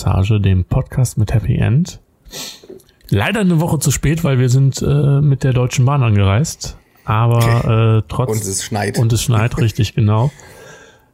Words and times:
Trommelfellmassage, 0.00 0.40
dem 0.40 0.64
Podcast 0.64 1.18
mit 1.18 1.32
Happy 1.34 1.56
End. 1.56 2.00
Leider 3.10 3.40
eine 3.40 3.60
Woche 3.60 3.78
zu 3.78 3.90
spät, 3.90 4.24
weil 4.24 4.38
wir 4.38 4.48
sind 4.48 4.80
äh, 4.82 5.20
mit 5.20 5.44
der 5.44 5.52
Deutschen 5.52 5.84
Bahn 5.84 6.02
angereist. 6.02 6.76
Aber 7.04 7.98
äh, 8.04 8.08
trotz 8.08 8.30
Und 8.30 8.40
es 8.42 8.64
schneit. 8.64 8.98
und 8.98 9.12
es 9.12 9.22
schneit 9.22 9.58
richtig 9.60 9.94
genau. 9.94 10.30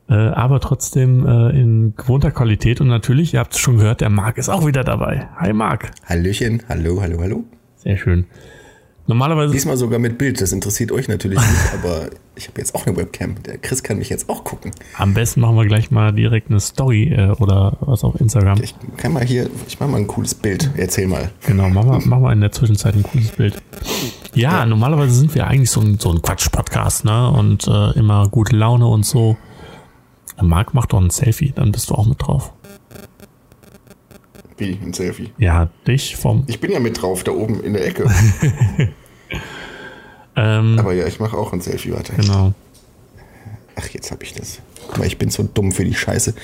Äh, 0.08 0.14
aber 0.14 0.60
trotzdem 0.60 1.26
äh, 1.26 1.50
in 1.50 1.94
gewohnter 1.96 2.30
Qualität 2.30 2.80
und 2.80 2.86
natürlich, 2.88 3.34
ihr 3.34 3.40
habt 3.40 3.54
es 3.54 3.58
schon 3.58 3.78
gehört, 3.78 4.00
der 4.00 4.10
Marc 4.10 4.38
ist 4.38 4.48
auch 4.48 4.64
wieder 4.66 4.84
dabei. 4.84 5.28
Hi 5.36 5.52
Marc. 5.52 5.90
Hallöchen, 6.04 6.62
hallo, 6.68 7.00
hallo, 7.00 7.20
hallo. 7.20 7.44
Sehr 7.76 7.96
schön. 7.96 8.26
Normalerweise 9.08 9.52
Diesmal 9.52 9.76
sogar 9.76 10.00
mit 10.00 10.18
Bild, 10.18 10.40
das 10.40 10.50
interessiert 10.52 10.90
euch 10.90 11.06
natürlich 11.06 11.38
nicht, 11.38 11.72
aber 11.74 12.10
ich 12.34 12.48
habe 12.48 12.58
jetzt 12.58 12.74
auch 12.74 12.86
eine 12.86 12.96
Webcam. 12.96 13.40
Der 13.44 13.58
Chris 13.58 13.82
kann 13.82 13.98
mich 13.98 14.08
jetzt 14.08 14.28
auch 14.28 14.42
gucken. 14.42 14.72
am 14.98 15.14
besten 15.14 15.40
machen 15.40 15.56
wir 15.56 15.64
gleich 15.64 15.90
mal 15.92 16.12
direkt 16.12 16.50
eine 16.50 16.58
Story 16.58 17.12
äh, 17.12 17.30
oder 17.38 17.76
was 17.80 18.02
auf 18.02 18.20
Instagram. 18.20 18.60
Ich 18.62 18.74
kann 18.96 19.12
mal 19.12 19.24
hier, 19.24 19.48
ich 19.68 19.78
mache 19.78 19.90
mal 19.90 19.98
ein 19.98 20.08
cooles 20.08 20.34
Bild. 20.34 20.70
Erzähl 20.76 21.06
mal. 21.06 21.30
Genau, 21.46 21.68
machen 21.68 21.90
wir, 21.90 22.06
machen 22.06 22.22
wir 22.24 22.32
in 22.32 22.40
der 22.40 22.50
Zwischenzeit 22.50 22.94
ein 22.94 23.04
cooles 23.04 23.30
Bild. 23.30 23.62
Ja, 24.34 24.66
normalerweise 24.66 25.14
sind 25.14 25.34
wir 25.34 25.46
eigentlich 25.46 25.70
so 25.70 25.80
ein, 25.80 25.98
so 25.98 26.10
ein 26.10 26.20
Quatsch-Podcast, 26.20 27.04
ne? 27.04 27.30
Und 27.30 27.66
äh, 27.68 27.92
immer 27.92 28.28
gute 28.28 28.56
Laune 28.56 28.86
und 28.86 29.06
so. 29.06 29.36
Marc 30.42 30.74
macht 30.74 30.92
doch 30.92 31.00
ein 31.00 31.10
Selfie, 31.10 31.52
dann 31.54 31.72
bist 31.72 31.90
du 31.90 31.94
auch 31.94 32.06
mit 32.06 32.20
drauf. 32.20 32.52
Wie 34.58 34.78
ein 34.82 34.92
Selfie. 34.92 35.32
Ja, 35.38 35.68
dich 35.86 36.16
vom. 36.16 36.44
Ich 36.46 36.60
bin 36.60 36.70
ja 36.72 36.80
mit 36.80 37.00
drauf, 37.00 37.24
da 37.24 37.32
oben 37.32 37.62
in 37.62 37.74
der 37.74 37.86
Ecke. 37.86 38.10
Ähm, 40.36 40.78
Aber 40.78 40.92
ja, 40.92 41.06
ich 41.06 41.18
mache 41.18 41.36
auch 41.36 41.52
ein 41.52 41.60
Selfie. 41.60 41.92
Warte. 41.92 42.12
genau. 42.14 42.52
Ach, 43.76 43.88
jetzt 43.88 44.10
habe 44.10 44.24
ich 44.24 44.32
das. 44.34 44.60
Guck 44.86 44.98
mal, 44.98 45.06
ich 45.06 45.18
bin 45.18 45.30
so 45.30 45.42
dumm 45.42 45.72
für 45.72 45.84
die 45.84 45.94
Scheiße. 45.94 46.34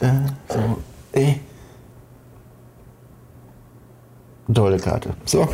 Da, 0.00 0.26
so, 0.48 0.78
ey. 1.12 1.40
Tolle 4.52 4.78
Karte. 4.78 5.14
So, 5.24 5.48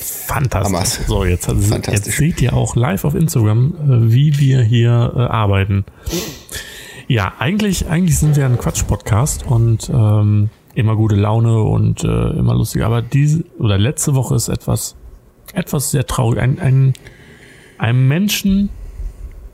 Fantastisch. 0.00 0.72
Hamas. 0.74 1.00
So, 1.06 1.24
jetzt, 1.24 1.46
jetzt 1.48 1.66
Fantastisch. 1.68 2.16
seht 2.16 2.40
ihr 2.42 2.54
auch 2.54 2.74
live 2.74 3.04
auf 3.04 3.14
Instagram, 3.14 3.74
äh, 4.08 4.12
wie 4.12 4.38
wir 4.38 4.62
hier 4.62 5.12
äh, 5.14 5.20
arbeiten. 5.20 5.84
Ja, 7.08 7.34
eigentlich, 7.38 7.88
eigentlich 7.88 8.18
sind 8.18 8.36
wir 8.36 8.46
ein 8.46 8.58
Quatsch-Podcast 8.58 9.46
und 9.46 9.90
ähm, 9.92 10.50
immer 10.74 10.96
gute 10.96 11.16
Laune 11.16 11.60
und 11.62 12.04
äh, 12.04 12.30
immer 12.30 12.54
lustig. 12.54 12.82
Aber 12.84 13.02
diese 13.02 13.44
oder 13.58 13.78
letzte 13.78 14.14
Woche 14.14 14.34
ist 14.34 14.48
etwas, 14.48 14.96
etwas 15.54 15.90
sehr 15.90 16.06
traurig. 16.06 16.40
Ein, 16.40 16.58
ein, 16.58 16.92
einem 17.78 18.08
Menschen, 18.08 18.70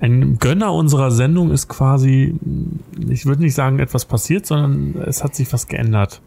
ein 0.00 0.38
Gönner 0.38 0.72
unserer 0.72 1.10
Sendung 1.10 1.50
ist 1.50 1.68
quasi, 1.68 2.34
ich 3.08 3.26
würde 3.26 3.42
nicht 3.42 3.54
sagen, 3.54 3.78
etwas 3.80 4.04
passiert, 4.04 4.46
sondern 4.46 4.94
es 5.06 5.24
hat 5.24 5.34
sich 5.34 5.52
was 5.52 5.66
geändert. 5.66 6.20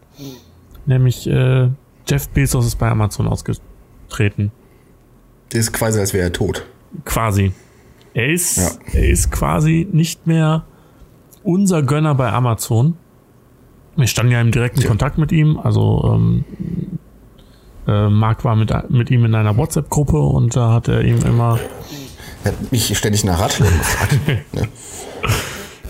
Nämlich 0.84 1.26
äh, 1.26 1.68
Jeff 2.06 2.28
Bezos 2.30 2.66
ist 2.66 2.76
bei 2.76 2.90
Amazon 2.90 3.28
ausgetreten. 3.28 4.50
das 5.50 5.60
ist 5.60 5.72
quasi, 5.72 6.00
als 6.00 6.12
wäre 6.12 6.24
er 6.24 6.32
tot. 6.32 6.66
Quasi. 7.04 7.52
Er 8.14 8.30
ist, 8.30 8.56
Ja. 8.58 8.70
er 8.92 9.08
ist 9.08 9.30
quasi 9.30 9.88
nicht 9.90 10.26
mehr 10.26 10.64
unser 11.42 11.82
Gönner 11.82 12.14
bei 12.14 12.30
Amazon. 12.30 12.96
Wir 13.96 14.06
standen 14.06 14.32
ja 14.32 14.40
im 14.40 14.50
direkten 14.52 14.80
Ja. 14.80 14.88
Kontakt 14.88 15.18
mit 15.18 15.32
ihm. 15.32 15.58
Also 15.58 16.02
ähm, 16.14 16.44
äh, 17.86 18.08
Marc 18.08 18.44
war 18.44 18.56
mit, 18.56 18.72
mit 18.90 19.10
ihm 19.10 19.24
in 19.24 19.34
einer 19.34 19.56
WhatsApp-Gruppe 19.56 20.18
und 20.18 20.56
da 20.56 20.72
hat 20.72 20.88
er 20.88 21.02
ihm 21.02 21.18
immer 21.24 21.58
Er 22.44 22.52
hat 22.52 22.72
mich 22.72 22.96
ständig 22.96 23.24
nach 23.24 23.38
Ratschlägen 23.40 23.76
gefragt. 23.78 24.18
ne? 24.54 24.68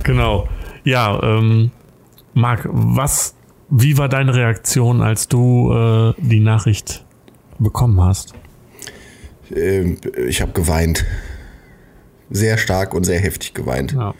Genau. 0.03 0.49
Ja, 0.85 1.23
ähm, 1.23 1.71
Marc, 2.35 2.69
was, 2.71 3.35
wie 3.71 3.99
war 3.99 4.09
deine 4.09 4.35
Reaktion, 4.35 5.01
als 5.03 5.29
du 5.29 5.73
äh, 5.73 6.15
die 6.19 6.41
Nachricht 6.41 7.05
bekommen 7.59 8.01
hast? 8.01 8.35
ähm, 9.55 9.97
ich 10.27 10.41
habe 10.41 10.53
geweint. 10.53 11.05
Sehr 12.31 12.57
stark 12.57 12.95
und 12.95 13.05
sehr 13.05 13.21
heftig 13.21 13.53
geweint. 13.53 13.93
Ja. 13.93 14.15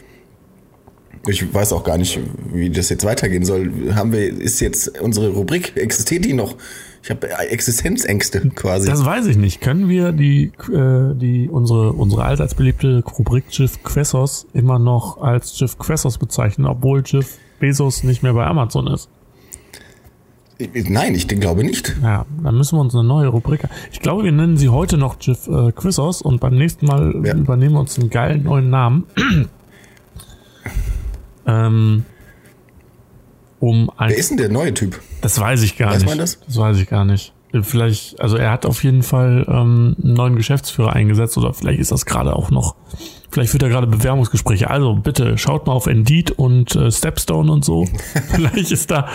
Ich 1.27 1.55
weiß 1.55 1.73
auch 1.73 1.85
gar 1.85 1.99
nicht, 1.99 2.19
wie 2.53 2.69
das 2.71 2.89
jetzt 2.89 3.05
weitergehen 3.05 3.45
soll. 3.45 3.71
Haben 3.95 4.13
wir, 4.13 4.29
ist 4.29 4.61
jetzt 4.61 5.01
unsere 5.01 5.29
Rubrik, 5.31 5.77
existiert 5.77 6.25
die 6.25 6.33
noch? 6.33 6.57
Ich 7.05 7.11
habe 7.11 7.29
Existenzängste 7.31 8.41
quasi. 8.51 8.89
Das 8.89 9.05
weiß 9.05 9.27
ich 9.27 9.37
nicht. 9.37 9.61
Können 9.61 9.89
wir 9.89 10.13
die, 10.13 10.53
äh, 10.73 11.15
die 11.15 11.49
unsere, 11.49 11.93
unsere 11.93 12.25
allseits 12.25 12.55
beliebte 12.55 13.03
Rubrik 13.19 13.45
Jeff 13.51 13.83
Quessos 13.83 14.47
immer 14.53 14.79
noch 14.79 15.21
als 15.21 15.59
Jeff 15.59 15.79
Quessos 15.79 16.19
bezeichnen, 16.19 16.67
obwohl 16.67 17.03
Jeff 17.05 17.39
Bezos 17.61 18.03
nicht 18.05 18.23
mehr 18.23 18.35
bei 18.35 18.45
Amazon 18.47 18.87
ist? 18.89 19.09
Nein, 20.89 21.15
ich 21.17 21.27
glaube 21.27 21.65
nicht. 21.65 21.97
Ja, 22.03 22.25
dann 22.43 22.57
müssen 22.57 22.77
wir 22.77 22.81
uns 22.83 22.95
eine 22.95 23.03
neue 23.05 23.29
Rubrik. 23.29 23.63
Ich 23.91 23.99
glaube, 24.01 24.23
wir 24.23 24.31
nennen 24.33 24.57
sie 24.57 24.69
heute 24.69 24.97
noch 24.97 25.17
Jeff 25.21 25.49
äh, 25.49 25.73
Quessos 25.73 26.23
und 26.23 26.41
beim 26.41 26.55
nächsten 26.57 26.87
Mal 26.87 27.21
Ja. 27.25 27.35
übernehmen 27.35 27.75
wir 27.75 27.81
uns 27.81 27.99
einen 27.99 28.11
geilen 28.11 28.45
neuen 28.45 28.71
Namen. 28.71 29.05
Ähm, 31.47 32.05
um 33.61 33.91
ein, 33.97 34.11
Wer 34.11 34.19
ist 34.19 34.31
denn 34.31 34.39
der 34.39 34.49
neue 34.49 34.75
Typ? 34.75 35.01
das 35.21 35.39
weiß 35.39 35.63
ich 35.63 35.77
gar 35.79 35.91
Weiß 35.91 36.01
nicht. 36.01 36.09
man 36.09 36.19
das? 36.19 36.41
Das 36.41 36.57
weiß 36.57 36.79
ich 36.79 36.89
gar 36.89 37.05
nicht. 37.05 37.33
Vielleicht, 37.61 38.19
also 38.19 38.39
er 38.39 38.51
hat 38.51 38.65
auf 38.65 38.83
jeden 38.83 39.03
Fall 39.03 39.45
ähm, 39.47 39.95
einen 40.03 40.15
neuen 40.15 40.37
Geschäftsführer 40.37 40.95
eingesetzt 40.95 41.37
oder 41.37 41.53
vielleicht 41.53 41.81
ist 41.81 41.93
das 41.93 42.07
gerade 42.07 42.35
auch 42.35 42.51
noch, 42.51 42.77
vielleicht 43.31 43.51
führt 43.51 43.63
er 43.63 43.69
gerade 43.69 43.87
Bewerbungsgespräche. 43.87 44.71
Also 44.71 44.95
bitte 44.95 45.37
schaut 45.37 45.67
mal 45.67 45.75
auf 45.75 45.87
Indeed 45.87 46.31
und 46.31 46.75
äh, 46.75 46.91
Stepstone 46.91 47.53
und 47.53 47.63
so. 47.63 47.85
vielleicht 48.31 48.73
ist 48.73 48.91
da, 48.91 49.07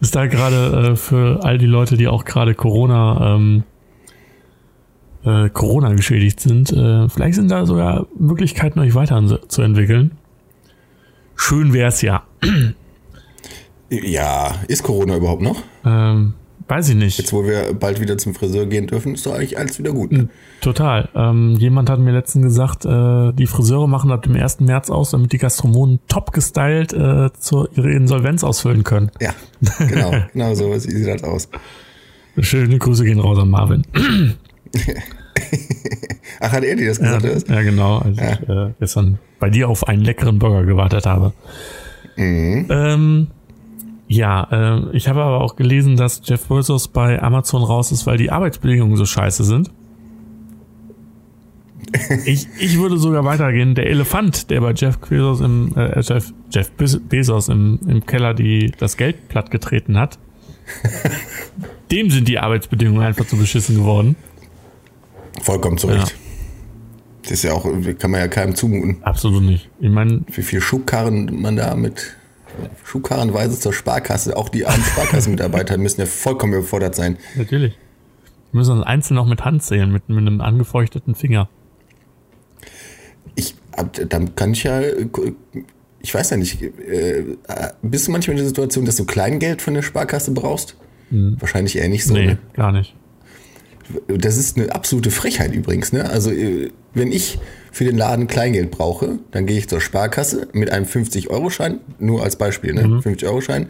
ist 0.00 0.16
da 0.16 0.26
gerade 0.26 0.92
äh, 0.92 0.96
für 0.96 1.44
all 1.44 1.58
die 1.58 1.66
Leute, 1.66 1.98
die 1.98 2.08
auch 2.08 2.24
gerade 2.24 2.54
Corona, 2.54 3.36
ähm, 3.36 3.64
äh, 5.24 5.50
Corona 5.50 5.92
geschädigt 5.92 6.40
sind, 6.40 6.72
äh, 6.72 7.10
vielleicht 7.10 7.34
sind 7.34 7.50
da 7.50 7.66
sogar 7.66 8.06
Möglichkeiten, 8.18 8.78
euch 8.78 8.94
weiterzuentwickeln. 8.94 10.12
Schön 11.36 11.72
wär's 11.72 12.02
ja. 12.02 12.24
Ja, 13.90 14.54
ist 14.66 14.82
Corona 14.82 15.16
überhaupt 15.16 15.42
noch? 15.42 15.62
Ähm, 15.84 16.34
weiß 16.66 16.88
ich 16.88 16.96
nicht. 16.96 17.18
Jetzt, 17.18 17.32
wo 17.32 17.44
wir 17.44 17.72
bald 17.74 18.00
wieder 18.00 18.18
zum 18.18 18.34
Friseur 18.34 18.66
gehen 18.66 18.86
dürfen, 18.86 19.14
ist 19.14 19.26
doch 19.26 19.34
eigentlich 19.34 19.58
alles 19.58 19.78
wieder 19.78 19.92
gut. 19.92 20.10
Ne? 20.10 20.28
Total. 20.60 21.08
Ähm, 21.14 21.56
jemand 21.58 21.88
hat 21.88 22.00
mir 22.00 22.12
letztens 22.12 22.46
gesagt, 22.46 22.84
äh, 22.84 23.32
die 23.32 23.46
Friseure 23.46 23.86
machen 23.86 24.10
ab 24.10 24.22
dem 24.22 24.34
1. 24.34 24.60
März 24.60 24.90
aus, 24.90 25.10
damit 25.10 25.32
die 25.32 25.38
Gastronomen 25.38 26.00
top 26.08 26.32
gestylt 26.32 26.92
äh, 26.92 27.30
zur, 27.38 27.68
ihre 27.76 27.92
Insolvenz 27.92 28.42
ausfüllen 28.42 28.82
können. 28.82 29.12
Ja, 29.20 29.34
genau, 29.78 30.12
genau 30.32 30.54
so 30.54 30.76
sieht 30.78 31.06
das 31.06 31.22
aus. 31.22 31.48
Schöne 32.40 32.78
Grüße 32.78 33.04
gehen 33.04 33.20
raus 33.20 33.38
an 33.38 33.50
Marvin. 33.50 33.86
Ach, 36.48 36.52
hat 36.52 36.64
er 36.64 36.76
dir 36.76 36.88
das 36.88 36.98
Ja, 36.98 37.16
gesagt? 37.16 37.34
was? 37.48 37.48
ja 37.56 37.62
genau. 37.62 37.98
Als 37.98 38.16
ich 38.18 38.48
äh, 38.48 38.72
gestern 38.78 39.18
bei 39.40 39.50
dir 39.50 39.68
auf 39.68 39.88
einen 39.88 40.02
leckeren 40.02 40.38
Burger 40.38 40.64
gewartet 40.64 41.06
habe. 41.06 41.32
Mhm. 42.16 42.66
Ähm, 42.70 43.26
ja, 44.08 44.46
äh, 44.50 44.96
ich 44.96 45.08
habe 45.08 45.22
aber 45.22 45.40
auch 45.42 45.56
gelesen, 45.56 45.96
dass 45.96 46.22
Jeff 46.24 46.46
Bezos 46.46 46.88
bei 46.88 47.20
Amazon 47.20 47.62
raus 47.62 47.90
ist, 47.92 48.06
weil 48.06 48.16
die 48.18 48.30
Arbeitsbedingungen 48.30 48.96
so 48.96 49.04
scheiße 49.06 49.44
sind. 49.44 49.70
Ich, 52.24 52.48
ich 52.58 52.78
würde 52.78 52.98
sogar 52.98 53.24
weitergehen. 53.24 53.74
Der 53.74 53.86
Elefant, 53.86 54.50
der 54.50 54.60
bei 54.60 54.72
Jeff 54.72 54.98
Bezos 54.98 55.40
im 55.40 55.72
äh, 55.76 56.00
Jeff, 56.00 56.32
Jeff 56.50 56.70
Bez- 56.72 56.98
Bezos 57.00 57.48
im, 57.48 57.78
im 57.86 58.04
Keller 58.04 58.34
die 58.34 58.72
das 58.76 58.96
Geld 58.96 59.28
plattgetreten 59.28 59.96
hat, 59.98 60.18
dem 61.92 62.10
sind 62.10 62.26
die 62.28 62.38
Arbeitsbedingungen 62.38 63.02
einfach 63.06 63.26
zu 63.26 63.36
beschissen 63.36 63.76
geworden. 63.76 64.16
Vollkommen 65.42 65.78
zu 65.78 65.86
Recht. 65.86 66.14
Das 67.28 67.32
ist 67.38 67.42
ja 67.44 67.52
auch, 67.52 67.64
kann 67.98 68.10
man 68.10 68.20
ja 68.20 68.28
keinem 68.28 68.54
zumuten, 68.54 69.02
Absolut 69.02 69.42
nicht. 69.42 69.68
Ich 69.80 69.90
meine, 69.90 70.22
wie 70.32 70.42
viel 70.42 70.60
Schubkarren 70.60 71.40
man 71.40 71.56
da 71.56 71.74
mit 71.74 72.16
Schubkarrenweise 72.84 73.58
zur 73.58 73.72
Sparkasse, 73.72 74.36
auch 74.36 74.48
die 74.48 74.64
armen 74.66 74.82
Sparkassenmitarbeiter 74.82 75.76
müssen 75.78 76.00
ja 76.00 76.06
vollkommen 76.06 76.52
überfordert 76.54 76.94
sein. 76.94 77.18
natürlich. 77.36 77.74
Wir 78.52 78.58
müssen 78.58 78.78
uns 78.78 78.86
einzeln 78.86 79.16
noch 79.16 79.26
mit 79.26 79.44
Hand 79.44 79.62
zählen, 79.62 79.92
mit, 79.92 80.08
mit 80.08 80.18
einem 80.18 80.40
angefeuchteten 80.40 81.14
Finger. 81.14 81.48
Ich, 83.34 83.54
dann 84.08 84.34
kann 84.34 84.52
ich 84.52 84.62
ja, 84.62 84.80
ich 86.00 86.14
weiß 86.14 86.30
ja 86.30 86.36
nicht, 86.38 86.62
äh, 86.62 87.36
bist 87.82 88.06
du 88.06 88.12
manchmal 88.12 88.32
in 88.32 88.38
der 88.38 88.46
Situation, 88.46 88.84
dass 88.86 88.96
du 88.96 89.04
Kleingeld 89.04 89.60
von 89.60 89.74
der 89.74 89.82
Sparkasse 89.82 90.30
brauchst? 90.30 90.76
Wahrscheinlich 91.10 91.76
eher 91.76 91.88
nicht 91.88 92.04
so. 92.04 92.14
Nee, 92.14 92.26
Ne? 92.26 92.38
gar 92.54 92.72
nicht. 92.72 92.94
Das 94.08 94.36
ist 94.36 94.56
eine 94.56 94.74
absolute 94.74 95.10
Frechheit 95.10 95.54
übrigens. 95.54 95.92
Ne? 95.92 96.08
Also 96.08 96.30
äh, 96.30 96.70
wenn 96.94 97.12
ich 97.12 97.38
für 97.72 97.84
den 97.84 97.96
Laden 97.96 98.26
Kleingeld 98.26 98.70
brauche, 98.70 99.18
dann 99.30 99.46
gehe 99.46 99.58
ich 99.58 99.68
zur 99.68 99.80
Sparkasse 99.80 100.48
mit 100.52 100.70
einem 100.70 100.86
50-Euro-Schein, 100.86 101.80
nur 101.98 102.22
als 102.22 102.36
Beispiel, 102.36 102.72
ne? 102.72 102.88
Mhm. 102.88 102.98
50-Euro-Schein. 103.00 103.68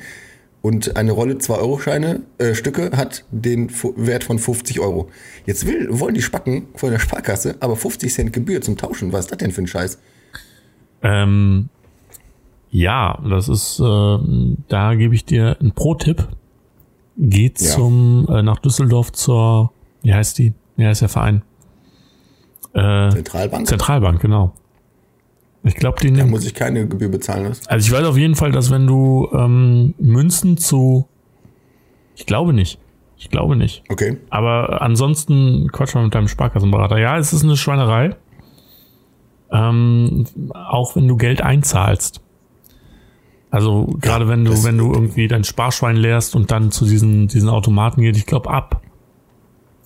Und 0.63 0.97
eine 0.97 1.13
Rolle 1.13 1.35
2-Euro-Scheine, 1.35 2.23
äh, 2.39 2.55
Stücke 2.55 2.91
hat 2.97 3.25
den 3.31 3.69
Fu 3.71 3.95
Wert 3.97 4.25
von 4.25 4.39
50 4.39 4.81
Euro. 4.81 5.09
Jetzt 5.45 5.67
will, 5.67 5.89
wollen 5.91 6.15
die 6.15 6.23
Spacken 6.23 6.67
von 6.75 6.91
der 6.91 6.99
Sparkasse 6.99 7.57
aber 7.61 7.77
50 7.77 8.13
Cent 8.13 8.33
Gebühr 8.33 8.61
zum 8.61 8.77
Tauschen. 8.77 9.13
Was 9.13 9.27
ist 9.27 9.31
das 9.31 9.39
denn 9.39 9.53
für 9.53 9.63
ein 9.63 9.67
Scheiß? 9.67 9.99
Ähm, 11.03 11.69
ja, 12.71 13.23
das 13.29 13.49
ist, 13.49 13.81
äh, 13.81 14.19
da 14.69 14.95
gebe 14.95 15.15
ich 15.15 15.25
dir 15.25 15.57
einen 15.61 15.73
Pro-Tipp. 15.73 16.29
Geht 17.17 17.61
ja. 17.61 17.71
zum, 17.71 18.27
äh, 18.29 18.43
nach 18.43 18.59
Düsseldorf 18.59 19.13
zur, 19.13 19.73
wie 20.03 20.15
heißt 20.15 20.39
die? 20.39 20.55
Wie 20.77 20.87
heißt 20.87 21.03
der 21.03 21.09
Verein? 21.09 21.43
Äh, 22.75 23.11
Zentralbank? 23.11 23.67
Zentralbank, 23.67 24.21
genau. 24.21 24.53
Ich 25.63 25.75
glaube, 25.75 25.99
die 26.01 26.13
Da 26.13 26.27
muss 26.27 26.45
ich 26.45 26.55
keine 26.55 26.87
Gebühr 26.87 27.09
bezahlen. 27.09 27.51
Was? 27.51 27.67
Also 27.67 27.87
ich 27.87 27.93
weiß 27.93 28.07
auf 28.07 28.17
jeden 28.17 28.37
Fall, 28.37 28.53
dass 28.53 28.71
wenn 28.71 28.87
du 28.87 29.29
ähm, 29.33 29.95
Münzen 29.99 30.57
zu, 30.57 31.09
ich 32.15 32.27
glaube 32.27 32.53
nicht. 32.53 32.79
Ich 33.17 33.31
glaube 33.31 33.57
nicht. 33.57 33.83
Okay. 33.89 34.19
Aber 34.31 34.83
ansonsten 34.83 35.69
quatsch 35.73 35.95
mal 35.95 36.05
mit 36.05 36.15
deinem 36.15 36.29
Sparkassenberater. 36.29 36.99
Ja, 36.99 37.19
es 37.19 37.33
ist 37.33 37.43
eine 37.43 37.57
Schweinerei. 37.57 38.15
Ähm, 39.51 40.27
auch 40.53 40.97
wenn 40.97 41.09
du 41.09 41.17
Geld 41.17 41.41
einzahlst. 41.41 42.21
Also 43.51 43.87
gerade 44.01 44.27
ja, 44.27 44.31
wenn 44.31 44.45
du, 44.45 44.65
wenn 44.65 44.77
du 44.77 44.93
irgendwie 44.93 45.29
dein 45.29 45.45
Sparschwein 45.45 45.97
leerst 45.97 46.37
und 46.37 46.51
dann 46.51 46.71
zu 46.71 46.85
diesen, 46.85 47.27
diesen 47.29 47.49
Automaten 47.49 48.03
geht, 48.03 48.17
ich 48.17 48.27
glaube 48.27 48.51
ab 48.51 48.83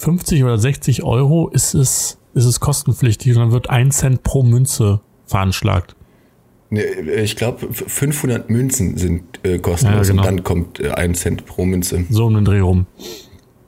50 0.01 0.43
oder 0.45 0.57
60 0.57 1.03
Euro 1.03 1.49
ist 1.49 1.75
es, 1.75 2.19
ist 2.33 2.47
es 2.47 2.59
kostenpflichtig 2.59 3.35
und 3.35 3.41
dann 3.41 3.53
wird 3.53 3.69
ein 3.69 3.91
Cent 3.91 4.23
pro 4.23 4.43
Münze 4.43 5.01
veranschlagt. 5.27 5.95
Ich 6.71 7.37
glaube 7.37 7.71
500 7.73 8.49
Münzen 8.49 8.97
sind 8.97 9.41
äh, 9.45 9.59
kostenlos 9.59 10.09
ja, 10.09 10.13
genau. 10.13 10.23
und 10.23 10.27
dann 10.27 10.45
kommt 10.45 10.81
äh, 10.81 10.93
ein 10.93 11.15
Cent 11.15 11.45
pro 11.45 11.67
Münze. 11.67 12.07
So 12.09 12.27
um 12.27 12.35
den 12.35 12.47
Dreh 12.47 12.61
rum. 12.61 12.87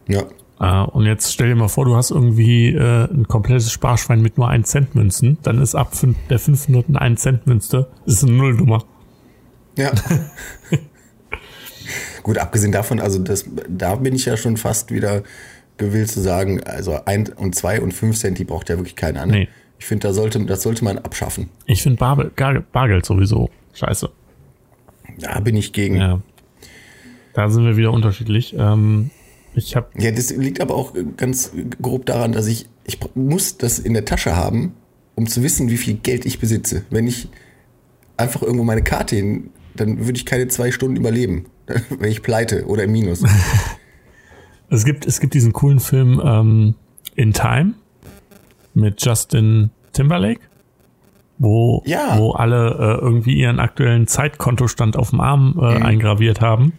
Ja. 0.09 0.23
Äh, 0.59 0.89
und 0.89 1.05
jetzt 1.05 1.35
stell 1.35 1.49
dir 1.49 1.55
mal 1.55 1.69
vor, 1.69 1.85
du 1.85 1.97
hast 1.97 2.11
irgendwie 2.11 2.69
äh, 2.69 3.13
ein 3.13 3.29
komplettes 3.29 3.71
Sparschwein 3.71 4.23
mit 4.23 4.39
nur 4.39 4.49
1 4.49 4.71
Cent 4.71 4.95
Münzen, 4.95 5.37
dann 5.43 5.61
ist 5.61 5.75
ab 5.75 5.93
der 6.31 6.39
500 6.39 6.89
eine 6.89 7.01
1 7.01 7.21
Cent 7.21 7.47
Münze, 7.47 7.89
ist 8.07 8.23
eine 8.23 8.33
Nullnummer. 8.33 8.85
Ja. 9.77 9.91
Gut, 12.23 12.39
abgesehen 12.39 12.73
davon, 12.73 13.01
also 13.01 13.19
das, 13.19 13.45
da 13.69 13.97
bin 13.97 14.15
ich 14.15 14.25
ja 14.25 14.37
schon 14.37 14.57
fast 14.57 14.93
wieder 14.93 15.25
gewillt 15.77 16.11
zu 16.11 16.21
sagen, 16.21 16.63
also 16.63 16.99
ein 17.05 17.29
und 17.29 17.55
zwei 17.55 17.81
und 17.81 17.93
fünf 17.93 18.19
Cent, 18.19 18.39
die 18.39 18.45
braucht 18.45 18.69
ja 18.69 18.77
wirklich 18.77 18.97
keiner. 18.97 19.27
Ne? 19.27 19.33
Nee. 19.33 19.49
Ich 19.79 19.87
finde, 19.87 20.07
da 20.07 20.15
sollte, 20.15 20.39
das 20.45 20.63
sollte 20.63 20.85
man 20.85 20.99
abschaffen. 20.99 21.49
Ich 21.67 21.83
finde 21.83 21.99
Bar, 21.99 22.31
Bargeld 22.73 23.05
sowieso 23.05 23.51
scheiße. 23.75 24.11
Da 25.19 25.41
bin 25.41 25.57
ich 25.57 25.73
gegen. 25.73 25.97
Ja. 25.97 26.21
Da 27.35 27.51
sind 27.51 27.65
wir 27.65 27.77
wieder 27.77 27.93
unterschiedlich. 27.93 28.55
Ähm, 28.57 29.11
ich 29.55 29.75
habe. 29.75 29.89
Ja, 29.99 30.13
das 30.13 30.31
liegt 30.31 30.61
aber 30.61 30.75
auch 30.75 30.95
ganz 31.17 31.53
grob 31.81 32.07
daran, 32.07 32.33
dass 32.33 32.47
ich, 32.47 32.69
ich 32.85 32.99
muss 33.15 33.59
das 33.59 33.79
in 33.79 33.95
der 33.95 34.05
Tasche 34.05 34.37
haben, 34.37 34.75
um 35.17 35.27
zu 35.27 35.43
wissen, 35.43 35.69
wie 35.69 35.77
viel 35.77 35.95
Geld 35.95 36.27
ich 36.27 36.39
besitze. 36.39 36.85
Wenn 36.91 37.09
ich 37.09 37.29
einfach 38.17 38.43
irgendwo 38.43 38.65
meine 38.65 38.83
Karte 38.83 39.17
hin 39.17 39.51
dann 39.75 40.07
würde 40.07 40.17
ich 40.17 40.27
keine 40.27 40.49
zwei 40.49 40.71
Stunden 40.71 40.97
überleben, 40.97 41.47
wenn 41.89 42.11
ich 42.11 42.23
pleite 42.23 42.67
oder 42.67 42.85
im 42.85 42.93
Minus. 42.93 43.23
es 44.73 44.85
gibt, 44.85 45.07
es 45.07 45.21
gibt 45.21 45.35
diesen 45.35 45.53
coolen 45.53 45.81
Film 45.81 46.21
ähm, 46.25 46.75
In 47.15 47.33
Time 47.33 47.75
mit 48.75 49.05
Justin 49.05 49.71
Timberlake, 49.93 50.41
wo, 51.39 51.83
ja. 51.85 52.19
wo 52.19 52.33
alle 52.33 52.71
äh, 52.71 53.05
irgendwie 53.05 53.35
ihren 53.35 53.61
aktuellen 53.61 54.07
Zeitkontostand 54.07 54.97
auf 54.97 55.11
dem 55.11 55.21
Arm 55.21 55.59
äh, 55.61 55.79
mhm. 55.79 55.83
eingraviert 55.83 56.41
haben. 56.41 56.73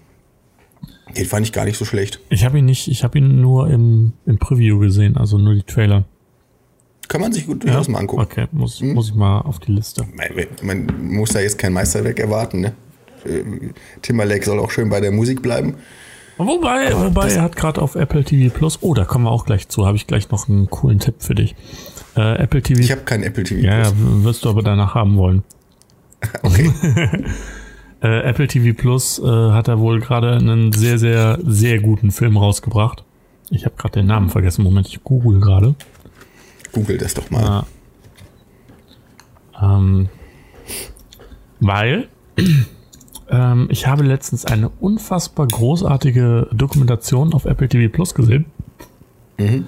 Den 1.15 1.25
fand 1.25 1.45
ich 1.45 1.53
gar 1.53 1.65
nicht 1.65 1.77
so 1.77 1.85
schlecht. 1.85 2.19
Ich 2.29 2.43
habe 2.43 2.57
ihn 2.57 2.65
nicht, 2.65 2.87
ich 2.87 3.03
habe 3.03 3.19
ihn 3.19 3.39
nur 3.39 3.69
im, 3.69 4.13
im 4.25 4.39
Preview 4.39 4.79
gesehen, 4.79 5.15
also 5.15 5.37
nur 5.37 5.53
die 5.53 5.61
Trailer. 5.61 6.05
Kann 7.07 7.21
man 7.21 7.31
sich 7.31 7.45
gut 7.45 7.63
durchaus 7.63 7.85
ja? 7.85 7.93
mal 7.93 7.99
angucken. 7.99 8.23
Okay, 8.23 8.47
muss, 8.51 8.79
hm? 8.79 8.93
muss 8.93 9.09
ich 9.09 9.15
mal 9.15 9.41
auf 9.41 9.59
die 9.59 9.71
Liste. 9.71 10.07
Man, 10.15 10.87
man 10.87 11.13
muss 11.13 11.29
da 11.29 11.41
jetzt 11.41 11.59
kein 11.59 11.73
Meisterwerk 11.73 12.19
erwarten, 12.19 12.61
ne? 12.61 12.73
Äh, 13.25 13.43
Timberlake 14.01 14.43
soll 14.43 14.57
auch 14.57 14.71
schön 14.71 14.89
bei 14.89 14.99
der 14.99 15.11
Musik 15.11 15.43
bleiben. 15.43 15.75
Wobei, 16.37 16.95
wobei 16.95 17.29
er 17.29 17.43
hat 17.43 17.55
gerade 17.55 17.81
auf 17.81 17.95
Apple 17.95 18.23
TV 18.23 18.53
Plus, 18.53 18.79
oh, 18.81 18.93
da 18.93 19.05
kommen 19.05 19.25
wir 19.25 19.31
auch 19.31 19.45
gleich 19.45 19.67
zu, 19.67 19.85
habe 19.85 19.97
ich 19.97 20.07
gleich 20.07 20.29
noch 20.31 20.49
einen 20.49 20.69
coolen 20.69 20.99
Tipp 20.99 21.15
für 21.19 21.35
dich. 21.35 21.55
Äh, 22.15 22.37
Apple 22.37 22.61
TV. 22.61 22.81
Ich 22.81 22.91
habe 22.91 23.01
keinen 23.01 23.23
Apple 23.23 23.43
TV 23.43 23.61
Plus. 23.61 23.87
Ja, 23.87 23.91
wirst 23.95 24.45
du 24.45 24.49
aber 24.49 24.63
danach 24.63 24.95
haben 24.95 25.17
wollen. 25.17 25.43
Okay. 26.41 26.71
äh, 28.01 28.21
Apple 28.21 28.47
TV 28.47 28.73
Plus 28.79 29.19
äh, 29.19 29.25
hat 29.25 29.67
er 29.67 29.79
wohl 29.79 29.99
gerade 29.99 30.37
einen 30.37 30.71
sehr, 30.71 30.97
sehr, 30.97 31.37
sehr 31.43 31.81
guten 31.81 32.11
Film 32.11 32.37
rausgebracht. 32.37 33.03
Ich 33.49 33.65
habe 33.65 33.75
gerade 33.75 33.99
den 33.99 34.07
Namen 34.07 34.29
vergessen. 34.29 34.63
Moment, 34.63 34.87
ich 34.87 35.03
google 35.03 35.41
gerade. 35.41 35.75
Google 36.71 36.97
das 36.97 37.13
doch 37.13 37.29
mal. 37.29 37.65
Ja. 39.61 39.77
Ähm, 39.77 40.07
weil 41.59 42.07
ähm, 43.33 43.67
ich 43.71 43.87
habe 43.87 44.03
letztens 44.03 44.45
eine 44.45 44.69
unfassbar 44.69 45.47
großartige 45.47 46.49
Dokumentation 46.51 47.33
auf 47.33 47.45
Apple 47.45 47.67
TV 47.67 47.91
Plus 47.91 48.13
gesehen. 48.13 48.45
Mhm. 49.39 49.65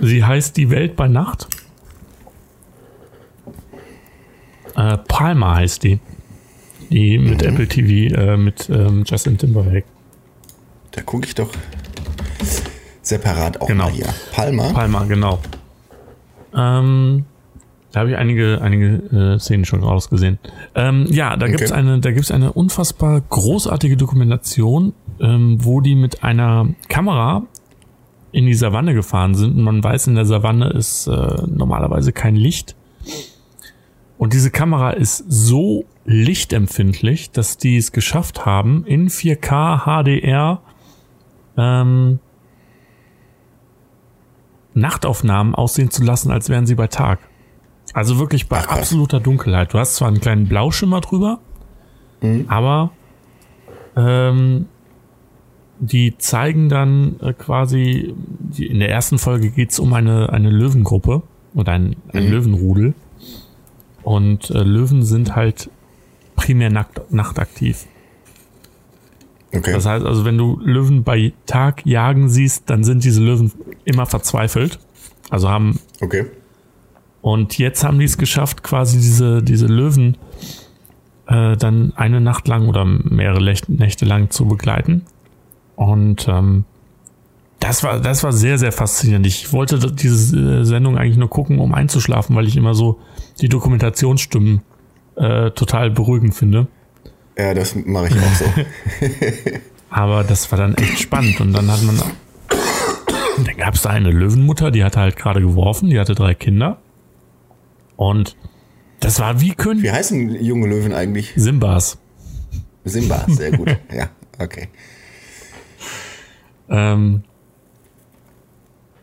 Sie 0.00 0.24
heißt 0.24 0.56
Die 0.56 0.68
Welt 0.70 0.96
bei 0.96 1.06
Nacht. 1.06 1.46
Äh, 4.74 4.98
Palmer 4.98 5.54
heißt 5.56 5.84
die. 5.84 6.00
Die 6.90 7.18
mit 7.18 7.42
mhm. 7.42 7.48
Apple 7.48 7.68
TV, 7.68 8.16
äh, 8.16 8.36
mit 8.36 8.68
ähm, 8.68 9.04
Justin 9.06 9.38
Timberlake. 9.38 9.84
Da 10.90 11.02
gucke 11.02 11.26
ich 11.26 11.36
doch 11.36 11.50
separat 13.02 13.60
auch 13.60 13.68
genau. 13.68 13.84
mal 13.84 13.92
hier. 13.92 14.08
Palmer. 14.32 14.72
Palmer, 14.72 15.06
genau. 15.06 15.38
Ähm, 16.54 17.26
da 17.92 18.00
habe 18.00 18.10
ich 18.10 18.16
einige, 18.16 18.60
einige 18.62 19.34
äh, 19.34 19.38
Szenen 19.38 19.66
schon 19.66 19.82
rausgesehen. 19.82 20.38
Ähm, 20.74 21.06
ja, 21.10 21.36
da 21.36 21.46
okay. 21.46 21.56
gibt's 21.56 21.72
eine, 21.72 22.00
da 22.00 22.10
gibt's 22.10 22.30
eine 22.30 22.52
unfassbar 22.52 23.20
großartige 23.20 23.98
Dokumentation, 23.98 24.94
ähm, 25.20 25.58
wo 25.60 25.80
die 25.82 25.94
mit 25.94 26.24
einer 26.24 26.68
Kamera 26.88 27.46
in 28.32 28.46
die 28.46 28.54
Savanne 28.54 28.94
gefahren 28.94 29.34
sind. 29.34 29.56
Und 29.56 29.62
man 29.62 29.84
weiß, 29.84 30.06
in 30.06 30.14
der 30.14 30.24
Savanne 30.24 30.70
ist 30.70 31.06
äh, 31.06 31.42
normalerweise 31.46 32.12
kein 32.12 32.34
Licht. 32.34 32.74
Und 34.16 34.32
diese 34.32 34.50
Kamera 34.50 34.90
ist 34.90 35.24
so 35.28 35.84
lichtempfindlich, 36.06 37.30
dass 37.30 37.58
die 37.58 37.76
es 37.76 37.92
geschafft 37.92 38.46
haben, 38.46 38.84
in 38.86 39.10
4K 39.10 39.84
HDR 39.84 40.62
ähm, 41.58 42.20
Nachtaufnahmen 44.74 45.54
aussehen 45.54 45.90
zu 45.90 46.02
lassen, 46.02 46.30
als 46.30 46.48
wären 46.48 46.66
sie 46.66 46.74
bei 46.74 46.86
Tag. 46.86 47.18
Also 47.92 48.18
wirklich 48.18 48.48
bei 48.48 48.58
absoluter 48.58 49.20
Dunkelheit. 49.20 49.74
Du 49.74 49.78
hast 49.78 49.96
zwar 49.96 50.08
einen 50.08 50.20
kleinen 50.20 50.48
Blauschimmer 50.48 51.00
drüber, 51.00 51.40
mhm. 52.20 52.46
aber 52.48 52.90
ähm, 53.96 54.66
die 55.78 56.16
zeigen 56.16 56.68
dann 56.68 57.20
äh, 57.20 57.32
quasi, 57.32 58.14
die, 58.16 58.66
in 58.66 58.78
der 58.78 58.88
ersten 58.90 59.18
Folge 59.18 59.50
geht's 59.50 59.78
um 59.78 59.92
eine, 59.92 60.30
eine 60.32 60.50
Löwengruppe 60.50 61.22
oder 61.54 61.72
ein, 61.72 61.96
ein 62.12 62.26
mhm. 62.26 62.30
Löwenrudel. 62.30 62.94
Und 64.02 64.50
äh, 64.50 64.62
Löwen 64.62 65.02
sind 65.02 65.36
halt 65.36 65.70
primär 66.36 66.70
nackt, 66.70 67.12
nachtaktiv. 67.12 67.86
Okay. 69.54 69.72
Das 69.72 69.84
heißt 69.84 70.04
also, 70.04 70.24
wenn 70.24 70.38
du 70.38 70.58
Löwen 70.60 71.04
bei 71.04 71.32
Tag 71.46 71.84
jagen 71.84 72.28
siehst, 72.28 72.70
dann 72.70 72.84
sind 72.84 73.04
diese 73.04 73.22
Löwen 73.22 73.52
immer 73.84 74.06
verzweifelt. 74.06 74.78
Also 75.30 75.50
haben. 75.50 75.78
Okay. 76.00 76.26
Und 77.22 77.56
jetzt 77.56 77.84
haben 77.84 77.98
die 77.98 78.04
es 78.04 78.18
geschafft, 78.18 78.62
quasi 78.62 78.98
diese, 78.98 79.42
diese 79.42 79.66
Löwen 79.66 80.18
äh, 81.28 81.56
dann 81.56 81.92
eine 81.96 82.20
Nacht 82.20 82.48
lang 82.48 82.68
oder 82.68 82.84
mehrere 82.84 83.42
Nächte 83.42 84.04
lang 84.04 84.30
zu 84.30 84.46
begleiten. 84.46 85.02
Und 85.76 86.28
ähm, 86.28 86.64
das 87.60 87.84
war, 87.84 88.00
das 88.00 88.24
war 88.24 88.32
sehr, 88.32 88.58
sehr 88.58 88.72
faszinierend. 88.72 89.24
Ich 89.26 89.52
wollte 89.52 89.78
diese 89.92 90.36
äh, 90.36 90.64
Sendung 90.64 90.98
eigentlich 90.98 91.16
nur 91.16 91.30
gucken, 91.30 91.60
um 91.60 91.74
einzuschlafen, 91.74 92.34
weil 92.34 92.48
ich 92.48 92.56
immer 92.56 92.74
so 92.74 92.98
die 93.40 93.48
Dokumentationsstimmen 93.48 94.62
äh, 95.14 95.52
total 95.52 95.90
beruhigend 95.90 96.34
finde. 96.34 96.66
Ja, 97.38 97.54
das 97.54 97.76
mache 97.76 98.08
ich 98.08 98.14
auch 98.16 98.34
so. 98.34 98.44
Aber 99.90 100.24
das 100.24 100.50
war 100.50 100.58
dann 100.58 100.74
echt 100.74 100.98
spannend. 100.98 101.40
Und 101.40 101.52
dann 101.52 101.70
hat 101.70 101.82
man. 101.82 102.00
Dann 103.44 103.56
gab 103.56 103.74
es 103.74 103.82
da 103.82 103.90
eine 103.90 104.10
Löwenmutter, 104.10 104.70
die 104.70 104.84
hatte 104.84 105.00
halt 105.00 105.16
gerade 105.16 105.40
geworfen, 105.40 105.88
die 105.88 105.98
hatte 105.98 106.14
drei 106.14 106.34
Kinder. 106.34 106.78
Und 108.02 108.36
das 109.00 109.20
war 109.20 109.40
wie 109.40 109.54
König. 109.54 109.84
Wie 109.84 109.92
heißen 109.92 110.42
junge 110.42 110.66
Löwen 110.66 110.92
eigentlich? 110.92 111.32
Simbas. 111.36 111.98
Simbas, 112.84 113.26
sehr 113.28 113.52
gut. 113.52 113.76
ja, 113.94 114.08
okay. 114.38 114.68
Ähm, 116.68 117.22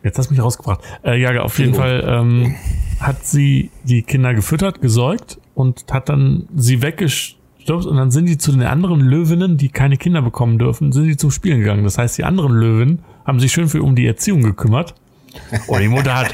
Jetzt 0.03 0.17
hast 0.17 0.29
du 0.29 0.33
mich 0.33 0.43
rausgebracht. 0.43 0.81
Äh, 1.03 1.19
ja, 1.19 1.41
auf 1.41 1.59
jeden 1.59 1.73
Fall 1.73 2.05
ähm, 2.07 2.55
hat 2.99 3.25
sie 3.25 3.69
die 3.83 4.01
Kinder 4.01 4.33
gefüttert, 4.33 4.81
gesäugt 4.81 5.39
und 5.55 5.85
hat 5.91 6.07
dann 6.07 6.47
sie 6.55 6.81
weggestürzt 6.81 7.85
und 7.85 7.97
dann 7.97 8.09
sind 8.09 8.25
die 8.25 8.37
zu 8.37 8.51
den 8.51 8.63
anderen 8.63 9.01
Löwinnen, 9.01 9.57
die 9.57 9.69
keine 9.69 9.97
Kinder 9.97 10.21
bekommen 10.21 10.57
dürfen, 10.57 10.93
sind 10.93 11.05
die 11.05 11.17
zum 11.17 11.31
Spielen 11.31 11.59
gegangen. 11.59 11.83
Das 11.83 11.97
heißt, 11.97 12.17
die 12.17 12.23
anderen 12.23 12.53
Löwen 12.53 12.99
haben 13.25 13.39
sich 13.41 13.51
schön 13.51 13.67
für 13.67 13.83
um 13.83 13.95
die 13.95 14.07
Erziehung 14.07 14.41
gekümmert 14.41 14.95
und 15.67 15.81
die 15.81 15.89
Mutter 15.89 16.15
hat 16.15 16.33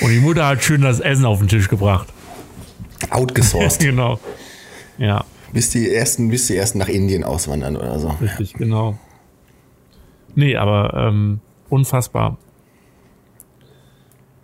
und 0.00 0.10
die 0.10 0.20
Mutter 0.20 0.46
hat 0.46 0.62
schön 0.62 0.82
das 0.82 1.00
Essen 1.00 1.24
auf 1.24 1.38
den 1.38 1.48
Tisch 1.48 1.68
gebracht. 1.68 2.08
Outgesourced. 3.10 3.80
genau. 3.80 4.18
Ja, 4.98 5.24
bis 5.52 5.70
die 5.70 5.92
ersten, 5.92 6.28
bis 6.28 6.46
die 6.46 6.56
ersten 6.56 6.78
nach 6.78 6.88
Indien 6.88 7.24
auswandern 7.24 7.76
oder 7.76 7.98
so. 7.98 8.08
richtig, 8.20 8.54
genau. 8.54 8.98
Nee, 10.34 10.56
aber 10.56 10.94
ähm, 10.94 11.40
unfassbar. 11.68 12.38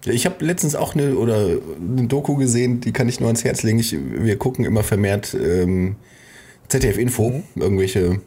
Ich 0.05 0.25
habe 0.25 0.45
letztens 0.45 0.77
auch 0.77 0.95
eine 0.95 1.17
oder 1.17 1.37
eine 1.37 2.07
Doku 2.07 2.37
gesehen, 2.37 2.81
die 2.81 2.93
kann 2.93 3.09
ich 3.09 3.19
nur 3.19 3.29
ans 3.29 3.45
Herz 3.45 3.63
legen. 3.63 3.79
Ich, 3.81 3.97
wir 3.99 4.39
gucken 4.39 4.65
immer 4.65 4.83
vermehrt 4.83 5.35
ähm, 5.35 5.97
ZDF 6.69 6.99
Info, 6.99 7.43
irgendwelche 7.57 8.21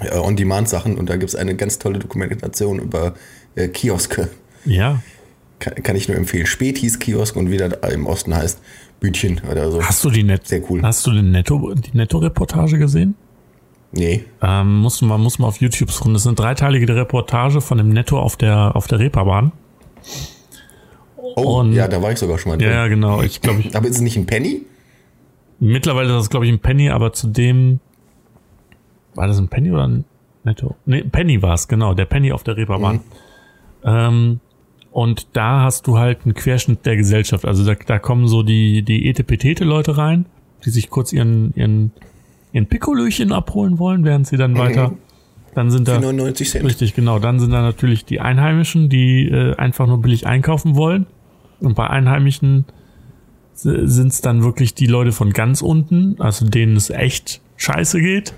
äh, 0.00 0.16
On-Demand-Sachen 0.16 0.96
und 0.96 1.08
da 1.08 1.16
gibt 1.16 1.30
es 1.30 1.36
eine 1.36 1.54
ganz 1.54 1.78
tolle 1.78 1.98
Dokumentation 1.98 2.78
über 2.78 3.14
äh, 3.54 3.68
Kioske. 3.68 4.28
Ja. 4.64 5.02
Kann, 5.58 5.74
kann 5.82 5.96
ich 5.96 6.08
nur 6.08 6.16
empfehlen. 6.16 6.46
Spät 6.46 6.78
hieß 6.78 6.98
Kiosk 6.98 7.36
und 7.36 7.50
wieder 7.50 7.82
im 7.92 8.06
Osten 8.06 8.34
heißt 8.34 8.60
Bütchen 9.00 9.40
oder 9.50 9.70
so. 9.70 9.82
Hast 9.82 10.04
du 10.04 10.10
die 10.10 10.22
Net 10.22 10.46
Sehr 10.46 10.62
cool. 10.70 10.82
Hast 10.82 11.06
du 11.06 11.12
den 11.12 11.30
Netto, 11.30 11.72
die 11.74 11.96
Netto-Reportage 11.96 12.78
gesehen? 12.78 13.14
Nee. 13.92 14.24
Ähm, 14.42 14.76
muss 14.80 15.00
man 15.02 15.20
muss 15.20 15.38
man 15.38 15.48
auf 15.48 15.60
YouTube 15.60 15.90
suchen. 15.90 16.12
Das 16.12 16.22
ist 16.22 16.26
eine 16.26 16.36
dreiteilige 16.36 16.94
Reportage 16.94 17.60
von 17.60 17.78
dem 17.78 17.88
Netto 17.88 18.18
auf 18.20 18.36
der 18.36 18.76
auf 18.76 18.86
der 18.86 18.98
Reeperbahn. 18.98 19.52
Oh, 21.16 21.60
Und- 21.60 21.72
ja, 21.72 21.88
da 21.88 22.02
war 22.02 22.12
ich 22.12 22.18
sogar 22.18 22.38
schon 22.38 22.50
mal 22.52 22.58
drin. 22.58 22.68
Ja, 22.70 22.86
genau. 22.88 23.22
Ich 23.22 23.40
glaube, 23.40 23.60
ich, 23.60 23.74
Aber 23.76 23.86
ist 23.88 23.96
es 23.96 24.00
nicht 24.02 24.16
ein 24.16 24.26
Penny? 24.26 24.62
mittlerweile 25.60 26.10
ist 26.10 26.14
das 26.20 26.30
glaube 26.30 26.46
ich 26.46 26.52
ein 26.52 26.60
Penny, 26.60 26.88
aber 26.90 27.12
zudem 27.12 27.80
war 29.16 29.26
das 29.26 29.38
ein 29.38 29.48
Penny 29.48 29.72
oder 29.72 29.88
ein 29.88 30.04
Netto? 30.44 30.76
Nee, 30.86 31.02
Penny 31.02 31.42
war 31.42 31.54
es, 31.54 31.66
genau. 31.66 31.94
Der 31.94 32.04
Penny 32.04 32.30
auf 32.30 32.44
der 32.44 32.56
Reeperbahn. 32.56 33.00
Ähm, 33.84 34.38
und 34.98 35.28
da 35.34 35.62
hast 35.62 35.86
du 35.86 35.96
halt 35.96 36.24
einen 36.24 36.34
Querschnitt 36.34 36.84
der 36.84 36.96
Gesellschaft. 36.96 37.44
Also 37.44 37.64
da, 37.64 37.76
da 37.76 38.00
kommen 38.00 38.26
so 38.26 38.42
die 38.42 38.82
die 38.82 39.08
etepetete 39.08 39.62
Leute 39.62 39.96
rein, 39.96 40.26
die 40.64 40.70
sich 40.70 40.90
kurz 40.90 41.12
ihren 41.12 41.52
ihren 41.54 41.92
ihren 42.52 42.66
Pikolöchen 42.66 43.30
abholen 43.30 43.78
wollen, 43.78 44.04
während 44.04 44.26
sie 44.26 44.36
dann 44.36 44.58
weiter. 44.58 44.94
Dann 45.54 45.70
sind 45.70 45.86
da 45.86 45.94
Für 45.94 46.00
99 46.00 46.50
Cent. 46.50 46.64
Richtig, 46.64 46.96
genau. 46.96 47.20
Dann 47.20 47.38
sind 47.38 47.52
da 47.52 47.62
natürlich 47.62 48.06
die 48.06 48.18
Einheimischen, 48.18 48.88
die 48.88 49.28
äh, 49.28 49.54
einfach 49.54 49.86
nur 49.86 50.02
billig 50.02 50.26
einkaufen 50.26 50.74
wollen. 50.74 51.06
Und 51.60 51.76
bei 51.76 51.88
Einheimischen 51.88 52.64
sind 53.54 54.08
es 54.08 54.20
dann 54.20 54.42
wirklich 54.42 54.74
die 54.74 54.86
Leute 54.86 55.12
von 55.12 55.32
ganz 55.32 55.62
unten, 55.62 56.16
also 56.20 56.44
denen 56.44 56.76
es 56.76 56.90
echt 56.90 57.40
scheiße 57.56 58.00
geht. 58.00 58.34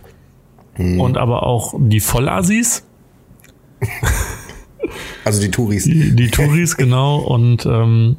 Und 0.77 1.17
aber 1.17 1.43
auch 1.43 1.75
die 1.79 2.01
Vollassis, 2.01 2.87
Also 5.25 5.41
die 5.41 5.51
Touris. 5.51 5.85
die, 5.85 6.15
die 6.17 6.29
Touris, 6.31 6.77
genau. 6.77 7.19
Und, 7.19 7.67
ähm, 7.67 8.17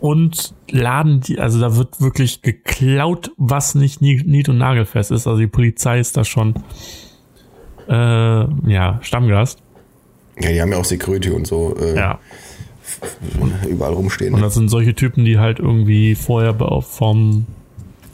und 0.00 0.54
laden 0.70 1.20
die, 1.20 1.38
also 1.38 1.60
da 1.60 1.76
wird 1.76 2.00
wirklich 2.00 2.42
geklaut, 2.42 3.32
was 3.36 3.74
nicht 3.74 4.00
nie- 4.00 4.22
nied- 4.24 4.48
und 4.48 4.58
nagelfest 4.58 5.10
ist. 5.10 5.26
Also 5.26 5.38
die 5.40 5.46
Polizei 5.46 5.98
ist 6.00 6.16
da 6.16 6.24
schon, 6.24 6.54
äh, 7.88 7.92
ja, 7.94 8.98
Stammgast. 9.02 9.58
Ja, 10.40 10.50
die 10.50 10.60
haben 10.60 10.72
ja 10.72 10.78
auch 10.78 10.84
Security 10.84 11.30
und 11.30 11.46
so 11.46 11.76
äh, 11.76 11.94
Ja. 11.96 12.18
überall 13.68 13.92
rumstehen. 13.92 14.34
Und 14.34 14.40
das 14.42 14.54
sind 14.54 14.68
solche 14.68 14.94
Typen, 14.94 15.24
die 15.24 15.38
halt 15.38 15.58
irgendwie 15.58 16.14
vorher 16.14 16.54
vom, 16.82 17.46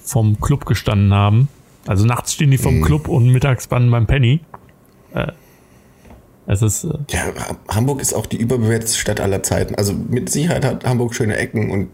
vom 0.03 0.41
Club 0.41 0.67
gestanden 0.67 1.13
haben. 1.15 1.49
Also 1.87 2.05
nachts 2.05 2.35
stehen 2.35 2.51
die 2.51 2.59
vom 2.59 2.79
Mhm. 2.79 2.83
Club 2.85 3.09
und 3.09 3.29
mittags 3.33 3.69
dann 3.69 3.91
beim 3.91 4.07
Penny. 4.07 4.41
Äh, 5.15 5.29
es 6.53 6.63
ist, 6.63 6.85
äh, 6.85 6.99
Ja, 7.11 7.21
Ha- 7.49 7.57
Hamburg 7.69 8.01
ist 8.01 8.13
auch 8.15 8.27
die 8.27 8.37
überbewertete 8.37 8.93
Stadt 8.95 9.21
aller 9.21 9.43
Zeiten. 9.43 9.75
Also 9.75 9.93
mit 9.93 10.31
Sicherheit 10.31 10.65
hat 10.65 10.85
Hamburg 10.85 11.15
schöne 11.15 11.37
Ecken 11.37 11.71
und 11.71 11.89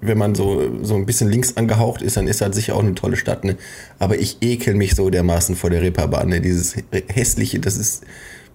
wenn 0.00 0.16
man 0.16 0.34
so, 0.36 0.62
so 0.82 0.94
ein 0.94 1.06
bisschen 1.06 1.28
links 1.28 1.56
angehaucht 1.56 2.02
ist, 2.02 2.16
dann 2.16 2.28
ist 2.28 2.40
das 2.40 2.54
sicher 2.54 2.76
auch 2.76 2.82
eine 2.84 2.94
tolle 2.94 3.16
Stadt. 3.16 3.42
Ne? 3.44 3.56
Aber 3.98 4.18
ich 4.18 4.36
ekel 4.42 4.74
mich 4.74 4.94
so 4.94 5.10
dermaßen 5.10 5.56
vor 5.56 5.70
der 5.70 5.82
Reeperbahn. 5.82 6.28
Ne? 6.28 6.40
Dieses 6.40 6.76
hässliche, 7.08 7.58
das 7.58 7.76
ist. 7.76 8.04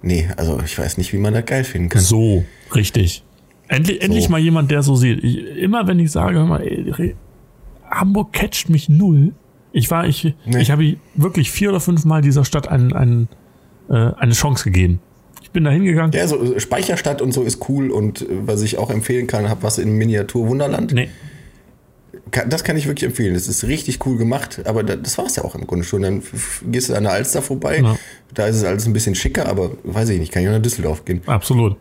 Nee, 0.02 0.30
also 0.38 0.62
ich 0.64 0.78
weiß 0.78 0.98
nicht, 0.98 1.12
wie 1.14 1.18
man 1.18 1.34
das 1.34 1.46
geil 1.46 1.64
finden 1.66 1.90
kann. 1.90 2.02
so, 2.02 2.44
richtig. 2.74 3.24
Endlich, 3.68 4.02
endlich 4.02 4.26
So. 4.26 4.30
mal 4.32 4.40
jemand, 4.40 4.72
der 4.72 4.84
so 4.84 4.96
sieht. 4.96 5.24
Ich, 5.24 5.38
immer 5.58 5.86
wenn 5.88 6.00
ich 6.00 6.12
sage, 6.12 6.38
hör 6.38 6.46
mal, 6.46 6.62
ey, 6.62 7.16
Hamburg 7.90 8.34
catcht 8.34 8.70
mich 8.70 8.88
null. 8.90 9.34
Ich 9.72 9.90
war, 9.92 10.06
ich, 10.08 10.34
Nee. 10.46 10.62
ich 10.62 10.72
habe 10.72 10.96
wirklich 11.16 11.52
vier 11.52 11.70
oder 11.70 11.80
fünf 11.80 12.06
Mal 12.06 12.22
dieser 12.22 12.46
Stadt 12.46 12.68
einen, 12.68 12.94
einen, 12.94 13.28
äh, 13.90 13.94
eine 14.18 14.34
Chance 14.34 14.64
gegeben. 14.66 15.00
Ich 15.44 15.52
bin 15.52 15.64
da 15.66 15.70
hingegangen. 15.70 16.12
Ja, 16.14 16.26
so 16.28 16.58
Speicherstadt 16.60 17.22
und 17.22 17.32
so 17.34 17.44
ist 17.44 17.70
cool 17.70 17.92
und 17.92 18.24
äh, 18.24 18.26
was 18.48 18.62
ich 18.64 18.80
auch 18.80 18.90
empfehlen 18.90 19.28
kann, 19.28 19.48
hab 19.50 19.62
was 19.62 19.78
in 19.78 19.92
Miniatur 19.98 20.48
Wunderland. 20.48 20.92
Nee, 20.94 21.10
Das 22.48 22.64
kann 22.64 22.78
ich 22.78 22.88
wirklich 22.88 23.04
empfehlen. 23.08 23.36
Das 23.36 23.48
ist 23.48 23.64
richtig 23.66 24.04
cool 24.08 24.18
gemacht, 24.18 24.62
aber 24.66 24.82
da- 24.84 24.96
das 24.96 25.18
war 25.20 25.26
es 25.28 25.36
ja 25.36 25.44
auch 25.44 25.54
im 25.54 25.68
Grunde 25.68 25.84
schon. 25.86 26.02
Dann 26.02 26.24
gehst 26.72 26.90
du 26.90 26.96
an 26.96 27.04
der 27.04 27.12
Alster 27.12 27.42
vorbei, 27.44 27.80
Ja. 27.84 27.96
da 28.34 28.48
ist 28.48 28.56
es 28.56 28.64
alles 28.64 28.88
ein 28.88 28.94
bisschen 28.94 29.14
schicker, 29.14 29.48
aber 29.48 29.72
weiß 29.84 30.10
ich 30.10 30.20
nicht, 30.20 30.32
kann 30.32 30.42
ich 30.42 30.50
auch 30.50 30.54
nach 30.54 30.62
Düsseldorf 30.62 31.06
gehen. 31.06 31.22
Absolut. 31.28 31.76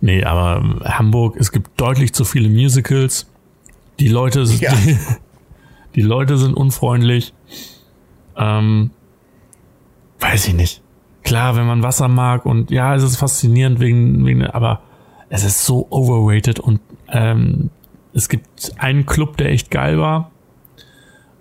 Nee, 0.00 0.24
aber 0.24 0.60
ähm, 0.64 0.80
Hamburg, 0.84 1.36
es 1.38 1.52
gibt 1.52 1.78
deutlich 1.80 2.12
zu 2.12 2.24
viele 2.24 2.48
Musicals. 2.48 3.26
Die 4.00 4.08
Leute, 4.08 4.44
sind- 4.46 4.60
Ja. 4.60 4.72
die, 4.74 4.96
die 5.94 6.02
Leute 6.02 6.36
sind 6.38 6.54
unfreundlich. 6.54 7.32
Ähm, 8.36 8.90
weiß 10.20 10.48
ich 10.48 10.54
nicht. 10.54 10.82
Klar, 11.26 11.56
wenn 11.56 11.66
man 11.66 11.82
Wasser 11.82 12.06
mag 12.08 12.46
und 12.46 12.70
ja, 12.70 12.94
es 12.94 13.02
ist 13.02 13.16
faszinierend 13.16 13.80
wegen, 13.80 14.24
wegen 14.24 14.44
aber 14.46 14.80
es 15.28 15.42
ist 15.44 15.64
so 15.66 15.86
overrated 15.90 16.60
und 16.60 16.80
ähm, 17.08 17.70
es 18.14 18.28
gibt 18.28 18.72
einen 18.78 19.06
Club, 19.06 19.36
der 19.36 19.50
echt 19.50 19.70
geil 19.72 19.98
war, 19.98 20.30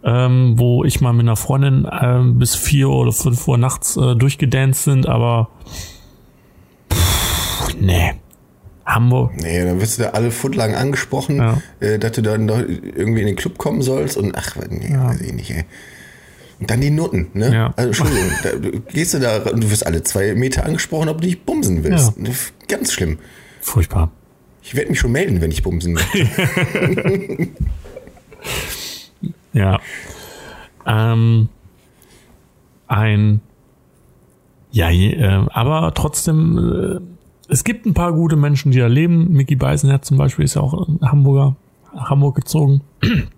ähm, 0.03 0.55
wo 0.57 0.83
ich 0.83 1.01
mal 1.01 1.13
mit 1.13 1.21
einer 1.25 1.35
Freundin 1.35 1.87
ähm, 2.01 2.39
bis 2.39 2.55
vier 2.55 2.89
oder 2.89 3.11
fünf 3.11 3.47
Uhr 3.47 3.59
nachts 3.59 3.95
äh, 3.95 4.15
durchgedanced 4.15 4.83
sind, 4.83 5.07
aber 5.07 5.49
pff, 6.91 7.75
nee. 7.79 8.13
Hamburg. 8.87 9.31
Nee, 9.41 9.63
dann 9.65 9.81
wirst 9.81 9.97
du 9.97 10.03
da 10.03 10.09
alle 10.09 10.29
Foot 10.29 10.55
lang 10.55 10.75
angesprochen, 10.75 11.37
Ja. 11.37 11.57
äh, 11.79 11.97
dass 11.97 12.11
du 12.13 12.21
dann 12.21 12.47
irgendwie 12.47 13.21
in 13.21 13.27
den 13.27 13.35
Club 13.35 13.57
kommen 13.57 13.81
sollst 13.81 14.15
und 14.17 14.35
ach, 14.35 14.55
nee, 14.69 14.95
weiß 14.95 15.21
ich 15.21 15.33
nicht, 15.33 15.49
ey. 15.51 15.65
Und 16.59 16.69
dann 16.69 16.81
die 16.81 16.89
Nutten, 16.89 17.27
ne? 17.33 17.53
Ja. 17.53 17.73
Also, 17.75 17.87
Entschuldigung, 17.87 18.31
da, 18.43 18.49
du 18.55 18.79
gehst 18.81 19.13
du 19.13 19.19
da 19.19 19.37
und 19.43 19.63
du 19.63 19.69
wirst 19.69 19.85
alle 19.85 20.03
zwei 20.03 20.33
Meter 20.35 20.65
angesprochen, 20.65 21.09
ob 21.09 21.19
du 21.21 21.27
nicht 21.27 21.45
bumsen 21.45 21.83
willst. 21.83 22.13
Ganz 22.67 22.93
schlimm. 22.93 23.19
Furchtbar. 23.61 24.11
Ich 24.61 24.75
werde 24.75 24.89
mich 24.89 24.99
schon 24.99 25.11
melden, 25.11 25.41
wenn 25.41 25.51
ich 25.51 25.63
bumsen 25.63 25.97
will. 25.97 27.49
Ja. 29.53 29.79
Ähm, 30.85 31.47
ein 32.87 33.39
ja, 34.75 34.89
äh, 34.91 35.45
aber 35.51 35.93
trotzdem, 35.93 36.57
äh, 36.57 36.99
es 37.51 37.63
gibt 37.63 37.85
ein 37.85 37.93
paar 37.93 38.11
gute 38.11 38.35
Menschen, 38.35 38.73
die 38.73 38.79
da 38.79 38.87
leben. 38.87 39.31
Mickey 39.31 39.55
Beisenherz 39.55 40.07
zum 40.07 40.17
Beispiel 40.17 40.43
ist 40.43 40.55
ja 40.55 40.61
auch 40.61 40.89
ein 40.89 40.99
Hamburger, 41.01 41.55
Hamburg 41.95 42.35
gezogen. 42.35 42.81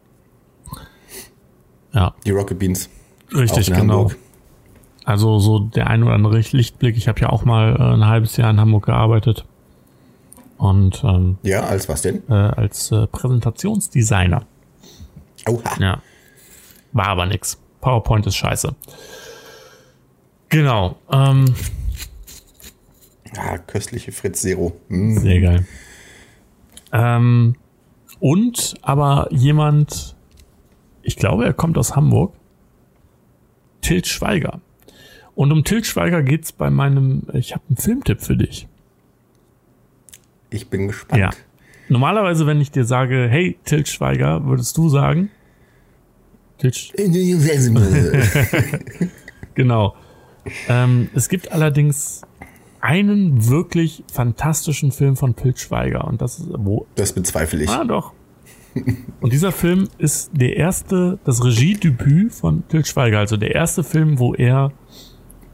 ja, 1.93 2.15
Die 2.25 2.31
Rocket 2.31 2.57
Beans. 2.57 2.89
Richtig, 3.33 3.67
genau. 3.67 3.79
Hamburg. 3.99 4.17
Also 5.05 5.39
so 5.39 5.59
der 5.59 5.87
ein 5.87 6.03
oder 6.03 6.13
andere 6.13 6.37
Lichtblick. 6.39 6.97
Ich 6.97 7.07
habe 7.07 7.19
ja 7.21 7.29
auch 7.29 7.45
mal 7.45 7.75
äh, 7.77 7.81
ein 7.93 8.05
halbes 8.05 8.35
Jahr 8.37 8.49
in 8.49 8.59
Hamburg 8.59 8.85
gearbeitet. 8.87 9.45
Und 10.57 11.03
ähm, 11.03 11.37
Ja, 11.43 11.61
als 11.61 11.87
was 11.87 12.01
denn? 12.01 12.23
äh, 12.29 12.33
als 12.33 12.91
äh, 12.91 13.07
Präsentationsdesigner. 13.07 14.43
Oha. 15.47 15.77
Ja. 15.79 16.01
War 16.91 17.07
aber 17.07 17.25
nix. 17.25 17.57
PowerPoint 17.79 18.25
ist 18.27 18.35
scheiße. 18.35 18.73
Genau. 20.49 20.97
Ähm, 21.11 21.45
Ah, 23.37 23.57
köstliche 23.59 24.11
Fritz 24.11 24.41
Zero. 24.41 24.73
Mm. 24.89 25.17
sehr 25.19 25.41
geil. 25.41 25.67
Ähm, 26.91 27.55
und 28.19 28.73
aber 28.81 29.27
jemand, 29.31 30.15
ich 31.03 31.17
glaube, 31.17 31.45
er 31.45 31.53
kommt 31.53 31.77
aus 31.77 31.95
Hamburg. 31.95 32.33
Tilt 33.81 34.07
Schweiger. 34.07 34.61
Und 35.35 35.51
um 35.51 35.63
Tilt 35.63 35.85
Schweiger 35.85 36.23
geht's 36.23 36.51
bei 36.51 36.69
meinem, 36.69 37.23
ich 37.33 37.53
habe 37.53 37.63
einen 37.69 37.77
Filmtipp 37.77 38.21
für 38.21 38.35
dich. 38.35 38.67
Ich 40.49 40.69
bin 40.69 40.87
gespannt. 40.87 41.21
Ja. 41.21 41.29
Normalerweise, 41.89 42.47
wenn 42.47 42.59
ich 42.59 42.71
dir 42.71 42.85
sage, 42.85 43.27
hey, 43.29 43.57
Tilt 43.65 43.87
Schweiger, 43.87 44.45
würdest 44.45 44.77
du 44.77 44.89
sagen, 44.89 45.29
Tilt, 46.57 46.73
Sch- 46.75 46.93
genau. 49.55 49.95
Ähm, 50.67 51.09
es 51.13 51.29
gibt 51.29 51.51
allerdings 51.51 52.21
einen 52.81 53.47
wirklich 53.49 54.03
fantastischen 54.11 54.91
Film 54.91 55.17
von 55.17 55.35
Til 55.35 55.55
Schweiger 55.57 56.05
und 56.05 56.21
das 56.21 56.39
ist 56.39 56.47
wo 56.51 56.87
Das 56.95 57.13
bezweifle 57.13 57.63
ich. 57.63 57.69
Ah, 57.69 57.83
doch. 57.83 58.13
Und 59.21 59.33
dieser 59.33 59.51
Film 59.51 59.87
ist 59.97 60.31
der 60.33 60.57
erste, 60.57 61.19
das 61.23 61.43
Regiedebüt 61.43 62.33
von 62.33 62.67
Til 62.67 62.85
Schweiger, 62.85 63.19
also 63.19 63.37
der 63.37 63.55
erste 63.55 63.83
Film, 63.83 64.19
wo 64.19 64.33
er 64.33 64.71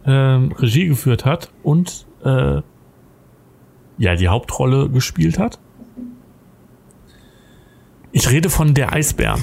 ähm, 0.05 0.51
Regie 0.53 0.87
geführt 0.87 1.25
hat 1.25 1.51
und 1.63 2.05
äh, 2.23 2.61
ja 3.97 4.15
die 4.15 4.27
Hauptrolle 4.27 4.89
gespielt 4.89 5.39
hat. 5.39 5.59
Ich 8.11 8.29
rede 8.29 8.49
von 8.49 8.73
Der 8.73 8.93
Eisbär. 8.93 9.37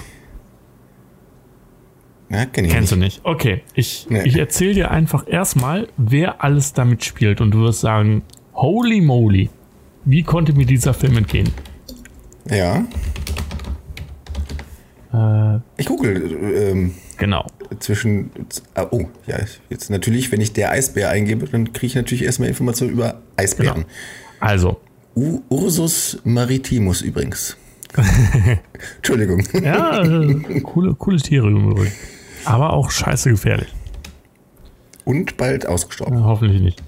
Ja, 2.28 2.46
kenn 2.46 2.64
ich 2.64 2.70
Kennst 2.72 2.92
nicht. 2.96 3.00
du 3.00 3.04
nicht? 3.04 3.20
Okay, 3.24 3.62
ich, 3.74 4.06
Nee. 4.08 4.22
ich 4.24 4.36
erzähle 4.36 4.74
dir 4.74 4.90
einfach 4.92 5.26
erstmal, 5.26 5.88
wer 5.96 6.44
alles 6.44 6.72
damit 6.72 7.04
spielt 7.04 7.40
und 7.40 7.50
du 7.50 7.62
wirst 7.62 7.80
sagen, 7.80 8.22
holy 8.54 9.00
moly, 9.00 9.50
wie 10.04 10.22
konnte 10.22 10.52
mir 10.52 10.66
dieser 10.66 10.94
Film 10.94 11.16
entgehen? 11.16 11.48
Ja. 12.48 12.84
Äh, 15.12 15.58
Ich 15.76 15.86
google 15.86 16.38
ähm, 16.54 16.94
genau. 17.16 17.46
zwischen. 17.80 18.30
Ah, 18.74 18.86
oh, 18.90 19.06
ja, 19.26 19.38
jetzt 19.68 19.90
natürlich, 19.90 20.30
wenn 20.32 20.40
ich 20.40 20.52
der 20.52 20.70
Eisbär 20.70 21.10
eingebe, 21.10 21.46
dann 21.46 21.72
kriege 21.72 21.86
ich 21.86 21.94
natürlich 21.94 22.24
erstmal 22.24 22.48
Informationen 22.48 22.92
über 22.92 23.20
Eisbären. 23.36 23.84
Also, 24.38 24.80
U 25.16 25.40
Ursus 25.48 26.18
maritimus 26.24 27.02
übrigens. 27.02 27.56
Entschuldigung. 28.96 29.42
Ja, 29.62 30.02
äh, 30.04 30.60
coole, 30.60 30.94
coole 30.94 31.16
Tiere 31.18 31.48
im 31.48 31.70
Übrigen. 31.72 31.92
Aber 32.44 32.72
auch 32.72 32.90
scheiße 32.90 33.30
gefährlich. 33.30 33.74
Und 35.04 35.36
bald 35.36 35.66
ausgestorben. 35.66 36.18
Ja, 36.18 36.24
hoffentlich 36.24 36.62
nicht. 36.62 36.82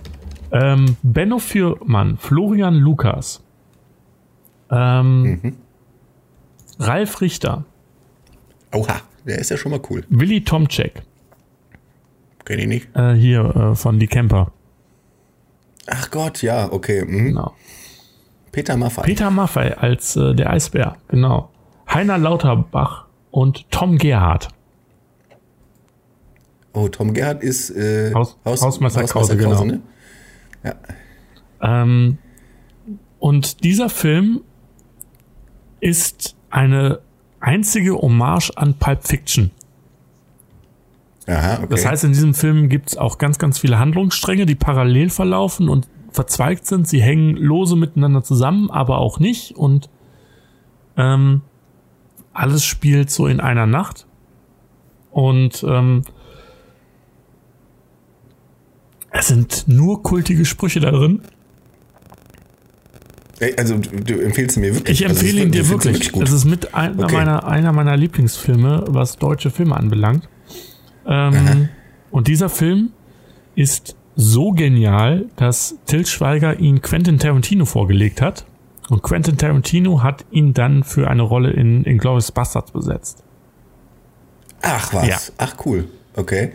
Ähm, 0.52 0.96
Benno 1.02 1.38
Fürmann, 1.38 2.18
Florian 2.18 2.74
Lukas, 2.76 3.42
ähm, 4.70 5.54
Ralf 6.78 7.20
Richter, 7.20 7.64
Oha, 8.72 9.00
der 9.26 9.38
ist 9.38 9.50
ja 9.50 9.56
schon 9.56 9.72
mal 9.72 9.80
cool. 9.90 10.04
Willi 10.08 10.42
Tomczek, 10.44 11.02
Kenn 12.44 12.58
ich 12.58 12.66
nicht. 12.66 12.88
äh, 12.96 13.14
hier 13.14 13.44
äh, 13.54 13.74
von 13.74 13.98
Die 13.98 14.06
Camper. 14.06 14.52
Ach 15.86 16.10
Gott, 16.10 16.42
ja, 16.42 16.70
okay. 16.72 17.04
Mhm. 17.04 17.26
Genau. 17.26 17.54
Peter 18.52 18.76
Maffay. 18.76 19.02
Peter 19.04 19.30
Maffay 19.30 19.72
als 19.74 20.16
äh, 20.16 20.34
der 20.34 20.50
Eisbär, 20.50 20.96
genau. 21.08 21.50
Heiner 21.92 22.18
Lauterbach 22.18 23.06
und 23.30 23.70
Tom 23.70 23.98
Gerhardt. 23.98 24.48
Oh, 26.74 26.88
Tom 26.88 27.12
Gerhardt 27.12 27.42
ist 27.42 27.70
äh, 27.70 28.12
Haus- 28.14 28.36
Hausmeister 28.44 29.04
Krause, 29.04 29.36
genau. 29.36 29.64
ne? 29.64 29.80
Ja. 30.64 30.74
Ähm, 31.60 32.18
und 33.18 33.62
dieser 33.64 33.88
Film 33.90 34.40
ist 35.80 36.34
eine 36.50 37.00
einzige 37.42 37.94
Hommage 37.94 38.50
an 38.56 38.74
Pulp 38.74 39.06
Fiction. 39.06 39.50
Aha, 41.26 41.58
okay. 41.58 41.66
Das 41.68 41.86
heißt, 41.86 42.04
in 42.04 42.12
diesem 42.12 42.34
Film 42.34 42.68
gibt 42.68 42.90
es 42.90 42.96
auch 42.96 43.18
ganz, 43.18 43.38
ganz 43.38 43.58
viele 43.58 43.78
Handlungsstränge, 43.78 44.46
die 44.46 44.54
parallel 44.54 45.10
verlaufen 45.10 45.68
und 45.68 45.88
verzweigt 46.10 46.66
sind. 46.66 46.88
Sie 46.88 47.02
hängen 47.02 47.36
lose 47.36 47.76
miteinander 47.76 48.22
zusammen, 48.22 48.70
aber 48.70 48.98
auch 48.98 49.18
nicht. 49.18 49.56
Und 49.56 49.88
ähm, 50.96 51.42
alles 52.32 52.64
spielt 52.64 53.10
so 53.10 53.26
in 53.26 53.40
einer 53.40 53.66
Nacht. 53.66 54.06
Und 55.10 55.64
ähm, 55.68 56.02
es 59.10 59.28
sind 59.28 59.68
nur 59.68 60.02
kultige 60.02 60.44
Sprüche 60.44 60.80
da 60.80 60.90
drin. 60.90 61.22
Also 63.58 63.76
du, 63.78 64.20
empfiehlst 64.20 64.56
mir 64.58 64.74
wirklich. 64.74 65.00
Ich 65.00 65.08
Also, 65.08 65.20
empfehle 65.20 65.40
es 65.40 65.46
ihn 65.46 65.52
dir 65.52 65.62
ich 65.62 65.66
find's 65.68 65.84
wirklich. 65.84 66.12
gut. 66.12 66.22
Das 66.22 66.32
ist 66.32 66.44
mit 66.44 66.74
einer, 66.74 67.04
Okay. 67.04 67.14
meiner, 67.16 67.46
einer 67.46 67.72
meiner 67.72 67.96
Lieblingsfilme, 67.96 68.84
was 68.88 69.16
deutsche 69.18 69.50
Filme 69.50 69.76
anbelangt. 69.76 70.28
Ähm, 71.06 71.68
und 72.10 72.28
dieser 72.28 72.48
Film 72.48 72.90
ist 73.54 73.96
so 74.14 74.52
genial, 74.52 75.26
dass 75.36 75.76
Til 75.86 76.06
Schweiger 76.06 76.58
ihn 76.60 76.82
Quentin 76.82 77.18
Tarantino 77.18 77.64
vorgelegt 77.64 78.20
hat. 78.20 78.44
Und 78.90 79.02
Quentin 79.02 79.36
Tarantino 79.38 80.02
hat 80.02 80.24
ihn 80.30 80.52
dann 80.54 80.84
für 80.84 81.08
eine 81.08 81.22
Rolle 81.22 81.50
in 81.50 81.84
Inglourious 81.84 82.30
Bastards 82.32 82.70
besetzt. 82.72 83.22
Ach 84.60 84.92
was. 84.94 85.06
Ja. 85.08 85.18
Ach 85.38 85.54
cool. 85.66 85.88
Okay. 86.14 86.52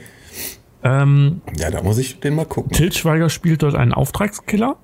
Ähm, 0.84 1.42
Ja, 1.58 1.72
da 1.72 1.82
muss 1.82 1.98
ich 1.98 2.20
den 2.20 2.36
mal 2.36 2.46
gucken. 2.46 2.72
Til 2.72 2.94
Schweiger 2.94 3.30
spielt 3.30 3.64
dort 3.64 3.76
einen 3.76 3.92
Auftragskiller, 3.94 4.78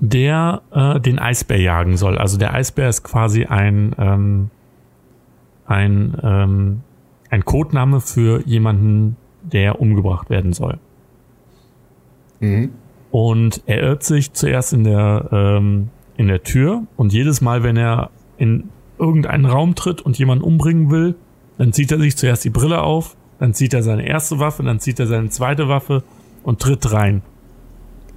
der 0.00 0.62
äh, 0.72 1.00
den 1.00 1.18
Eisbär 1.18 1.60
jagen 1.60 1.96
soll. 1.96 2.18
Also 2.18 2.38
der 2.38 2.54
Eisbär 2.54 2.88
ist 2.88 3.02
quasi 3.02 3.44
ein, 3.44 3.94
ähm, 3.98 4.50
ein, 5.66 6.16
ähm, 6.22 6.80
ein 7.30 7.44
Codename 7.44 8.00
für 8.00 8.42
jemanden, 8.46 9.16
der 9.42 9.80
umgebracht 9.80 10.30
werden 10.30 10.52
soll. 10.52 10.78
Und 13.10 13.62
er 13.66 13.82
irrt 13.82 14.02
sich 14.02 14.32
zuerst 14.32 14.72
in 14.72 14.84
der, 14.84 15.28
ähm, 15.32 15.90
in 16.16 16.28
der 16.28 16.42
Tür 16.42 16.82
und 16.96 17.12
jedes 17.12 17.40
Mal, 17.40 17.62
wenn 17.62 17.76
er 17.76 18.10
in 18.36 18.68
irgendeinen 18.98 19.46
Raum 19.46 19.74
tritt 19.74 20.00
und 20.02 20.18
jemanden 20.18 20.44
umbringen 20.44 20.90
will, 20.90 21.14
dann 21.58 21.72
zieht 21.72 21.92
er 21.92 21.98
sich 21.98 22.16
zuerst 22.16 22.44
die 22.44 22.50
Brille 22.50 22.82
auf, 22.82 23.16
dann 23.38 23.54
zieht 23.54 23.74
er 23.74 23.82
seine 23.82 24.06
erste 24.06 24.38
Waffe, 24.38 24.62
dann 24.62 24.80
zieht 24.80 24.98
er 25.00 25.06
seine 25.06 25.28
zweite 25.30 25.68
Waffe 25.68 26.02
und 26.42 26.60
tritt 26.60 26.92
rein. 26.92 27.22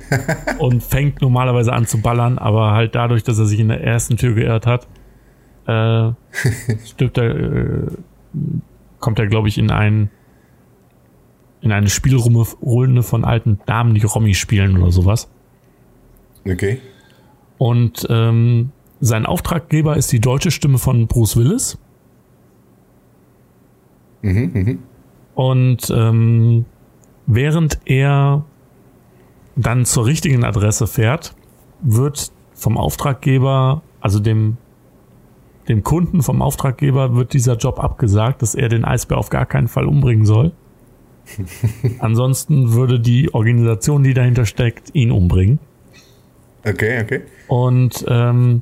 und 0.60 0.84
fängt 0.84 1.22
normalerweise 1.22 1.74
an 1.74 1.86
zu 1.86 2.02
ballern, 2.02 2.38
aber 2.38 2.72
halt 2.72 2.96
dadurch, 2.96 3.24
dass 3.24 3.39
er 3.39 3.46
sich 3.46 3.60
in 3.60 3.70
der 3.70 3.84
ersten 3.84 4.17
Tür 4.17 4.34
geirrt 4.34 4.65
hat, 4.65 4.88
äh, 5.67 6.12
stirbt 6.86 7.17
er, 7.17 7.36
äh, 7.36 7.88
kommt 9.00 9.20
er, 9.20 9.28
glaube 9.28 9.48
ich, 9.48 9.58
in 9.58 9.72
ein 9.72 10.10
in 11.62 11.72
eine 11.72 11.89
Spielrunde 11.89 13.04
von 13.04 13.26
alten 13.26 13.60
Damen, 13.65 13.96
die 13.96 14.06
Romy 14.06 14.36
spielen 14.36 14.78
oder 14.78 14.91
sowas. 14.91 15.30
Okay. 16.46 16.80
Und 17.58 18.06
ähm, 18.10 18.72
sein 19.00 19.26
Auftraggeber 19.26 19.98
ist 19.98 20.12
die 20.12 20.20
deutsche 20.20 20.52
Stimme 20.52 20.78
von 20.78 21.08
Bruce 21.08 21.36
Willis. 21.36 21.78
Mhm, 24.22 24.52
mhm. 24.54 24.80
Und 25.36 25.91
ähm, 25.96 26.65
während 27.26 27.80
er 27.86 28.46
dann 29.58 29.86
zur 29.86 30.06
richtigen 30.06 30.43
Adresse 30.46 30.88
fährt, 30.88 31.36
wird 31.82 32.32
vom 32.54 32.78
Auftraggeber, 32.78 33.82
also 34.00 34.20
dem, 34.20 34.58
dem 35.67 35.84
Kunden 35.84 36.22
vom 36.22 36.41
Auftraggeber, 36.41 37.15
wird 37.15 37.34
dieser 37.34 37.58
Job 37.58 37.80
abgesagt, 37.84 38.41
dass 38.41 38.56
er 38.56 38.70
den 38.70 38.86
Eisbär 38.86 39.17
auf 39.17 39.30
gar 39.30 39.46
keinen 39.46 39.67
Fall 39.67 39.86
umbringen 39.86 40.26
soll. 40.26 40.54
Ansonsten 42.00 42.72
würde 42.72 43.00
die 43.00 43.34
Organisation, 43.34 44.04
die 44.04 44.13
dahinter 44.13 44.46
steckt, 44.46 44.93
ihn 44.93 45.12
umbringen. 45.12 45.60
Okay, 46.63 47.02
okay. 47.02 47.22
Und 47.48 48.06
ähm, 48.08 48.62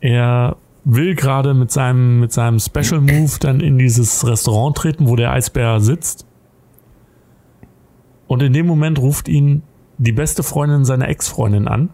er 0.00 0.56
will 0.84 1.14
gerade 1.14 1.54
mit 1.54 1.70
seinem, 1.70 2.20
mit 2.20 2.32
seinem 2.32 2.58
Special 2.58 3.00
Move 3.00 3.32
dann 3.40 3.60
in 3.60 3.78
dieses 3.78 4.26
Restaurant 4.26 4.76
treten, 4.76 5.06
wo 5.06 5.16
der 5.16 5.32
Eisbär 5.32 5.80
sitzt. 5.80 6.26
Und 8.26 8.42
in 8.42 8.52
dem 8.52 8.66
Moment 8.66 8.98
ruft 8.98 9.28
ihn 9.28 9.62
die 9.98 10.12
beste 10.12 10.42
Freundin 10.42 10.84
seiner 10.84 11.08
Ex-Freundin 11.08 11.68
an. 11.68 11.90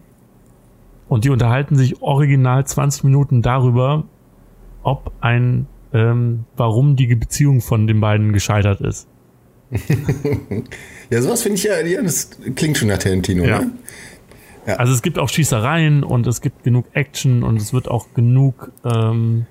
Und 1.07 1.25
die 1.25 1.29
unterhalten 1.29 1.75
sich 1.75 2.01
original 2.01 2.65
20 2.65 3.03
Minuten 3.03 3.41
darüber, 3.41 4.03
ob 4.83 5.11
ein, 5.19 5.67
ähm, 5.93 6.45
warum 6.55 6.95
die 6.95 7.13
Beziehung 7.15 7.61
von 7.61 7.85
den 7.87 7.99
beiden 7.99 8.33
gescheitert 8.33 8.81
ist. 8.81 9.07
Ja, 11.09 11.21
sowas 11.21 11.43
finde 11.43 11.57
ich 11.57 11.63
ja, 11.65 11.77
ja, 11.81 12.01
das 12.01 12.29
klingt 12.55 12.77
schon 12.77 12.87
nach 12.87 12.97
Tarantino, 12.97 13.43
Ja. 13.43 13.59
ne? 13.59 13.71
Also 14.77 14.93
es 14.93 15.01
gibt 15.01 15.19
auch 15.19 15.27
Schießereien 15.27 16.05
und 16.05 16.25
es 16.25 16.39
gibt 16.39 16.63
genug 16.63 16.85
Action 16.93 17.43
und 17.43 17.57
es 17.59 17.73
wird 17.73 17.89
auch 17.89 18.13
genug 18.13 18.71
ähm, 18.85 19.45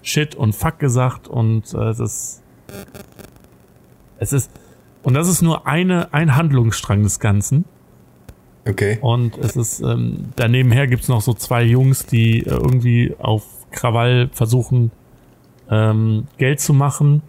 Shit 0.00 0.34
und 0.34 0.54
Fuck 0.54 0.78
gesagt 0.78 1.28
und 1.28 1.74
äh, 1.74 1.88
es 1.90 2.00
ist 2.00 2.42
es 4.18 4.32
ist 4.32 4.50
und 5.02 5.14
das 5.14 5.28
ist 5.28 5.42
nur 5.42 5.66
eine 5.66 6.12
ein 6.12 6.36
Handlungsstrang 6.36 7.02
des 7.02 7.20
Ganzen 7.20 7.64
Okay. 8.68 8.98
und 9.00 9.38
es 9.38 9.56
ist 9.56 9.80
ähm, 9.80 10.30
daneben 10.36 10.70
her 10.70 10.86
gibt's 10.86 11.08
noch 11.08 11.22
so 11.22 11.32
zwei 11.32 11.62
Jungs, 11.62 12.04
die 12.06 12.40
äh, 12.40 12.50
irgendwie 12.50 13.14
auf 13.18 13.44
Krawall 13.70 14.28
versuchen 14.32 14.90
ähm, 15.70 16.26
Geld 16.36 16.60
zu 16.60 16.74
machen 16.74 17.22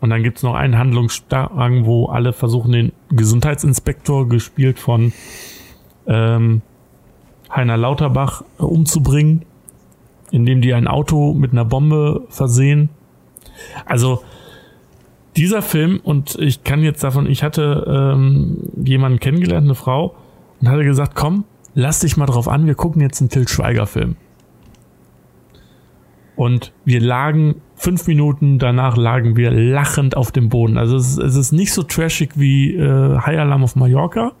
und 0.00 0.10
dann 0.10 0.22
gibt's 0.22 0.42
noch 0.42 0.54
einen 0.54 0.78
Handlungsstrang, 0.78 1.84
wo 1.84 2.06
alle 2.06 2.32
versuchen 2.32 2.72
den 2.72 2.92
Gesundheitsinspektor 3.10 4.28
gespielt 4.28 4.78
von 4.78 5.12
ähm, 6.06 6.62
Heiner 7.54 7.76
Lauterbach 7.76 8.42
äh, 8.58 8.62
umzubringen, 8.62 9.44
indem 10.30 10.62
die 10.62 10.72
ein 10.72 10.86
Auto 10.86 11.34
mit 11.34 11.52
einer 11.52 11.64
Bombe 11.64 12.22
versehen. 12.28 12.88
Also 13.84 14.22
dieser 15.40 15.62
Film, 15.62 16.00
und 16.02 16.36
ich 16.38 16.64
kann 16.64 16.82
jetzt 16.82 17.02
davon, 17.02 17.24
ich 17.24 17.42
hatte 17.42 18.12
ähm, 18.14 18.58
jemanden 18.84 19.18
kennengelernt, 19.20 19.64
eine 19.64 19.74
Frau, 19.74 20.14
und 20.60 20.68
hatte 20.68 20.84
gesagt, 20.84 21.14
komm, 21.14 21.44
lass 21.72 22.00
dich 22.00 22.18
mal 22.18 22.26
drauf 22.26 22.46
an, 22.46 22.66
wir 22.66 22.74
gucken 22.74 23.00
jetzt 23.00 23.22
einen 23.22 23.30
Til 23.30 23.48
Schweiger-Film. 23.48 24.16
Und 26.36 26.72
wir 26.84 27.00
lagen 27.00 27.62
fünf 27.74 28.06
Minuten 28.06 28.58
danach 28.58 28.98
lagen 28.98 29.36
wir 29.36 29.50
lachend 29.50 30.14
auf 30.14 30.30
dem 30.30 30.50
Boden. 30.50 30.76
Also 30.76 30.96
es 30.96 31.12
ist, 31.12 31.18
es 31.18 31.36
ist 31.36 31.52
nicht 31.52 31.72
so 31.72 31.84
trashig 31.84 32.32
wie 32.34 32.74
äh, 32.74 33.18
High 33.18 33.38
Alarm 33.38 33.64
auf 33.64 33.76
Mallorca, 33.76 34.32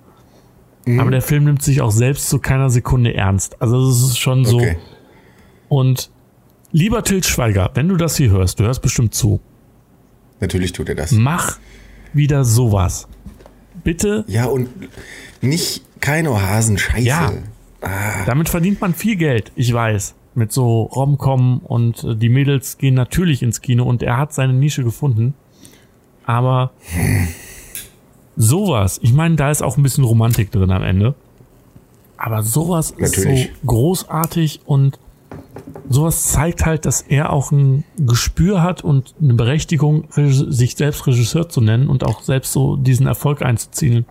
mhm. 0.84 1.00
aber 1.00 1.10
der 1.10 1.22
Film 1.22 1.44
nimmt 1.44 1.62
sich 1.62 1.80
auch 1.80 1.92
selbst 1.92 2.28
zu 2.28 2.40
keiner 2.40 2.68
Sekunde 2.68 3.14
ernst. 3.14 3.60
Also 3.62 3.88
es 3.88 4.02
ist 4.02 4.18
schon 4.18 4.44
so. 4.44 4.58
Okay. 4.58 4.76
Und 5.70 6.10
lieber 6.72 7.02
Til 7.04 7.24
Schweiger, 7.24 7.70
wenn 7.72 7.88
du 7.88 7.96
das 7.96 8.16
hier 8.16 8.30
hörst, 8.30 8.60
du 8.60 8.64
hörst 8.64 8.82
bestimmt 8.82 9.14
zu. 9.14 9.40
Natürlich 10.40 10.72
tut 10.72 10.88
er 10.88 10.94
das. 10.94 11.12
Mach 11.12 11.58
wieder 12.12 12.44
sowas. 12.44 13.08
Bitte. 13.84 14.24
Ja, 14.26 14.46
und 14.46 14.68
nicht 15.40 15.82
keine 16.00 16.32
Oasen, 16.32 16.78
scheiße. 16.78 17.06
Ja. 17.06 17.32
Ah. 17.82 18.24
Damit 18.26 18.48
verdient 18.48 18.80
man 18.80 18.94
viel 18.94 19.16
Geld, 19.16 19.52
ich 19.54 19.72
weiß 19.72 20.14
mit 20.34 20.52
so 20.52 20.82
Romcom 20.82 21.58
und 21.58 22.04
äh, 22.04 22.16
die 22.16 22.28
Mädels 22.28 22.78
gehen 22.78 22.94
natürlich 22.94 23.42
ins 23.42 23.60
Kino 23.60 23.84
und 23.84 24.02
er 24.02 24.16
hat 24.16 24.32
seine 24.32 24.52
Nische 24.52 24.84
gefunden. 24.84 25.34
Aber 26.24 26.72
sowas, 28.36 29.00
ich 29.02 29.12
meine, 29.12 29.36
da 29.36 29.50
ist 29.50 29.62
auch 29.62 29.76
ein 29.76 29.82
bisschen 29.82 30.04
Romantik 30.04 30.50
drin 30.50 30.70
am 30.70 30.82
Ende. 30.82 31.14
Aber 32.16 32.42
sowas 32.42 32.94
natürlich. 32.96 33.46
ist 33.46 33.50
so 33.62 33.66
großartig 33.66 34.60
und 34.66 34.98
sowas 35.88 36.24
zeigt 36.28 36.64
halt, 36.64 36.86
dass 36.86 37.02
er 37.02 37.32
auch 37.32 37.50
ein 37.50 37.84
Gespür 37.98 38.62
hat 38.62 38.82
und 38.82 39.14
eine 39.20 39.34
Berechtigung, 39.34 40.04
sich 40.14 40.76
selbst 40.76 41.06
Regisseur 41.06 41.48
zu 41.48 41.60
nennen 41.60 41.88
und 41.88 42.04
auch 42.04 42.22
selbst 42.22 42.52
so 42.52 42.76
diesen 42.76 43.06
Erfolg 43.06 43.42
einzuziehen. 43.42 44.06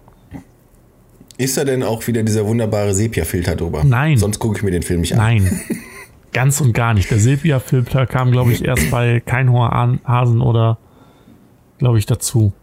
Ist 1.38 1.58
da 1.58 1.64
denn 1.64 1.84
auch 1.84 2.06
wieder 2.06 2.22
dieser 2.24 2.46
wunderbare 2.46 2.94
Sepia-Filter 2.94 3.56
drüber? 3.56 3.86
Nein. 3.86 4.18
Sonst 4.18 4.40
gucke 4.40 4.58
ich 4.58 4.64
mir 4.64 4.72
den 4.72 4.84
Film 4.84 5.00
nicht 5.00 5.14
an. 5.14 5.20
Nein. 5.20 5.62
Ganz 6.34 6.60
und 6.62 6.74
gar 6.74 6.94
nicht. 6.94 7.10
Der 7.10 7.18
Sepia-Filter 7.18 8.06
kam, 8.06 8.32
glaube 8.32 8.52
ich, 8.52 8.64
erst 8.64 8.92
bei 8.92 9.22
Kein 9.22 9.50
hoher 9.52 9.72
Hasen 10.04 10.42
oder, 10.42 10.78
glaube 11.80 11.98
ich, 11.98 12.06
dazu. 12.06 12.54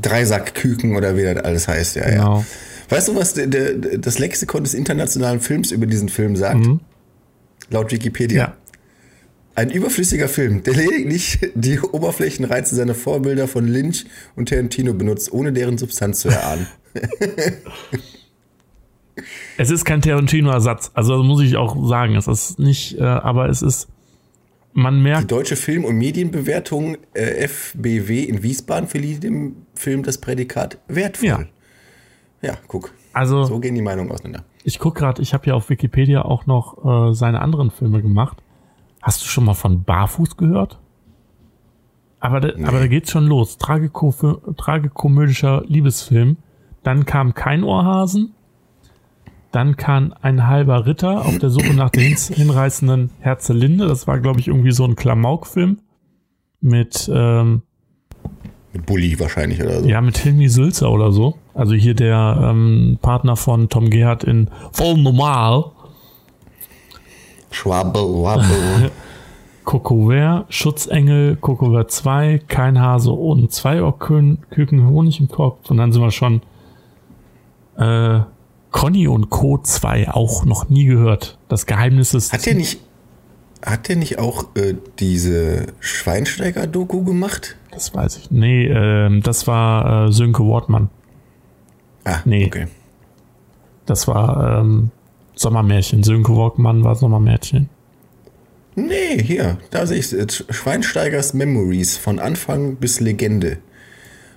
Dreisackküken 0.00 0.96
oder 0.96 1.16
wie 1.16 1.24
das 1.24 1.44
alles 1.44 1.68
heißt, 1.68 1.96
ja, 1.96 2.08
genau. 2.08 2.38
ja. 2.38 2.44
Weißt 2.88 3.08
du, 3.08 3.16
was 3.16 3.34
der, 3.34 3.48
der, 3.48 3.98
das 3.98 4.18
Lexikon 4.18 4.62
des 4.62 4.74
internationalen 4.74 5.40
Films 5.40 5.72
über 5.72 5.86
diesen 5.86 6.08
Film 6.08 6.36
sagt? 6.36 6.64
Mhm. 6.64 6.80
Laut 7.70 7.92
Wikipedia. 7.92 8.38
Ja. 8.38 8.56
Ein 9.54 9.70
überflüssiger 9.70 10.28
Film, 10.28 10.62
der 10.62 10.74
lediglich 10.74 11.38
die 11.54 11.80
Oberflächenreize 11.80 12.74
seiner 12.74 12.94
Vorbilder 12.94 13.48
von 13.48 13.66
Lynch 13.66 14.04
und 14.34 14.50
Tarantino 14.50 14.92
benutzt, 14.92 15.32
ohne 15.32 15.52
deren 15.52 15.78
Substanz 15.78 16.20
zu 16.20 16.28
erahnen. 16.28 16.66
Es 19.56 19.70
ist 19.70 19.84
kein 19.84 20.02
Tarantino-Ersatz. 20.02 20.90
Also 20.94 21.22
muss 21.22 21.42
ich 21.42 21.56
auch 21.56 21.88
sagen. 21.88 22.16
Es 22.16 22.26
ist 22.26 22.58
nicht, 22.58 22.98
äh, 22.98 23.02
aber 23.02 23.48
es 23.48 23.62
ist, 23.62 23.88
man 24.72 25.02
merkt. 25.02 25.22
Die 25.22 25.26
deutsche 25.34 25.56
Film- 25.56 25.84
und 25.84 25.96
Medienbewertung 25.96 26.98
äh, 27.14 27.48
FBW 27.48 28.24
in 28.24 28.42
Wiesbaden 28.42 28.88
verlieh 28.88 29.18
dem 29.18 29.66
Film 29.74 30.02
das 30.02 30.18
Prädikat 30.18 30.78
wertvoll. 30.88 31.28
Ja. 31.28 31.46
Ja, 32.42 32.58
guck. 32.68 32.92
Also. 33.12 33.44
So 33.44 33.58
gehen 33.58 33.74
die 33.74 33.82
Meinungen 33.82 34.10
auseinander. 34.12 34.44
Ich 34.66 34.80
guck 34.80 34.96
gerade, 34.96 35.22
ich 35.22 35.32
habe 35.32 35.46
ja 35.46 35.54
auf 35.54 35.70
Wikipedia 35.70 36.22
auch 36.22 36.46
noch 36.46 36.84
äh, 36.84 37.14
seine 37.14 37.40
anderen 37.40 37.70
Filme 37.70 38.02
gemacht. 38.02 38.42
Hast 39.00 39.22
du 39.22 39.28
schon 39.28 39.44
mal 39.44 39.54
von 39.54 39.84
Barfuß 39.84 40.36
gehört? 40.36 40.80
Aber, 42.18 42.40
da, 42.40 42.48
nee. 42.56 42.64
aber 42.64 42.80
da 42.80 42.88
geht's 42.88 43.12
schon 43.12 43.28
los. 43.28 43.58
Tragiko 43.58 44.10
tragikomödischer 44.56 45.62
Liebesfilm. 45.68 46.38
Dann 46.82 47.06
kam 47.06 47.32
kein 47.34 47.62
Ohrhasen. 47.62 48.34
Dann 49.52 49.76
kam 49.76 50.12
ein 50.20 50.48
halber 50.48 50.84
Ritter 50.84 51.24
auf 51.24 51.38
der 51.38 51.50
Suche 51.50 51.72
nach 51.72 51.90
der 51.90 52.02
hinreißenden 52.02 53.10
Herzelinde. 53.20 53.86
Das 53.86 54.08
war, 54.08 54.18
glaube 54.18 54.40
ich, 54.40 54.48
irgendwie 54.48 54.72
so 54.72 54.84
ein 54.84 54.96
Klamauk-Film. 54.96 55.78
Mit, 56.60 57.08
ähm, 57.14 57.62
mit 58.76 58.86
Bully 58.86 59.18
wahrscheinlich 59.18 59.62
oder 59.62 59.80
so. 59.80 59.88
Ja, 59.88 60.00
mit 60.00 60.18
Hilmi 60.18 60.48
Sülzer 60.48 60.90
oder 60.90 61.12
so. 61.12 61.36
Also 61.54 61.74
hier 61.74 61.94
der 61.94 62.38
ähm, 62.42 62.98
Partner 63.00 63.36
von 63.36 63.68
Tom 63.68 63.90
Gerhardt 63.90 64.24
in 64.24 64.50
Voll 64.72 64.98
Normal. 64.98 65.64
Schwabbel, 67.50 68.02
wabbel. 68.22 68.90
Kokowert, 69.64 70.52
Schutzengel, 70.52 71.36
Kokowert 71.36 71.90
2, 71.90 72.42
kein 72.46 72.80
Hase 72.80 73.10
und 73.10 73.50
zwei 73.50 73.80
Küken 73.98 74.88
Honig 74.88 75.18
im 75.18 75.28
Kopf. 75.28 75.70
Und 75.70 75.78
dann 75.78 75.90
sind 75.90 76.02
wir 76.02 76.12
schon 76.12 76.42
äh, 77.76 78.20
Conny 78.70 79.08
und 79.08 79.30
Co. 79.30 79.58
2 79.58 80.10
auch 80.10 80.44
noch 80.44 80.68
nie 80.68 80.84
gehört. 80.84 81.38
Das 81.48 81.66
Geheimnis 81.66 82.14
ist. 82.14 82.32
Hat 82.32 82.46
der 82.46 82.54
nicht, 82.54 82.78
hat 83.64 83.88
der 83.88 83.96
nicht 83.96 84.18
auch 84.18 84.54
äh, 84.56 84.74
diese 84.98 85.66
Schweinsteiger-Doku 85.80 87.04
gemacht? 87.04 87.56
Das 87.70 87.94
weiß 87.94 88.16
ich. 88.18 88.30
Nee, 88.30 88.66
äh, 88.66 89.20
das 89.20 89.46
war 89.46 90.06
äh, 90.06 90.12
Sönke 90.12 90.44
Wortmann. 90.44 90.88
Ah, 92.04 92.20
nee. 92.24 92.46
okay. 92.46 92.66
Das 93.86 94.08
war 94.08 94.60
ähm, 94.60 94.90
Sommermärchen. 95.34 96.02
Sönke 96.02 96.34
Wortmann 96.34 96.84
war 96.84 96.94
Sommermärchen. 96.94 97.68
Nee, 98.74 99.22
hier, 99.22 99.56
da 99.70 99.86
sehe 99.86 99.98
ich 99.98 100.12
es. 100.12 100.44
Schweinsteigers 100.50 101.32
Memories 101.32 101.96
von 101.96 102.18
Anfang 102.18 102.76
bis 102.76 103.00
Legende. 103.00 103.58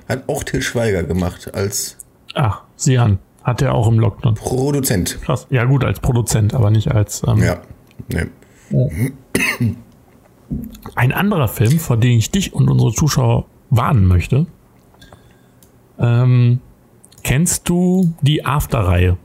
Hat 0.07 0.23
auch 0.27 0.43
Till 0.43 0.61
Schweiger 0.61 1.03
gemacht 1.03 1.53
als. 1.53 1.97
Ach, 2.35 2.61
sieh 2.75 2.97
an. 2.97 3.19
Hat 3.43 3.61
er 3.61 3.73
auch 3.73 3.87
im 3.87 3.99
Lockdown. 3.99 4.35
Produzent. 4.35 5.21
Krass. 5.21 5.45
Ja, 5.49 5.65
gut, 5.65 5.83
als 5.83 5.99
Produzent, 5.99 6.53
aber 6.53 6.71
nicht 6.71 6.91
als. 6.91 7.21
Ähm, 7.27 7.43
ja. 7.43 7.61
Nee. 8.07 8.25
Ein 10.95 11.11
anderer 11.11 11.47
Film, 11.47 11.79
vor 11.79 11.97
dem 11.97 12.17
ich 12.17 12.31
dich 12.31 12.53
und 12.53 12.69
unsere 12.69 12.91
Zuschauer 12.93 13.45
warnen 13.69 14.05
möchte. 14.05 14.47
Ähm, 15.99 16.59
kennst 17.23 17.69
du 17.69 18.13
die 18.21 18.45
After-Reihe? 18.45 19.17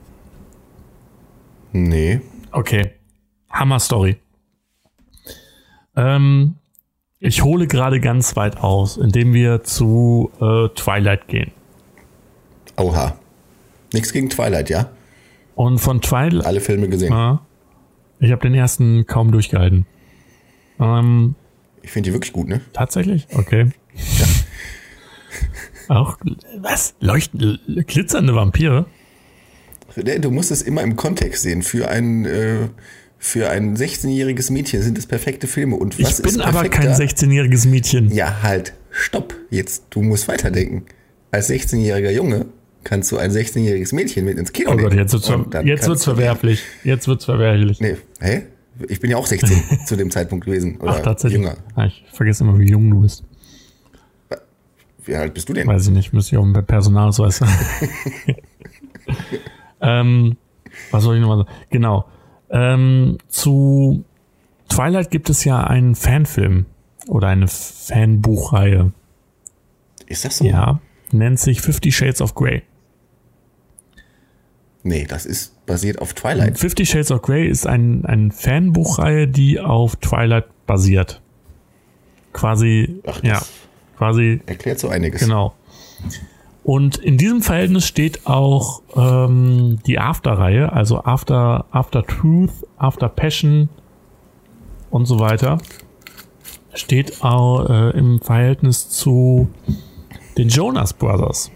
Nee. 1.71 2.21
Okay. 2.51 2.91
Hammer 3.49 3.79
Story. 3.79 4.17
Ähm, 5.95 6.55
ich 7.19 7.43
hole 7.43 7.67
gerade 7.67 7.99
ganz 7.99 8.35
weit 8.35 8.57
aus, 8.57 8.97
indem 8.97 9.33
wir 9.33 9.63
zu 9.63 10.31
äh, 10.39 10.67
Twilight 10.75 11.27
gehen. 11.27 11.51
Oha. 12.77 13.17
Nichts 13.93 14.11
gegen 14.11 14.29
Twilight, 14.29 14.69
ja? 14.69 14.89
Und 15.55 15.79
von 15.79 16.01
Twilight. 16.01 16.45
Alle 16.45 16.59
Filme 16.59 16.89
gesehen. 16.89 17.13
Ja, 17.13 17.44
ich 18.19 18.31
habe 18.31 18.41
den 18.41 18.53
ersten 18.53 19.05
kaum 19.05 19.31
durchgehalten. 19.31 19.85
Ähm, 20.79 21.35
ich 21.81 21.91
finde 21.91 22.09
die 22.09 22.13
wirklich 22.13 22.33
gut, 22.33 22.47
ne? 22.47 22.61
Tatsächlich? 22.73 23.27
Okay. 23.33 23.69
Ja. 24.17 24.25
Auch, 25.87 26.17
was? 26.57 26.95
Leuchten, 26.99 27.59
glitzernde 27.85 28.33
Vampire? 28.33 28.85
Du 30.19 30.31
musst 30.31 30.51
es 30.51 30.61
immer 30.61 30.81
im 30.81 30.95
Kontext 30.95 31.43
sehen. 31.43 31.61
Für 31.61 31.87
ein, 31.87 32.25
äh, 32.25 32.67
für 33.17 33.49
ein 33.49 33.77
16-jähriges 33.77 34.51
Mädchen 34.51 34.81
sind 34.81 34.97
es 34.97 35.05
perfekte 35.05 35.47
Filme. 35.47 35.75
Und 35.75 35.99
was 36.01 36.19
ich 36.19 36.25
bin 36.25 36.41
aber 36.41 36.67
kein 36.69 36.89
16-jähriges 36.89 37.67
Mädchen. 37.67 38.11
Ja, 38.11 38.41
halt. 38.41 38.73
Stopp. 38.89 39.35
Jetzt, 39.49 39.85
du 39.91 40.01
musst 40.01 40.27
weiterdenken. 40.27 40.85
Als 41.31 41.49
16-jähriger 41.49 42.11
Junge 42.11 42.47
kannst 42.85 43.11
du 43.11 43.17
ein 43.17 43.31
16-jähriges 43.31 43.93
Mädchen 43.93 44.23
mit 44.23 44.37
ins 44.37 44.53
Kino 44.53 44.69
nehmen. 44.69 44.85
Oh 44.85 44.89
Gott, 44.89 44.97
jetzt 44.97 45.11
wird's, 45.11 45.27
ver 45.27 45.65
jetzt 45.65 45.87
wird's 45.87 46.05
verwerflich. 46.05 46.63
Jetzt 46.85 47.09
wird's 47.09 47.25
verwerflich. 47.25 47.81
Nee, 47.81 47.97
hä? 48.21 48.43
Ich 48.87 49.01
bin 49.01 49.09
ja 49.09 49.17
auch 49.17 49.25
16 49.25 49.63
zu 49.85 49.97
dem 49.97 50.11
Zeitpunkt 50.11 50.45
gewesen. 50.45 50.77
Oder 50.79 50.91
Ach, 50.91 50.99
tatsächlich. 50.99 51.41
jünger. 51.41 51.57
Ah, 51.75 51.85
ich 51.85 52.05
vergesse 52.13 52.43
immer, 52.43 52.57
wie 52.59 52.69
jung 52.69 52.89
du 52.89 53.01
bist. 53.01 53.23
Wie 55.03 55.15
alt 55.15 55.33
bist 55.33 55.49
du 55.49 55.53
denn? 55.53 55.67
Weiß 55.67 55.87
ich 55.87 55.93
nicht, 55.93 56.13
müsste 56.13 56.35
ich 56.35 56.39
auch 56.39 56.45
mit 56.45 56.65
Personalausweis 56.65 57.41
ähm, 59.81 60.37
Was 60.91 61.03
soll 61.03 61.15
ich 61.15 61.21
nochmal 61.21 61.39
sagen? 61.39 61.49
Genau. 61.69 62.05
Ähm, 62.49 63.17
zu 63.27 64.03
Twilight 64.69 65.11
gibt 65.11 65.29
es 65.29 65.43
ja 65.43 65.63
einen 65.63 65.95
Fanfilm 65.95 66.65
oder 67.07 67.27
eine 67.27 67.47
Fanbuchreihe. 67.47 68.93
Ist 70.07 70.25
das 70.25 70.37
so? 70.37 70.45
Ja, 70.45 70.79
nennt 71.11 71.39
sich 71.39 71.61
Fifty 71.61 71.91
Shades 71.91 72.21
of 72.21 72.33
Grey. 72.33 72.63
Nee, 74.85 75.05
das 75.09 75.25
ist 75.25 75.65
basiert 75.65 75.99
auf 75.99 76.13
Twilight. 76.13 76.59
Fifty 76.59 76.85
Shades 76.85 77.09
of 77.11 77.23
Grey 77.23 77.47
ist 77.47 77.65
ein, 77.65 78.05
ein 78.05 78.31
Fanbuchreihe, 78.31 79.27
die 79.27 79.59
auf 79.59 79.95
Twilight 79.95 80.45
basiert. 80.67 81.23
Quasi, 82.33 83.01
Ach, 83.07 83.23
ja, 83.23 83.41
quasi. 83.97 84.41
Erklärt 84.45 84.77
so 84.77 84.89
einiges. 84.89 85.21
Genau. 85.21 85.55
Und 86.63 86.97
in 86.97 87.17
diesem 87.17 87.41
Verhältnis 87.41 87.87
steht 87.87 88.27
auch 88.27 88.83
ähm, 88.95 89.79
die 89.87 89.97
After-Reihe, 89.97 90.71
also 90.71 91.03
After, 91.03 91.65
After 91.71 92.05
Truth, 92.05 92.51
After 92.77 93.09
Passion 93.09 93.69
und 94.91 95.07
so 95.07 95.17
weiter. 95.19 95.57
Steht 96.75 97.23
auch 97.23 97.67
äh, 97.67 97.97
im 97.97 98.21
Verhältnis 98.21 98.87
zu 98.89 99.49
den 100.37 100.49
Jonas 100.49 100.93
Brothers. 100.93 101.49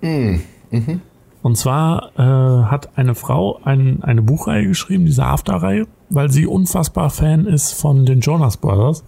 Mm. 0.00 0.36
Mhm. 0.70 1.02
Und 1.46 1.54
zwar 1.54 2.10
äh, 2.18 2.64
hat 2.68 2.98
eine 2.98 3.14
Frau 3.14 3.60
ein, 3.62 4.02
eine 4.02 4.20
Buchreihe 4.20 4.66
geschrieben, 4.66 5.06
diese 5.06 5.22
After-Reihe, 5.22 5.86
weil 6.10 6.28
sie 6.28 6.44
unfassbar 6.44 7.08
Fan 7.08 7.46
ist 7.46 7.72
von 7.72 8.04
den 8.04 8.18
Jonas 8.18 8.56
Brothers. 8.56 9.04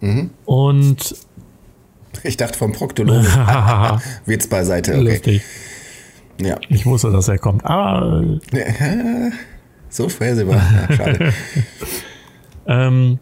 Mhm. 0.00 0.28
Und 0.44 1.16
Ich 2.22 2.36
dachte 2.36 2.58
vom 2.58 2.72
Proktologen. 2.72 3.24
Witz 4.26 4.46
beiseite. 4.46 4.92
Okay. 4.92 5.02
lustig. 5.02 5.42
Ja. 6.38 6.58
Ich 6.68 6.84
wusste, 6.84 7.10
dass 7.10 7.28
er 7.28 7.38
kommt. 7.38 7.64
Aber 7.64 8.22
So 9.88 10.10
vorhersehbar. 10.10 10.56
Ja, 10.56 10.94
schade. 10.94 11.32
Ähm, 12.66 13.18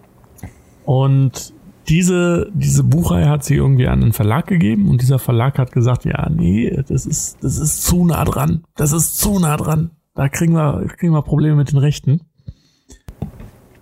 und 0.85 1.55
diese, 1.90 2.50
diese 2.55 2.85
Buchreihe 2.85 3.29
hat 3.29 3.44
sie 3.44 3.57
irgendwie 3.57 3.88
an 3.88 4.00
einen 4.00 4.12
Verlag 4.12 4.46
gegeben 4.46 4.88
und 4.88 5.03
dieser 5.03 5.18
Verlag 5.18 5.59
hat 5.59 5.72
gesagt, 5.72 6.05
ja, 6.05 6.31
nee, 6.31 6.70
das 6.87 7.05
ist, 7.05 7.42
das 7.42 7.59
ist 7.59 7.83
zu 7.83 8.05
nah 8.05 8.24
dran. 8.24 8.62
Das 8.76 8.92
ist 8.92 9.18
zu 9.18 9.40
nah 9.40 9.57
dran. 9.57 9.90
Da 10.14 10.29
kriegen 10.29 10.55
wir, 10.55 10.87
kriegen 10.96 11.12
wir 11.12 11.22
Probleme 11.22 11.57
mit 11.57 11.72
den 11.72 11.79
Rechten. 11.79 12.20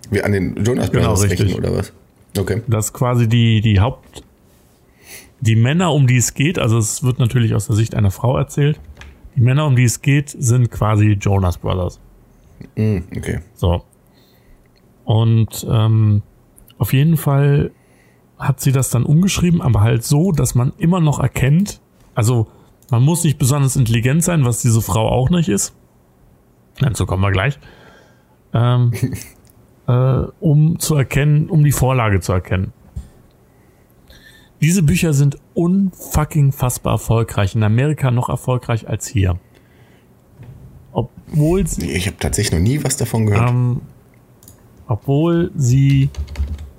Wie 0.09 0.23
an 0.23 0.31
den 0.31 0.55
Jonas 0.63 0.91
Genau, 0.91 1.13
richtig. 1.13 1.41
Rechten 1.41 1.59
oder 1.59 1.77
was? 1.77 1.93
Okay. 2.35 2.63
Das 2.67 2.87
ist 2.87 2.93
quasi 2.93 3.29
die, 3.29 3.61
die 3.61 3.79
Haupt, 3.79 4.23
die 5.39 5.55
Männer, 5.55 5.93
um 5.93 6.07
die 6.07 6.17
es 6.17 6.33
geht, 6.33 6.57
also 6.57 6.79
es 6.79 7.03
wird 7.03 7.19
natürlich 7.19 7.53
aus 7.53 7.67
der 7.67 7.75
Sicht 7.75 7.93
einer 7.93 8.11
Frau 8.11 8.37
erzählt. 8.37 8.79
Die 9.35 9.41
Männer, 9.41 9.67
um 9.67 9.75
die 9.75 9.83
es 9.83 10.01
geht, 10.01 10.29
sind 10.29 10.71
quasi 10.71 11.11
Jonas 11.21 11.59
Brothers. 11.59 11.99
Mm, 12.75 12.97
okay. 13.15 13.39
So. 13.53 13.83
Und 15.05 15.65
ähm, 15.69 16.23
auf 16.79 16.91
jeden 16.93 17.15
Fall 17.15 17.71
hat 18.39 18.61
sie 18.61 18.71
das 18.71 18.89
dann 18.89 19.03
umgeschrieben, 19.03 19.61
aber 19.61 19.81
halt 19.81 20.03
so, 20.03 20.31
dass 20.31 20.55
man 20.55 20.73
immer 20.77 21.01
noch 21.01 21.19
erkennt, 21.19 21.81
also 22.15 22.47
man 22.89 23.03
muss 23.03 23.23
nicht 23.23 23.37
besonders 23.37 23.75
intelligent 23.75 24.23
sein, 24.23 24.45
was 24.45 24.61
diese 24.61 24.81
Frau 24.81 25.07
auch 25.07 25.29
nicht 25.29 25.49
ist. 25.49 25.75
Dazu 26.79 27.05
kommen 27.05 27.21
wir 27.21 27.31
gleich. 27.31 27.59
Ähm, 28.53 28.91
äh, 29.87 30.23
um 30.39 30.79
zu 30.79 30.95
erkennen, 30.95 31.49
um 31.49 31.63
die 31.63 31.71
Vorlage 31.71 32.19
zu 32.21 32.31
erkennen. 32.31 32.73
Diese 34.61 34.83
Bücher 34.83 35.13
sind 35.13 35.37
unfucking 35.53 36.51
fassbar 36.51 36.93
erfolgreich. 36.93 37.55
In 37.55 37.63
Amerika 37.63 38.11
noch 38.11 38.29
erfolgreich 38.29 38.89
als 38.89 39.07
hier. 39.07 39.39
Obwohl 40.91 41.65
sie 41.67 41.91
Ich 41.91 42.07
habe 42.07 42.17
tatsächlich 42.17 42.59
noch 42.59 42.67
nie 42.67 42.83
was 42.83 42.97
davon 42.97 43.25
gehört. 43.27 43.49
ähm, 43.49 43.81
obwohl 44.87 45.51
sie, 45.55 46.09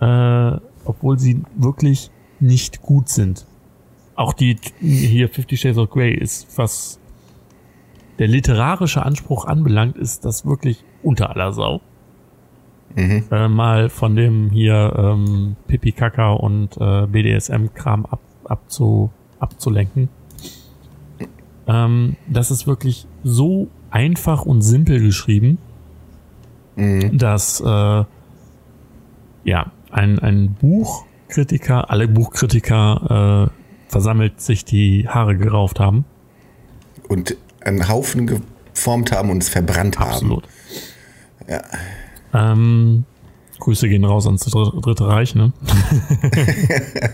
äh, 0.00 0.56
obwohl 0.84 1.18
sie 1.18 1.42
wirklich 1.56 2.10
nicht 2.40 2.82
gut 2.82 3.08
sind. 3.08 3.46
Auch 4.14 4.32
die 4.32 4.56
hier 4.80 5.28
Fifty 5.28 5.56
Shades 5.56 5.78
of 5.78 5.90
Grey 5.90 6.12
ist, 6.14 6.46
was 6.56 6.98
der 8.18 8.28
literarische 8.28 9.04
Anspruch 9.04 9.46
anbelangt, 9.46 9.96
ist 9.96 10.24
das 10.24 10.44
wirklich 10.44 10.84
unter 11.02 11.30
aller 11.30 11.52
Sau. 11.52 11.80
Mhm. 12.96 13.24
Äh, 13.30 13.48
mal 13.48 13.88
von 13.88 14.16
dem 14.16 14.50
hier 14.50 14.92
ähm, 14.96 15.56
Pipi 15.68 15.92
Kaka 15.92 16.32
und 16.32 16.76
äh, 16.78 17.06
BDSM-Kram 17.06 18.04
ab, 18.06 18.20
abzu, 18.44 19.10
abzulenken. 19.38 20.08
Ähm, 21.66 22.16
das 22.28 22.50
ist 22.50 22.66
wirklich 22.66 23.06
so 23.22 23.68
einfach 23.90 24.44
und 24.44 24.62
simpel 24.62 25.00
geschrieben, 25.00 25.58
Mhm. 26.76 27.18
dass 27.18 27.60
äh, 27.60 28.04
ja 29.44 29.72
ein, 29.90 30.18
ein 30.18 30.54
Buchkritiker, 30.60 31.90
alle 31.90 32.08
Buchkritiker 32.08 33.50
äh, 33.50 33.90
versammelt 33.90 34.40
sich 34.40 34.64
die 34.64 35.08
Haare 35.08 35.36
gerauft 35.36 35.80
haben. 35.80 36.04
Und 37.08 37.36
einen 37.60 37.88
Haufen 37.88 38.26
geformt 38.26 39.12
haben 39.12 39.30
und 39.30 39.42
es 39.42 39.48
verbrannt 39.48 39.98
Absolut. 40.00 40.44
Ja. 41.48 41.62
Ähm, 42.32 43.04
Grüße 43.58 43.88
gehen 43.88 44.04
raus 44.04 44.26
ans 44.26 44.44
Dr- 44.44 44.80
Dritte 44.80 45.06
Reich, 45.06 45.34
ne? 45.34 45.52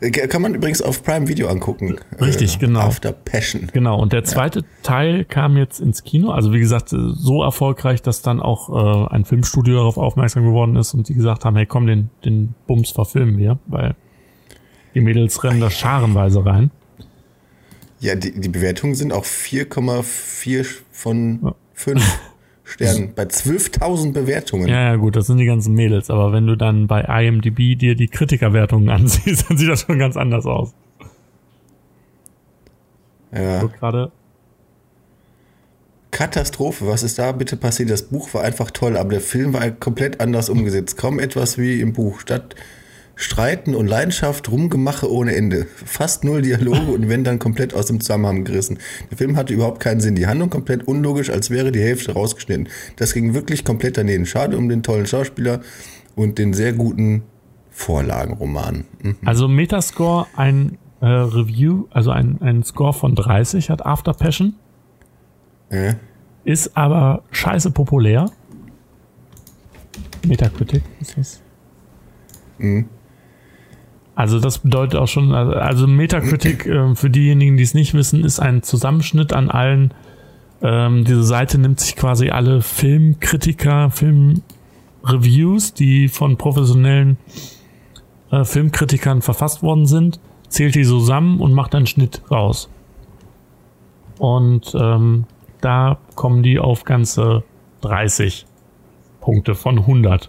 Äh, 0.00 0.10
Kann 0.10 0.42
man 0.42 0.54
übrigens 0.54 0.82
auf 0.82 1.02
Prime 1.02 1.28
Video 1.28 1.48
angucken. 1.48 1.96
Richtig, 2.20 2.58
genau. 2.58 2.80
After 2.80 3.12
Passion. 3.12 3.68
Genau, 3.72 4.00
und 4.00 4.12
der 4.12 4.24
zweite 4.24 4.64
Teil 4.82 5.24
kam 5.24 5.56
jetzt 5.56 5.80
ins 5.80 6.04
Kino. 6.04 6.30
Also 6.30 6.52
wie 6.52 6.60
gesagt, 6.60 6.92
äh, 6.92 6.96
so 7.14 7.42
erfolgreich, 7.42 8.02
dass 8.02 8.22
dann 8.22 8.40
auch 8.40 9.08
äh, 9.08 9.14
ein 9.14 9.24
Filmstudio 9.24 9.76
darauf 9.76 9.98
aufmerksam 9.98 10.44
geworden 10.44 10.76
ist 10.76 10.94
und 10.94 11.08
die 11.08 11.14
gesagt 11.14 11.44
haben, 11.44 11.56
hey 11.56 11.66
komm, 11.66 11.86
den, 11.86 12.10
den 12.24 12.54
Bums 12.66 12.90
verfilmen 12.90 13.38
wir, 13.38 13.58
weil 13.66 13.94
die 14.94 15.00
Mädels 15.00 15.44
rennen 15.44 15.60
da 15.60 15.70
scharenweise 15.70 16.44
rein. 16.44 16.70
Ja, 18.00 18.14
die, 18.14 18.32
die 18.32 18.48
Bewertungen 18.48 18.94
sind 18.94 19.12
auch 19.12 19.24
4,4 19.24 20.66
von 20.90 21.54
5 21.74 22.02
Sternen 22.70 23.12
bei 23.14 23.24
12.000 23.24 24.12
Bewertungen. 24.12 24.68
Ja, 24.68 24.90
ja, 24.90 24.96
gut, 24.96 25.16
das 25.16 25.26
sind 25.26 25.38
die 25.38 25.46
ganzen 25.46 25.74
Mädels, 25.74 26.10
aber 26.10 26.32
wenn 26.32 26.46
du 26.46 26.56
dann 26.56 26.86
bei 26.86 27.02
IMDb 27.02 27.78
dir 27.78 27.94
die 27.94 28.08
Kritikerwertungen 28.08 28.88
ansiehst, 28.90 29.48
dann 29.48 29.56
sieht 29.56 29.68
das 29.68 29.82
schon 29.82 29.98
ganz 29.98 30.16
anders 30.16 30.46
aus. 30.46 30.72
Ja. 33.32 33.60
So 33.60 33.68
gerade 33.68 34.12
Katastrophe, 36.10 36.86
was 36.86 37.02
ist 37.02 37.18
da 37.18 37.32
bitte 37.32 37.56
passiert? 37.56 37.90
Das 37.90 38.02
Buch 38.02 38.34
war 38.34 38.42
einfach 38.42 38.70
toll, 38.70 38.96
aber 38.96 39.10
der 39.10 39.20
Film 39.20 39.52
war 39.52 39.70
komplett 39.70 40.20
anders 40.20 40.48
umgesetzt. 40.48 40.96
Kaum 40.96 41.18
etwas 41.18 41.56
wie 41.56 41.80
im 41.80 41.92
Buch. 41.92 42.20
Statt 42.20 42.56
Streiten 43.20 43.74
und 43.74 43.86
Leidenschaft, 43.86 44.50
Rumgemache 44.50 45.12
ohne 45.12 45.36
Ende. 45.36 45.66
Fast 45.84 46.24
null 46.24 46.40
Dialoge 46.40 46.90
und 46.90 47.10
wenn 47.10 47.22
dann 47.22 47.38
komplett 47.38 47.74
aus 47.74 47.84
dem 47.84 48.00
Zusammenhang 48.00 48.44
gerissen. 48.44 48.78
Der 49.10 49.18
Film 49.18 49.36
hatte 49.36 49.52
überhaupt 49.52 49.78
keinen 49.78 50.00
Sinn. 50.00 50.14
Die 50.14 50.26
Handlung 50.26 50.48
komplett 50.48 50.88
unlogisch, 50.88 51.28
als 51.28 51.50
wäre 51.50 51.70
die 51.70 51.82
Hälfte 51.82 52.12
rausgeschnitten. 52.12 52.68
Das 52.96 53.12
ging 53.12 53.34
wirklich 53.34 53.62
komplett 53.62 53.98
daneben. 53.98 54.24
Schade 54.24 54.56
um 54.56 54.70
den 54.70 54.82
tollen 54.82 55.06
Schauspieler 55.06 55.60
und 56.16 56.38
den 56.38 56.54
sehr 56.54 56.72
guten 56.72 57.22
Vorlagenroman. 57.70 58.84
Mhm. 59.02 59.16
Also 59.26 59.48
Metascore, 59.48 60.26
ein 60.36 60.78
äh, 61.02 61.06
Review, 61.06 61.88
also 61.90 62.12
ein, 62.12 62.40
ein 62.40 62.62
Score 62.64 62.94
von 62.94 63.14
30 63.14 63.68
hat 63.68 63.84
After 63.84 64.14
Passion, 64.14 64.54
Äh, 65.68 65.94
ist 66.44 66.74
aber 66.74 67.22
scheiße 67.32 67.70
populär. 67.70 68.30
Metacritic 70.26 70.82
ist 71.00 71.18
das. 71.18 71.42
Mhm. 72.56 72.88
Also 74.20 74.38
das 74.38 74.58
bedeutet 74.58 75.00
auch 75.00 75.08
schon, 75.08 75.32
also- 75.32 75.54
also 75.54 75.86
Metacritic, 75.86 76.66
äh, 76.66 76.94
für 76.94 77.08
diejenigen, 77.08 77.56
die 77.56 77.62
es 77.62 77.72
nicht 77.72 77.94
wissen, 77.94 78.22
ist 78.22 78.38
ein 78.38 78.62
Zusammenschnitt 78.62 79.32
an 79.32 79.50
allen, 79.50 79.94
ähm, 80.60 81.04
diese 81.06 81.22
Seite 81.22 81.56
nimmt 81.56 81.80
sich 81.80 81.96
quasi 81.96 82.28
alle 82.28 82.60
Filmkritiker, 82.60 83.90
Filmreviews, 83.90 85.72
die 85.72 86.08
von 86.08 86.36
professionellen 86.36 87.16
äh, 88.30 88.44
Filmkritikern 88.44 89.22
verfasst 89.22 89.62
worden 89.62 89.86
sind, 89.86 90.20
zählt 90.48 90.74
die 90.74 90.84
zusammen 90.84 91.40
und 91.40 91.54
macht 91.54 91.74
einen 91.74 91.86
Schnitt 91.86 92.20
raus. 92.30 92.68
Und 94.18 94.74
ähm, 94.78 95.24
da 95.62 95.96
kommen 96.14 96.42
die 96.42 96.58
auf 96.58 96.84
ganze 96.84 97.42
30 97.80 98.44
Punkte 99.22 99.54
von 99.54 99.78
100. 99.78 100.28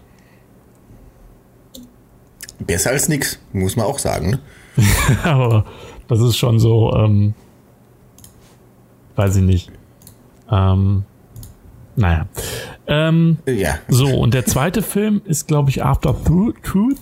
besser 2.64 2.90
als 2.90 3.08
nix, 3.08 3.38
muss 3.52 3.76
man 3.76 3.86
auch 3.86 3.98
sagen. 3.98 4.30
Ne? 4.30 4.40
Aber 5.24 5.64
das 6.08 6.20
ist 6.20 6.36
schon 6.36 6.58
so, 6.58 6.92
ähm, 6.96 7.34
weiß 9.16 9.36
ich 9.36 9.42
nicht. 9.42 9.70
Ähm, 10.50 11.04
naja. 11.96 12.26
Ähm, 12.86 13.38
Ja. 13.46 13.76
so, 13.88 14.06
und 14.08 14.34
der 14.34 14.44
zweite 14.46 14.82
Film 14.82 15.20
ist, 15.24 15.46
glaube 15.48 15.70
ich, 15.70 15.84
After 15.84 16.10
Tru- 16.10 16.54
Truth. 16.62 16.98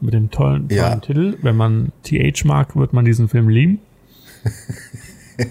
Mit 0.00 0.14
dem 0.14 0.30
tollen, 0.30 0.68
tollen 0.68 0.80
Ja. 0.80 0.96
Titel. 0.96 1.38
Wenn 1.42 1.56
man 1.56 1.92
TH 2.02 2.44
mag, 2.44 2.74
wird 2.76 2.92
man 2.92 3.04
diesen 3.04 3.28
Film 3.28 3.48
lieben. 3.48 3.78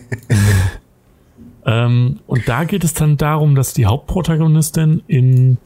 ähm, 1.65 2.19
und 2.27 2.47
da 2.47 2.63
geht 2.63 2.83
es 2.83 2.93
dann 2.93 3.17
darum, 3.17 3.55
dass 3.55 3.73
die 3.73 3.85
Hauptprotagonistin 3.85 5.03
in, 5.07 5.57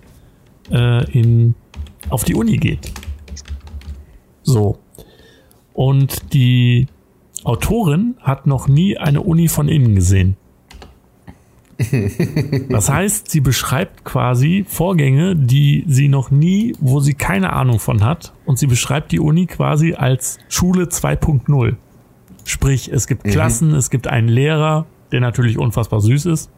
äh, 0.72 1.10
in, 1.12 1.56
auf 2.10 2.24
die 2.24 2.36
Uni 2.36 2.58
geht. 2.58 2.92
So. 4.46 4.78
Und 5.74 6.34
die 6.34 6.88
Autorin 7.44 8.16
hat 8.22 8.48
noch 8.48 8.68
nie 8.68 8.98
eine 8.98 9.22
Uni 9.22 9.48
von 9.48 9.68
innen 9.68 9.96
gesehen. 9.96 10.38
Das 12.70 12.90
heißt, 12.90 13.30
sie 13.30 13.42
beschreibt 13.42 14.06
quasi 14.06 14.66
Vorgänge, 14.68 15.36
die 15.36 15.84
sie 15.88 16.08
noch 16.08 16.32
nie, 16.32 16.74
wo 16.80 17.02
sie 17.02 17.14
keine 17.14 17.52
Ahnung 17.52 17.80
von 17.80 18.04
hat. 18.04 18.34
Und 18.46 18.58
sie 18.58 18.68
beschreibt 18.68 19.12
die 19.12 19.20
Uni 19.20 19.46
quasi 19.46 19.94
als 19.94 20.38
Schule 20.48 20.86
2.0. 20.86 21.76
Sprich, 22.46 22.90
es 22.92 23.08
gibt 23.08 23.26
Klassen, 23.26 23.74
es 23.74 23.90
gibt 23.90 24.08
einen 24.08 24.30
Lehrer, 24.30 24.86
der 25.12 25.20
natürlich 25.20 25.58
unfassbar 25.58 26.00
süß 26.00 26.28
ist. 26.28 26.50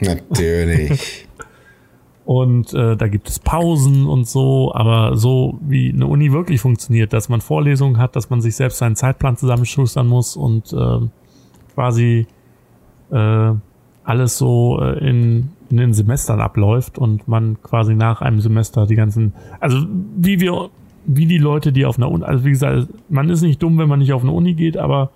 Natürlich. 0.00 1.28
Und 2.24 2.72
äh, 2.72 2.96
da 2.96 3.08
gibt 3.08 3.28
es 3.28 3.38
Pausen 3.38 4.06
und 4.06 4.26
so, 4.26 4.72
aber 4.74 5.16
so 5.16 5.58
wie 5.60 5.92
eine 5.92 6.06
Uni 6.06 6.32
wirklich 6.32 6.60
funktioniert, 6.60 7.12
dass 7.12 7.28
man 7.28 7.42
Vorlesungen 7.42 7.98
hat, 7.98 8.16
dass 8.16 8.30
man 8.30 8.40
sich 8.40 8.56
selbst 8.56 8.78
seinen 8.78 8.96
Zeitplan 8.96 9.36
zusammenschustern 9.36 10.06
muss 10.06 10.34
und 10.34 10.72
ähm, 10.72 11.10
quasi 11.74 12.26
äh, 13.10 13.52
alles 14.04 14.38
so 14.38 14.80
äh, 14.80 14.98
in, 15.06 15.50
in 15.68 15.76
den 15.76 15.92
Semestern 15.92 16.40
abläuft 16.40 16.98
und 16.98 17.28
man 17.28 17.58
quasi 17.62 17.94
nach 17.94 18.22
einem 18.22 18.40
Semester 18.40 18.86
die 18.86 18.96
ganzen, 18.96 19.34
also 19.60 19.86
wie 20.16 20.40
wir, 20.40 20.70
wie 21.04 21.26
die 21.26 21.38
Leute, 21.38 21.72
die 21.72 21.84
auf 21.84 21.98
einer 21.98 22.10
Uni, 22.10 22.24
also 22.24 22.44
wie 22.46 22.50
gesagt, 22.50 22.88
man 23.10 23.28
ist 23.28 23.42
nicht 23.42 23.62
dumm, 23.62 23.76
wenn 23.76 23.88
man 23.88 23.98
nicht 23.98 24.14
auf 24.14 24.22
eine 24.22 24.32
Uni 24.32 24.54
geht, 24.54 24.78
aber 24.78 25.10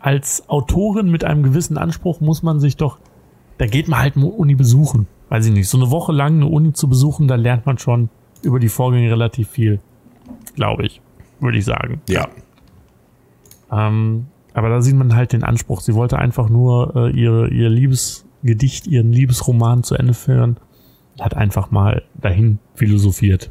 als 0.00 0.48
Autorin 0.48 1.10
mit 1.10 1.24
einem 1.24 1.42
gewissen 1.42 1.76
Anspruch 1.76 2.20
muss 2.20 2.42
man 2.42 2.58
sich 2.58 2.78
doch, 2.78 2.98
da 3.58 3.66
geht 3.66 3.88
man 3.88 3.98
halt 3.98 4.16
Uni 4.16 4.54
besuchen. 4.54 5.06
Weiß 5.28 5.46
ich 5.46 5.52
nicht, 5.52 5.68
so 5.68 5.78
eine 5.78 5.90
Woche 5.90 6.12
lang 6.12 6.36
eine 6.36 6.46
Uni 6.46 6.72
zu 6.72 6.88
besuchen, 6.88 7.28
da 7.28 7.34
lernt 7.34 7.66
man 7.66 7.78
schon 7.78 8.08
über 8.42 8.58
die 8.58 8.68
Vorgänge 8.68 9.10
relativ 9.10 9.48
viel. 9.48 9.80
Glaube 10.54 10.86
ich, 10.86 11.00
würde 11.40 11.58
ich 11.58 11.64
sagen. 11.64 12.00
Ja. 12.08 12.28
Ähm, 13.70 14.26
aber 14.54 14.70
da 14.70 14.80
sieht 14.80 14.96
man 14.96 15.14
halt 15.14 15.32
den 15.32 15.44
Anspruch. 15.44 15.80
Sie 15.80 15.94
wollte 15.94 16.18
einfach 16.18 16.48
nur 16.48 16.94
äh, 16.96 17.10
ihre, 17.10 17.48
ihr 17.48 17.68
Liebesgedicht, 17.68 18.86
ihren 18.86 19.12
Liebesroman 19.12 19.82
zu 19.82 19.94
Ende 19.94 20.14
führen. 20.14 20.56
Hat 21.20 21.36
einfach 21.36 21.70
mal 21.70 22.02
dahin 22.14 22.58
philosophiert. 22.74 23.50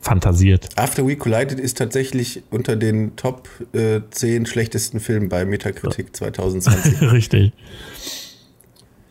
Fantasiert. 0.00 0.68
After 0.76 1.06
We 1.06 1.16
Collided 1.16 1.58
ist 1.58 1.78
tatsächlich 1.78 2.42
unter 2.50 2.76
den 2.76 3.16
Top 3.16 3.48
äh, 3.72 4.00
10 4.10 4.44
schlechtesten 4.44 5.00
Filmen 5.00 5.30
bei 5.30 5.46
Metacritic 5.46 6.14
2020. 6.14 7.00
Richtig. 7.12 7.52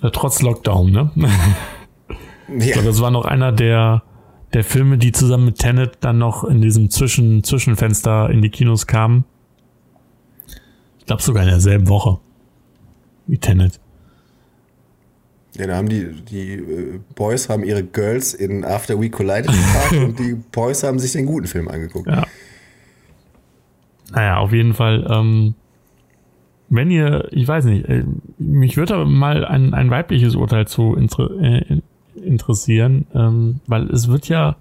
Ja, 0.03 0.09
trotz 0.09 0.41
Lockdown, 0.41 0.91
ne? 0.91 1.11
ja. 2.59 2.81
Das 2.81 3.01
war 3.01 3.09
noch 3.09 3.23
einer 3.23 3.53
der, 3.53 4.03
der 4.53 4.65
Filme, 4.65 4.97
die 4.97 5.13
zusammen 5.13 5.45
mit 5.45 5.59
Tenet 5.59 5.99
dann 6.01 6.17
noch 6.17 6.43
in 6.43 6.61
diesem 6.61 6.89
Zwischen 6.89 7.43
Zwischenfenster 7.43 8.29
in 8.29 8.41
die 8.41 8.49
Kinos 8.49 8.85
kamen. 8.85 9.23
Ich 10.99 11.05
glaube 11.05 11.23
sogar 11.23 11.43
in 11.43 11.49
derselben 11.49 11.87
Woche 11.87 12.19
wie 13.27 13.37
Tenet. 13.37 13.79
Ja, 15.55 15.67
da 15.67 15.75
haben 15.77 15.87
die, 15.87 16.11
die 16.23 16.53
äh, 16.53 16.99
Boys 17.15 17.47
haben 17.47 17.63
ihre 17.63 17.83
Girls 17.83 18.33
in 18.33 18.65
After 18.65 18.99
We 18.99 19.09
Collided 19.09 19.47
geparkt 19.47 19.91
und 20.03 20.19
die 20.19 20.33
Boys 20.51 20.83
haben 20.83 20.99
sich 20.99 21.13
den 21.13 21.25
guten 21.25 21.47
Film 21.47 21.69
angeguckt. 21.69 22.07
Ja. 22.07 22.25
Naja, 24.11 24.37
auf 24.37 24.51
jeden 24.51 24.73
Fall, 24.73 25.07
ähm, 25.09 25.55
wenn 26.69 26.91
ihr, 26.91 27.27
ich 27.31 27.47
weiß 27.47 27.65
nicht, 27.65 27.85
äh, 27.87 28.03
mich 28.37 28.77
würde 28.77 29.05
mal 29.05 29.45
ein, 29.45 29.73
ein 29.73 29.89
weibliches 29.89 30.35
Urteil 30.35 30.67
zu 30.67 30.95
inter, 30.95 31.29
äh, 31.41 31.81
interessieren, 32.15 33.07
ähm, 33.13 33.59
weil 33.67 33.89
es 33.89 34.07
wird 34.07 34.29
ja, 34.29 34.55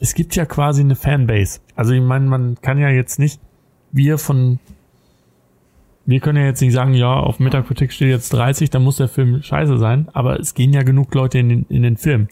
es 0.00 0.14
gibt 0.14 0.36
ja 0.36 0.44
quasi 0.44 0.82
eine 0.82 0.96
Fanbase. 0.96 1.60
Also 1.76 1.92
ich 1.92 2.02
meine, 2.02 2.26
man 2.26 2.56
kann 2.60 2.78
ja 2.78 2.90
jetzt 2.90 3.18
nicht, 3.18 3.40
wir 3.92 4.18
von 4.18 4.58
wir 6.06 6.20
können 6.20 6.38
ja 6.38 6.44
jetzt 6.44 6.60
nicht 6.60 6.72
sagen, 6.72 6.94
ja, 6.94 7.14
auf 7.14 7.38
Metacritic 7.38 7.92
steht 7.92 8.08
jetzt 8.08 8.32
30, 8.32 8.70
dann 8.70 8.82
muss 8.84 8.96
der 8.96 9.08
Film 9.08 9.42
scheiße 9.42 9.78
sein, 9.78 10.08
aber 10.12 10.38
es 10.38 10.54
gehen 10.54 10.72
ja 10.72 10.82
genug 10.82 11.14
Leute 11.14 11.38
in 11.38 11.48
den, 11.48 11.66
in 11.68 11.82
den 11.82 11.96
Film. 11.96 12.28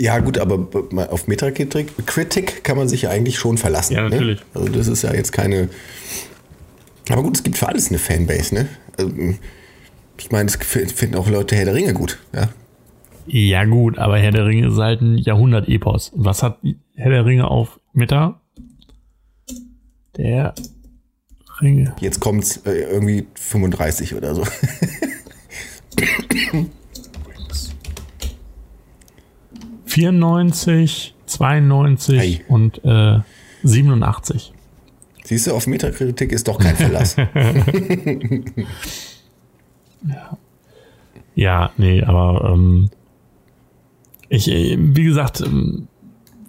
Ja, 0.00 0.18
gut, 0.18 0.38
aber 0.38 0.68
auf 1.10 1.28
Metacritic 1.28 2.06
Critic 2.06 2.64
kann 2.64 2.76
man 2.76 2.88
sich 2.88 3.02
ja 3.02 3.10
eigentlich 3.10 3.38
schon 3.38 3.58
verlassen. 3.58 3.94
Ja, 3.94 4.08
natürlich. 4.08 4.40
Ne? 4.40 4.46
Also 4.54 4.68
das 4.68 4.88
ist 4.88 5.02
ja 5.02 5.14
jetzt 5.14 5.32
keine. 5.32 5.68
Aber 7.10 7.22
gut, 7.22 7.36
es 7.36 7.42
gibt 7.42 7.58
für 7.58 7.68
alles 7.68 7.88
eine 7.88 7.98
Fanbase, 7.98 8.54
ne? 8.54 8.68
Also, 8.96 9.12
ich 10.18 10.30
meine, 10.30 10.48
es 10.48 10.56
finden 10.56 11.16
auch 11.16 11.28
Leute 11.28 11.56
Herr 11.56 11.66
der 11.66 11.74
Ringe 11.74 11.92
gut, 11.92 12.18
ja. 12.32 12.48
Ja, 13.26 13.64
gut, 13.64 13.98
aber 13.98 14.18
Herr 14.18 14.32
der 14.32 14.46
Ringe 14.46 14.68
ist 14.68 14.78
halt 14.78 15.00
ein 15.00 15.18
Jahrhundert-Epos. 15.18 16.12
Was 16.14 16.42
hat 16.42 16.58
Herr 16.94 17.10
der 17.10 17.24
Ringe 17.24 17.48
auf 17.48 17.80
Meta? 17.92 18.40
Der 20.16 20.54
Ringe. 21.60 21.94
Jetzt 22.00 22.20
kommt's 22.20 22.58
äh, 22.58 22.82
irgendwie 22.90 23.26
35 23.34 24.14
oder 24.14 24.34
so. 24.34 24.44
Vierundneunzig, 29.84 31.14
92 31.26 32.20
Ei. 32.20 32.40
und 32.48 32.84
äh, 32.84 33.20
87. 33.62 34.53
Siehst 35.24 35.46
du, 35.46 35.54
auf 35.54 35.66
Metakritik 35.66 36.32
ist 36.32 36.46
doch 36.48 36.58
kein 36.58 36.76
Verlass. 36.76 37.16
ja. 40.06 40.38
ja, 41.34 41.72
nee, 41.78 42.02
aber 42.02 42.52
ähm, 42.52 42.90
ich, 44.28 44.50
äh, 44.50 44.76
wie 44.78 45.04
gesagt, 45.04 45.40
ähm, 45.40 45.88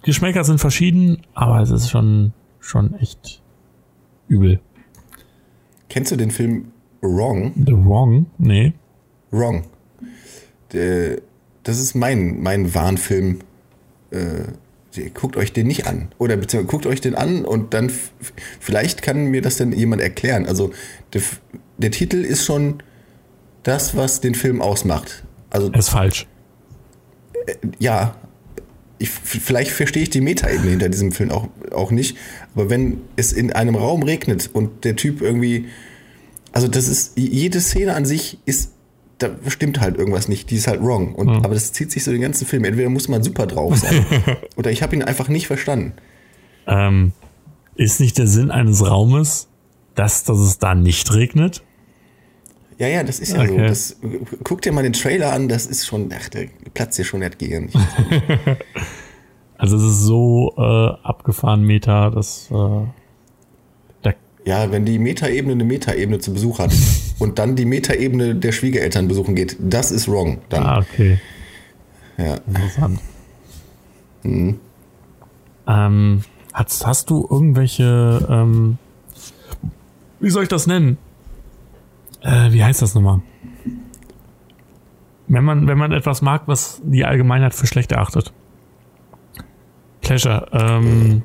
Geschmäcker 0.02 0.44
sind 0.44 0.60
verschieden, 0.60 1.22
aber 1.32 1.60
es 1.62 1.70
ist 1.70 1.88
schon, 1.90 2.34
schon 2.60 2.94
echt 2.94 3.42
übel. 4.28 4.60
Kennst 5.88 6.12
du 6.12 6.16
den 6.16 6.30
Film 6.30 6.72
Wrong? 7.00 7.54
The 7.56 7.72
Wrong? 7.72 8.26
Nee. 8.36 8.74
Wrong. 9.30 9.64
Der, 10.72 11.22
das 11.62 11.80
ist 11.80 11.94
mein, 11.94 12.42
mein 12.42 12.74
Warnfilm. 12.74 13.38
Äh, 14.10 14.44
guckt 15.14 15.36
euch 15.36 15.52
den 15.52 15.66
nicht 15.66 15.86
an. 15.86 16.08
Oder 16.18 16.36
beziehungsweise 16.36 16.70
guckt 16.70 16.86
euch 16.86 17.00
den 17.00 17.14
an 17.14 17.44
und 17.44 17.74
dann 17.74 17.90
vielleicht 18.60 19.02
kann 19.02 19.26
mir 19.26 19.42
das 19.42 19.56
dann 19.56 19.72
jemand 19.72 20.02
erklären. 20.02 20.46
Also 20.46 20.72
der, 21.12 21.22
der 21.78 21.90
Titel 21.90 22.16
ist 22.24 22.44
schon 22.44 22.82
das, 23.62 23.96
was 23.96 24.20
den 24.20 24.34
Film 24.34 24.62
ausmacht. 24.62 25.24
Also, 25.50 25.70
ist 25.72 25.88
falsch. 25.88 26.26
Äh, 27.46 27.54
ja, 27.78 28.16
ich, 28.98 29.10
vielleicht 29.10 29.70
verstehe 29.70 30.04
ich 30.04 30.10
die 30.10 30.20
Metaebene 30.20 30.70
hinter 30.70 30.88
diesem 30.88 31.12
Film 31.12 31.30
auch, 31.30 31.48
auch 31.72 31.90
nicht, 31.90 32.16
aber 32.54 32.70
wenn 32.70 33.02
es 33.16 33.32
in 33.32 33.52
einem 33.52 33.74
Raum 33.74 34.02
regnet 34.02 34.50
und 34.52 34.84
der 34.84 34.96
Typ 34.96 35.20
irgendwie, 35.20 35.66
also 36.52 36.66
das 36.66 36.88
ist, 36.88 37.12
jede 37.16 37.60
Szene 37.60 37.94
an 37.94 38.06
sich 38.06 38.38
ist, 38.46 38.72
da 39.18 39.30
stimmt 39.48 39.80
halt 39.80 39.96
irgendwas 39.96 40.28
nicht, 40.28 40.50
die 40.50 40.56
ist 40.56 40.66
halt 40.66 40.82
wrong. 40.82 41.14
Und, 41.14 41.28
mhm. 41.28 41.44
Aber 41.44 41.54
das 41.54 41.72
zieht 41.72 41.90
sich 41.90 42.04
so 42.04 42.12
den 42.12 42.20
ganzen 42.20 42.46
Film. 42.46 42.64
Entweder 42.64 42.88
muss 42.88 43.08
man 43.08 43.22
super 43.22 43.46
drauf 43.46 43.76
sein 43.76 44.04
oder 44.56 44.70
ich 44.70 44.82
habe 44.82 44.94
ihn 44.94 45.02
einfach 45.02 45.28
nicht 45.28 45.46
verstanden. 45.46 45.94
Ähm, 46.66 47.12
ist 47.74 48.00
nicht 48.00 48.18
der 48.18 48.26
Sinn 48.26 48.50
eines 48.50 48.88
Raumes, 48.88 49.48
dass, 49.94 50.24
dass 50.24 50.38
es 50.38 50.58
da 50.58 50.74
nicht 50.74 51.12
regnet? 51.14 51.62
Ja, 52.78 52.88
ja, 52.88 53.02
das 53.02 53.20
ist 53.20 53.32
ja 53.32 53.40
okay. 53.40 53.48
so. 53.48 53.58
Das, 53.58 53.96
guck 54.44 54.60
dir 54.60 54.72
mal 54.72 54.82
den 54.82 54.92
Trailer 54.92 55.32
an, 55.32 55.48
das 55.48 55.66
ist 55.66 55.86
schon, 55.86 56.10
ach, 56.14 56.28
der 56.28 56.48
platzt 56.74 56.96
hier 56.96 57.06
schon 57.06 57.20
nicht 57.20 57.38
gegen. 57.38 57.70
also 59.58 59.78
es 59.78 59.82
ist 59.82 60.00
so 60.00 60.52
äh, 60.58 61.06
abgefahren 61.06 61.62
Meta, 61.62 62.10
dass 62.10 62.50
äh, 62.50 62.86
ja, 64.46 64.70
wenn 64.70 64.84
die 64.84 65.00
Metaebene 65.00 65.54
eine 65.54 65.64
Metaebene 65.64 66.20
zu 66.20 66.32
Besuch 66.32 66.60
hat 66.60 66.72
und 67.18 67.38
dann 67.38 67.56
die 67.56 67.64
Metaebene 67.64 68.34
der 68.34 68.52
Schwiegereltern 68.52 69.08
besuchen 69.08 69.34
geht, 69.34 69.56
das 69.58 69.90
ist 69.90 70.08
wrong. 70.08 70.38
Dann. 70.48 70.62
Ah, 70.62 70.78
okay. 70.78 71.18
Ja. 72.18 72.36
Interessant. 72.46 73.00
Mhm. 74.22 74.60
Ähm, 75.66 76.22
hast, 76.52 76.86
hast 76.86 77.10
du 77.10 77.26
irgendwelche, 77.30 78.26
ähm, 78.30 78.78
wie 80.20 80.30
soll 80.30 80.44
ich 80.44 80.48
das 80.48 80.66
nennen? 80.66 80.98
äh, 82.26 82.52
wie 82.52 82.62
heißt 82.62 82.82
das 82.82 82.94
nochmal? 82.94 83.20
Wenn 85.28 85.44
man, 85.44 85.66
wenn 85.66 85.78
man 85.78 85.92
etwas 85.92 86.22
mag, 86.22 86.42
was 86.46 86.80
die 86.84 87.04
Allgemeinheit 87.04 87.54
für 87.54 87.66
schlecht 87.66 87.92
erachtet. 87.92 88.32
Pleasure. 90.00 90.46
Ähm, 90.52 91.22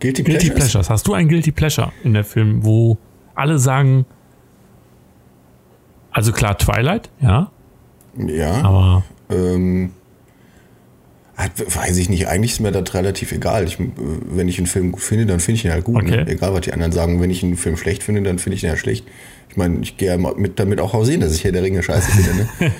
Guilty, 0.00 0.22
Guilty 0.22 0.50
Pleasures? 0.50 0.54
Pleasures. 0.54 0.90
Hast 0.90 1.06
du 1.06 1.14
ein 1.14 1.28
Guilty 1.28 1.52
Pleasure 1.52 1.92
in 2.04 2.12
der 2.12 2.24
Film, 2.24 2.64
wo 2.64 2.98
alle 3.34 3.58
sagen, 3.58 4.04
also 6.12 6.32
klar, 6.32 6.58
Twilight, 6.58 7.10
ja. 7.20 7.50
Ja. 8.16 8.62
Aber. 8.62 9.04
Ähm, 9.30 9.90
weiß 11.36 11.96
ich 11.96 12.08
nicht, 12.08 12.28
eigentlich 12.28 12.52
ist 12.52 12.60
mir 12.60 12.72
das 12.72 12.94
relativ 12.94 13.32
egal. 13.32 13.64
Ich, 13.64 13.78
wenn 13.78 14.48
ich 14.48 14.58
einen 14.58 14.66
Film 14.66 14.92
gut 14.92 15.02
finde, 15.02 15.26
dann 15.26 15.40
finde 15.40 15.58
ich 15.58 15.64
ihn 15.64 15.72
halt 15.72 15.84
gut. 15.84 16.02
Ne? 16.02 16.02
Okay. 16.02 16.24
Ne? 16.24 16.30
Egal, 16.30 16.52
was 16.52 16.60
die 16.60 16.72
anderen 16.72 16.92
sagen. 16.92 17.20
Wenn 17.20 17.30
ich 17.30 17.42
einen 17.42 17.56
Film 17.56 17.76
schlecht 17.76 18.02
finde, 18.02 18.22
dann 18.22 18.38
finde 18.38 18.56
ich 18.56 18.62
ihn 18.62 18.68
ja 18.68 18.76
schlecht. 18.76 19.06
Ich 19.48 19.56
meine, 19.56 19.80
ich 19.80 19.96
gehe 19.96 20.08
ja 20.08 20.16
mit, 20.16 20.58
damit 20.58 20.80
auch 20.80 20.92
hausieren, 20.92 21.20
dass 21.20 21.34
ich 21.34 21.42
hier 21.42 21.52
der 21.52 21.62
Ringe 21.62 21.82
scheiße 21.82 22.10
finde. 22.12 22.44
Ne? 22.44 22.48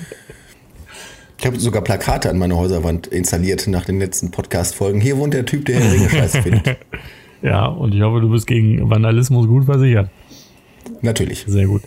ich 1.37 1.45
habe 1.45 1.59
sogar 1.59 1.83
Plakate 1.83 2.29
an 2.29 2.37
meiner 2.37 2.55
Häuserwand 2.55 3.07
installiert 3.07 3.67
nach 3.67 3.85
den 3.85 3.99
letzten 3.99 4.31
Podcast-Folgen. 4.31 5.01
Hier 5.01 5.17
wohnt 5.17 5.33
der 5.33 5.45
Typ, 5.45 5.65
der 5.65 5.79
Herr 5.79 5.91
Ringe 5.91 6.09
scheiße 6.09 6.41
findet. 6.41 6.77
Ja, 7.43 7.65
und 7.65 7.93
ich 7.93 8.01
hoffe, 8.01 8.21
du 8.21 8.29
bist 8.29 8.47
gegen 8.47 8.89
Vandalismus 8.89 9.47
gut 9.47 9.65
versichert. 9.65 10.09
Natürlich. 11.01 11.43
Sehr 11.45 11.67
gut. 11.67 11.81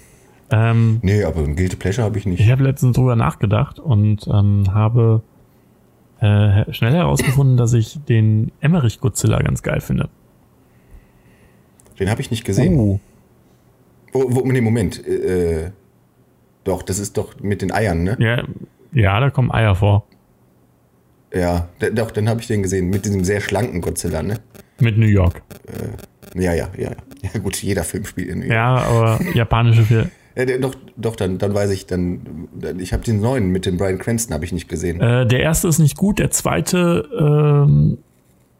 Ähm, 0.51 1.01
nee, 1.03 1.25
aber 1.25 1.41
ein 1.41 1.57
Guilty 1.57 1.77
Pleasure 1.77 2.05
habe 2.05 2.19
ich 2.19 2.27
nicht. 2.27 2.41
Ich 2.41 2.51
habe 2.51 2.63
letztens 2.63 2.97
drüber 2.97 3.17
nachgedacht 3.17 3.79
und 3.79 4.27
ähm, 4.29 4.65
habe 4.73 5.23
äh, 6.21 6.73
schnell 6.73 6.95
herausgefunden, 6.95 7.57
dass 7.57 7.73
ich 7.73 7.99
den 8.09 8.53
Emmerich 8.61 9.01
Godzilla 9.01 9.41
ganz 9.41 9.63
geil 9.63 9.81
finde. 9.81 10.09
Den 11.99 12.11
habe 12.11 12.21
ich 12.21 12.31
nicht 12.31 12.45
gesehen. 12.45 12.79
Oh. 12.79 13.01
Wo, 14.13 14.35
wo, 14.35 14.41
nee, 14.47 14.61
Moment. 14.61 15.05
Äh, 15.07 15.73
doch, 16.65 16.83
das 16.83 16.99
ist 16.99 17.17
doch 17.17 17.41
mit 17.41 17.63
den 17.63 17.73
Eiern, 17.73 18.03
ne? 18.03 18.17
Ja, 18.19 18.45
ja 18.93 19.21
da 19.21 19.31
kommen 19.31 19.51
Eier 19.51 19.75
vor. 19.75 20.07
Ja, 21.33 21.69
doch, 21.93 22.11
dann 22.11 22.29
habe 22.29 22.41
ich 22.41 22.47
den 22.47 22.63
gesehen. 22.63 22.89
Mit 22.89 23.05
diesem 23.05 23.25
sehr 23.25 23.41
schlanken 23.41 23.81
Godzilla, 23.81 24.23
ne? 24.23 24.39
Mit 24.81 24.97
New 24.97 25.07
York. 25.07 25.43
Äh, 25.67 26.41
Ja, 26.41 26.53
ja, 26.55 26.69
ja. 26.77 26.91
Ja, 27.23 27.41
gut, 27.43 27.63
jeder 27.63 27.85
Film 27.85 28.05
spielt 28.05 28.29
in. 28.29 28.43
Ja, 28.43 28.77
aber 28.77 29.21
japanische 29.35 29.83
Filme. 29.83 30.11
Der- 30.37 30.59
doch, 30.59 30.75
doch, 30.97 31.17
dann, 31.17 31.39
dann 31.39 31.55
weiß 31.55 31.71
ich, 31.71 31.87
dann, 31.87 32.49
dann 32.55 32.79
ich 32.79 32.93
habe 32.93 33.03
den 33.03 33.21
neuen 33.21 33.49
mit 33.49 33.65
dem 33.67 33.79
Brian 33.79 33.99
Cranston 33.99 34.35
habe 34.35 34.45
ich 34.45 34.53
nicht 34.53 34.69
gesehen. 34.69 35.01
Äh, 35.01 35.27
der 35.27 35.41
erste 35.41 35.67
ist 35.69 35.79
nicht 35.79 35.97
gut, 35.97 36.19
der 36.19 36.31
zweite, 36.31 37.09
ähm, 37.19 37.99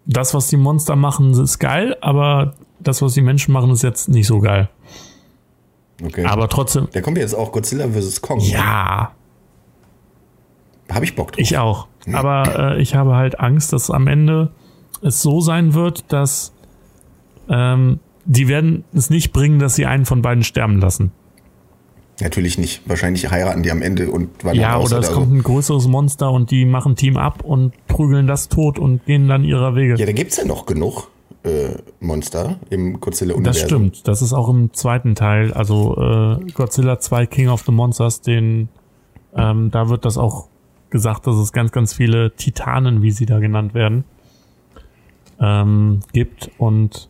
das, 0.07 0.33
was 0.35 0.49
die 0.49 0.57
Monster 0.57 0.97
machen, 0.97 1.33
ist 1.33 1.59
geil, 1.59 1.97
aber 2.01 2.55
das, 2.81 3.03
was 3.03 3.13
die 3.15 3.21
Menschen 3.23 3.53
machen, 3.53 3.71
ist 3.71 3.83
jetzt 3.83 4.09
nicht 4.09 4.27
so 4.27 4.41
geil. 4.41 4.71
Okay. 6.03 6.25
Aber 6.25 6.49
trotzdem, 6.49 6.89
der 6.95 7.03
kommt 7.03 7.19
jetzt 7.19 7.35
auch 7.35 7.53
Godzilla 7.53 7.89
vs. 7.89 8.21
Kong. 8.21 8.41
ja, 8.41 9.13
Habe 10.91 11.05
ich 11.05 11.15
Bock 11.17 11.33
drauf. 11.33 11.41
ich 11.41 11.59
auch. 11.59 11.89
Aber 12.13 12.77
äh, 12.77 12.81
ich 12.83 12.95
habe 12.95 13.17
halt 13.17 13.41
Angst, 13.41 13.73
dass 13.73 13.91
am 13.91 14.07
Ende 14.07 14.53
es 15.03 15.21
so 15.21 15.41
sein 15.41 15.75
wird, 15.75 16.05
dass 16.13 16.53
ähm, 17.49 17.99
die 18.25 18.49
werden 18.49 18.85
es 18.95 19.11
nicht 19.11 19.33
bringen, 19.33 19.59
dass 19.59 19.75
sie 19.75 19.87
einen 19.87 20.05
von 20.05 20.23
beiden 20.23 20.45
sterben 20.45 20.81
lassen. 20.81 21.13
Natürlich 22.21 22.57
nicht. 22.57 22.89
Wahrscheinlich 22.89 23.31
heiraten 23.31 23.63
die 23.63 23.71
am 23.71 23.83
Ende 23.83 24.11
und 24.11 24.43
wandern 24.43 24.63
Ja, 24.63 24.79
oder 24.79 24.99
es 24.99 25.13
kommt 25.13 25.33
ein 25.33 25.43
größeres 25.43 25.87
Monster 25.87 26.31
und 26.31 26.51
die 26.51 26.65
machen 26.65 26.97
Team 26.97 27.17
ab 27.17 27.45
und 27.45 27.73
prügeln 27.89 28.27
das 28.27 28.49
tot 28.49 28.79
und 28.79 29.05
gehen 29.05 29.29
dann 29.29 29.45
ihrer 29.45 29.75
Wege. 29.75 29.97
Ja, 29.97 30.07
da 30.07 30.13
gibt's 30.13 30.39
ja 30.39 30.47
noch 30.47 30.65
genug 30.65 31.09
äh, 31.43 31.75
Monster 32.01 32.57
im 32.71 33.01
Godzilla-Universum. 33.01 33.45
Das 33.45 33.61
stimmt. 33.61 34.09
Das 34.09 34.23
ist 34.23 34.33
auch 34.33 34.49
im 34.49 34.73
zweiten 34.73 35.15
Teil, 35.15 35.53
also 35.53 35.97
äh, 35.97 36.51
Godzilla 36.53 36.99
2 36.99 37.27
King 37.27 37.49
of 37.49 37.65
the 37.67 37.73
Monsters, 37.73 38.23
den 38.23 38.71
ähm, 39.37 39.71
da 39.71 39.89
wird 39.89 40.05
das 40.05 40.17
auch 40.17 40.49
gesagt, 40.91 41.27
dass 41.27 41.37
es 41.37 41.53
ganz, 41.53 41.73
ganz 41.73 41.93
viele 41.93 42.35
Titanen, 42.35 43.03
wie 43.03 43.11
sie 43.11 43.27
da 43.27 43.39
genannt 43.39 43.75
werden, 43.75 44.05
ähm, 45.41 46.01
gibt. 46.13 46.51
Und 46.59 47.09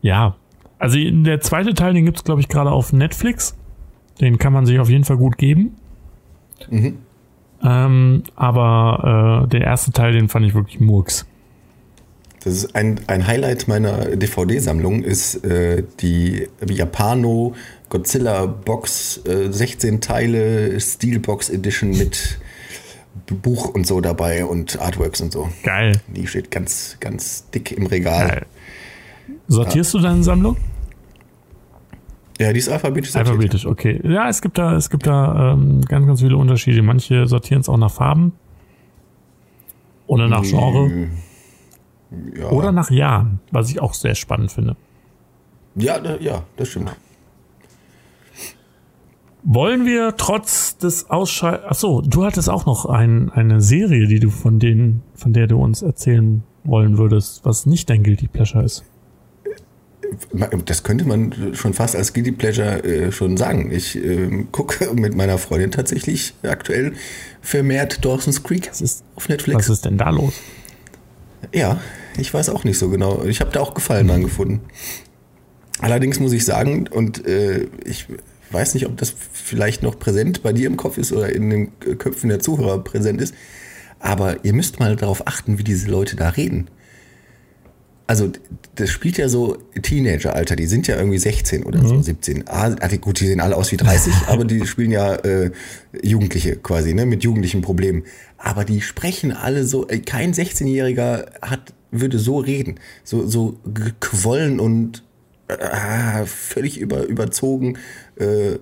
ja, 0.00 0.36
also 0.78 0.98
der 0.98 1.40
zweite 1.40 1.74
Teil, 1.74 1.94
den 1.94 2.06
gibt's 2.06 2.24
glaube 2.24 2.40
ich, 2.40 2.48
gerade 2.48 2.70
auf 2.72 2.92
Netflix. 2.92 3.56
Den 4.20 4.38
kann 4.38 4.52
man 4.52 4.66
sich 4.66 4.78
auf 4.78 4.88
jeden 4.88 5.04
Fall 5.04 5.16
gut 5.16 5.38
geben. 5.38 5.76
Mhm. 6.70 6.98
Ähm, 7.62 8.22
aber 8.36 9.44
äh, 9.44 9.48
der 9.48 9.62
erste 9.62 9.92
Teil, 9.92 10.12
den 10.12 10.28
fand 10.28 10.46
ich 10.46 10.54
wirklich 10.54 10.80
Murks. 10.80 11.26
Das 12.44 12.52
ist 12.52 12.76
ein, 12.76 13.00
ein 13.06 13.26
Highlight 13.26 13.68
meiner 13.68 14.16
DVD-Sammlung, 14.16 15.02
ist 15.02 15.44
äh, 15.44 15.82
die 16.00 16.46
Japano 16.68 17.54
Godzilla 17.88 18.44
Box, 18.44 19.22
äh, 19.24 19.50
16 19.50 20.02
Teile, 20.02 20.78
Steelbox 20.78 21.48
Edition 21.48 21.90
mit 21.96 22.38
Buch 23.42 23.68
und 23.68 23.86
so 23.86 24.02
dabei 24.02 24.44
und 24.44 24.78
Artworks 24.78 25.22
und 25.22 25.32
so. 25.32 25.48
Geil. 25.62 26.00
Die 26.08 26.26
steht 26.26 26.50
ganz, 26.50 26.98
ganz 27.00 27.48
dick 27.50 27.72
im 27.72 27.86
Regal. 27.86 28.28
Geil. 28.28 28.46
Sortierst 29.48 29.94
du 29.94 30.00
deine 30.00 30.22
Sammlung? 30.22 30.56
Ja, 32.40 32.52
die 32.52 32.58
ist 32.58 32.68
alphabetisch 32.68 33.12
sortiert. 33.12 33.28
Alphabetisch, 33.28 33.66
okay. 33.66 34.00
Ja, 34.02 34.28
es 34.28 34.42
gibt 34.42 34.58
da, 34.58 34.74
es 34.76 34.90
gibt 34.90 35.06
da 35.06 35.52
ähm, 35.52 35.82
ganz, 35.82 36.06
ganz 36.06 36.20
viele 36.20 36.36
Unterschiede. 36.36 36.82
Manche 36.82 37.26
sortieren 37.26 37.60
es 37.60 37.68
auch 37.68 37.76
nach 37.76 37.92
Farben. 37.92 38.32
Oder 40.06 40.28
nach 40.28 40.42
Genre. 40.42 41.08
Ja, 42.36 42.48
Oder 42.50 42.72
nach 42.72 42.90
Jahren, 42.90 43.40
was 43.50 43.70
ich 43.70 43.80
auch 43.80 43.94
sehr 43.94 44.14
spannend 44.14 44.52
finde. 44.52 44.76
ja, 45.74 45.98
da, 45.98 46.16
ja, 46.18 46.42
das 46.56 46.68
stimmt. 46.68 46.94
Wollen 49.42 49.84
wir 49.84 50.16
trotz 50.16 50.78
des 50.78 51.10
Ausschall... 51.10 51.64
Achso, 51.66 52.00
du 52.00 52.24
hattest 52.24 52.48
auch 52.48 52.64
noch 52.66 52.86
ein, 52.86 53.30
eine 53.30 53.60
Serie, 53.60 54.06
die 54.06 54.18
du 54.18 54.30
von 54.30 54.58
denen, 54.58 55.02
von 55.14 55.32
der 55.34 55.46
du 55.46 55.58
uns 55.58 55.82
erzählen 55.82 56.42
wollen 56.64 56.96
würdest, 56.96 57.44
was 57.44 57.66
nicht 57.66 57.90
dein 57.90 58.02
Guilty 58.02 58.26
Pleasure 58.26 58.64
ist. 58.64 58.84
Das 60.64 60.82
könnte 60.82 61.04
man 61.06 61.54
schon 61.54 61.74
fast 61.74 61.96
als 61.96 62.12
Guilty 62.12 62.32
Pleasure 62.32 62.82
äh, 62.84 63.12
schon 63.12 63.36
sagen. 63.36 63.70
Ich 63.72 63.96
ähm, 63.96 64.48
gucke 64.52 64.92
mit 64.94 65.14
meiner 65.14 65.38
Freundin 65.38 65.70
tatsächlich 65.70 66.34
aktuell 66.42 66.92
vermehrt 67.40 68.04
Dawson's 68.04 68.42
Creek 68.42 68.70
ist- 68.80 69.04
auf 69.16 69.28
Netflix. 69.28 69.58
Was 69.58 69.68
ist 69.68 69.84
denn 69.84 69.98
da 69.98 70.10
los? 70.10 70.34
Ja, 71.52 71.80
ich 72.18 72.32
weiß 72.32 72.48
auch 72.48 72.64
nicht 72.64 72.78
so 72.78 72.88
genau. 72.88 73.24
Ich 73.24 73.40
habe 73.40 73.50
da 73.52 73.60
auch 73.60 73.74
Gefallen 73.74 74.08
dran 74.08 74.22
gefunden. 74.22 74.60
Allerdings 75.80 76.20
muss 76.20 76.32
ich 76.32 76.44
sagen, 76.44 76.86
und 76.88 77.26
äh, 77.26 77.66
ich 77.84 78.06
weiß 78.50 78.74
nicht, 78.74 78.86
ob 78.86 78.96
das 78.96 79.12
vielleicht 79.32 79.82
noch 79.82 79.98
präsent 79.98 80.42
bei 80.42 80.52
dir 80.52 80.66
im 80.68 80.76
Kopf 80.76 80.96
ist 80.98 81.12
oder 81.12 81.34
in 81.34 81.50
den 81.50 81.78
Köpfen 81.98 82.28
der 82.28 82.38
Zuhörer 82.40 82.82
präsent 82.82 83.20
ist, 83.20 83.34
aber 83.98 84.44
ihr 84.44 84.52
müsst 84.52 84.78
mal 84.80 84.96
darauf 84.96 85.26
achten, 85.26 85.58
wie 85.58 85.64
diese 85.64 85.88
Leute 85.90 86.14
da 86.16 86.28
reden. 86.30 86.68
Also, 88.06 88.30
das 88.74 88.90
spielt 88.90 89.16
ja 89.16 89.28
so 89.30 89.56
Teenager-Alter, 89.80 90.56
die 90.56 90.66
sind 90.66 90.86
ja 90.86 90.96
irgendwie 90.96 91.18
16 91.18 91.64
oder 91.64 91.80
so, 91.86 92.02
17. 92.02 92.44
Ah, 92.48 92.76
ah, 92.78 92.96
gut, 92.96 93.20
die 93.20 93.26
sehen 93.26 93.40
alle 93.40 93.56
aus 93.56 93.72
wie 93.72 93.78
30, 93.78 94.12
aber 94.26 94.44
die 94.44 94.66
spielen 94.66 94.90
ja 94.90 95.14
äh, 95.14 95.50
Jugendliche 96.02 96.56
quasi, 96.56 96.92
ne, 96.92 97.06
mit 97.06 97.24
jugendlichen 97.24 97.62
Problemen. 97.62 98.04
Aber 98.36 98.64
die 98.64 98.82
sprechen 98.82 99.32
alle 99.32 99.64
so, 99.64 99.88
äh, 99.88 100.00
kein 100.00 100.34
16-Jähriger 100.34 101.40
hat, 101.40 101.72
würde 101.90 102.18
so 102.18 102.38
reden. 102.38 102.78
So, 103.04 103.26
so 103.26 103.58
gequollen 103.64 104.60
und 104.60 105.02
äh, 105.48 106.26
völlig 106.26 106.78
über, 106.78 107.04
überzogen, 107.04 107.78
äh, 108.16 108.58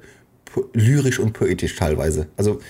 lyrisch 0.72 1.18
und 1.18 1.32
poetisch 1.32 1.74
teilweise. 1.74 2.28
Also 2.36 2.60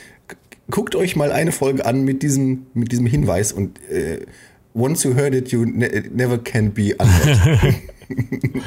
guckt 0.71 0.95
euch 0.95 1.17
mal 1.17 1.33
eine 1.33 1.53
Folge 1.53 1.85
an 1.85 2.05
mit 2.05 2.23
diesem, 2.23 2.67
mit 2.75 2.93
diesem 2.93 3.07
Hinweis 3.07 3.53
und 3.53 3.79
äh, 3.91 4.27
once 4.75 5.05
you 5.05 5.15
heard 5.15 5.35
it, 5.35 5.53
you 5.53 5.65
ne 5.65 5.89
never 6.13 6.39
can 6.39 6.73
be 6.73 6.95
unheard. 6.99 7.75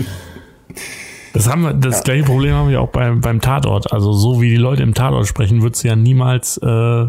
Das 1.33 1.49
haben 1.49 1.63
wir, 1.63 1.73
das 1.73 2.05
gleiche 2.05 2.23
Problem 2.23 2.53
haben 2.53 2.69
wir 2.69 2.79
auch 2.79 2.91
beim, 2.91 3.19
beim 3.19 3.41
Tatort. 3.41 3.91
Also 3.91 4.13
so 4.13 4.41
wie 4.41 4.51
die 4.51 4.55
Leute 4.55 4.83
im 4.83 4.93
Tatort 4.93 5.27
sprechen, 5.27 5.61
würdest 5.61 5.83
du 5.83 5.89
ja 5.89 5.97
niemals 5.97 6.57
äh, 6.63 7.07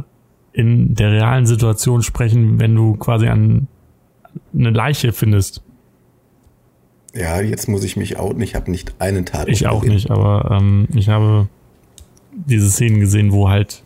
in 0.53 0.97
der 0.97 1.12
realen 1.12 1.47
Situation 1.47 2.03
sprechen, 2.03 2.59
wenn 2.59 2.74
du 2.74 2.97
quasi 2.97 3.28
an 3.28 3.68
eine 4.53 4.70
Leiche 4.70 5.12
findest. 5.12 5.62
ja, 7.14 7.40
jetzt 7.40 7.68
muss 7.68 7.84
ich 7.84 7.97
mich 7.97 8.18
outen. 8.18 8.42
Ich 8.42 8.57
habe 8.57 8.68
nicht 8.68 8.97
einen 8.99 9.26
Tat. 9.26 9.47
Ich 9.49 9.68
auch 9.68 9.84
nicht, 9.84 10.11
aber 10.11 10.51
ähm, 10.51 10.88
ich 10.92 11.09
habe 11.09 11.47
diese 12.32 12.68
Szenen 12.68 12.99
gesehen, 12.99 13.30
wo 13.30 13.49
halt 13.49 13.84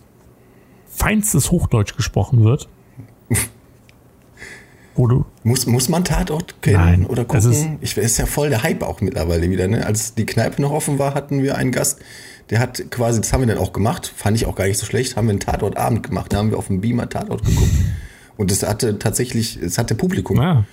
feinstes 0.88 1.50
Hochdeutsch 1.50 1.96
gesprochen 1.96 2.44
wird. 2.44 2.66
wo 4.94 5.06
du, 5.06 5.24
Muss, 5.44 5.66
muss 5.66 5.88
man 5.88 6.04
Tatort 6.04 6.60
kennen 6.62 6.76
Nein, 6.76 7.06
oder 7.06 7.24
es 7.34 7.44
ist- 7.44 7.62
gucken? 7.62 7.78
Ich, 7.80 7.96
ist 7.96 8.18
ja 8.18 8.26
voll 8.26 8.50
der 8.50 8.62
Hype 8.62 8.82
auch 8.82 9.00
mittlerweile 9.00 9.48
wieder. 9.50 9.68
Ne? 9.68 9.86
Als 9.86 10.14
die 10.14 10.26
Kneipe 10.26 10.60
noch 10.60 10.72
offen 10.72 10.98
war, 10.98 11.14
hatten 11.14 11.42
wir 11.42 11.56
einen 11.56 11.72
Gast, 11.72 12.00
der 12.50 12.58
hat 12.58 12.90
quasi, 12.90 13.20
das 13.20 13.32
haben 13.32 13.40
wir 13.42 13.46
dann 13.46 13.58
auch 13.58 13.72
gemacht, 13.72 14.12
fand 14.14 14.36
ich 14.36 14.46
auch 14.46 14.56
gar 14.56 14.66
nicht 14.66 14.78
so 14.78 14.86
schlecht, 14.86 15.16
haben 15.16 15.26
wir 15.26 15.30
einen 15.30 15.40
Tatortabend 15.40 16.02
gemacht, 16.02 16.32
da 16.32 16.38
haben 16.38 16.50
wir 16.50 16.58
auf 16.58 16.66
dem 16.66 16.80
Beamer 16.80 17.08
Tatort 17.08 17.44
geguckt. 17.44 17.70
Und 18.36 18.50
das 18.50 18.62
hatte 18.62 18.98
tatsächlich, 18.98 19.56
es 19.62 19.76
hatte 19.78 19.94
Publikum. 19.94 20.38
ja, 20.38 20.64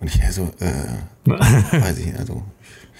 Und 0.00 0.08
ich 0.14 0.20
so, 0.30 0.50
äh, 0.60 1.30
weiß 1.30 1.98
ich 1.98 2.16
also. 2.18 2.42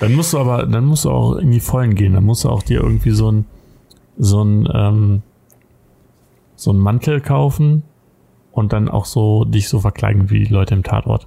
Dann 0.00 0.14
musst 0.14 0.32
du 0.32 0.38
aber, 0.38 0.66
dann 0.66 0.86
musst 0.86 1.04
du 1.04 1.10
auch 1.10 1.36
in 1.36 1.50
die 1.52 1.60
Vollen 1.60 1.94
gehen. 1.94 2.14
Dann 2.14 2.24
musst 2.24 2.42
du 2.44 2.48
auch 2.48 2.62
dir 2.62 2.80
irgendwie 2.80 3.10
so 3.12 3.30
ein, 3.30 3.44
so 4.18 4.42
ein, 4.42 4.66
ähm, 4.74 5.22
so 6.56 6.72
ein 6.72 6.78
Mantel 6.78 7.20
kaufen 7.20 7.82
und 8.54 8.72
dann 8.72 8.88
auch 8.88 9.04
so 9.04 9.44
dich 9.44 9.68
so 9.68 9.80
verkleiden 9.80 10.30
wie 10.30 10.40
die 10.44 10.52
Leute 10.52 10.74
im 10.74 10.82
Tatort. 10.82 11.26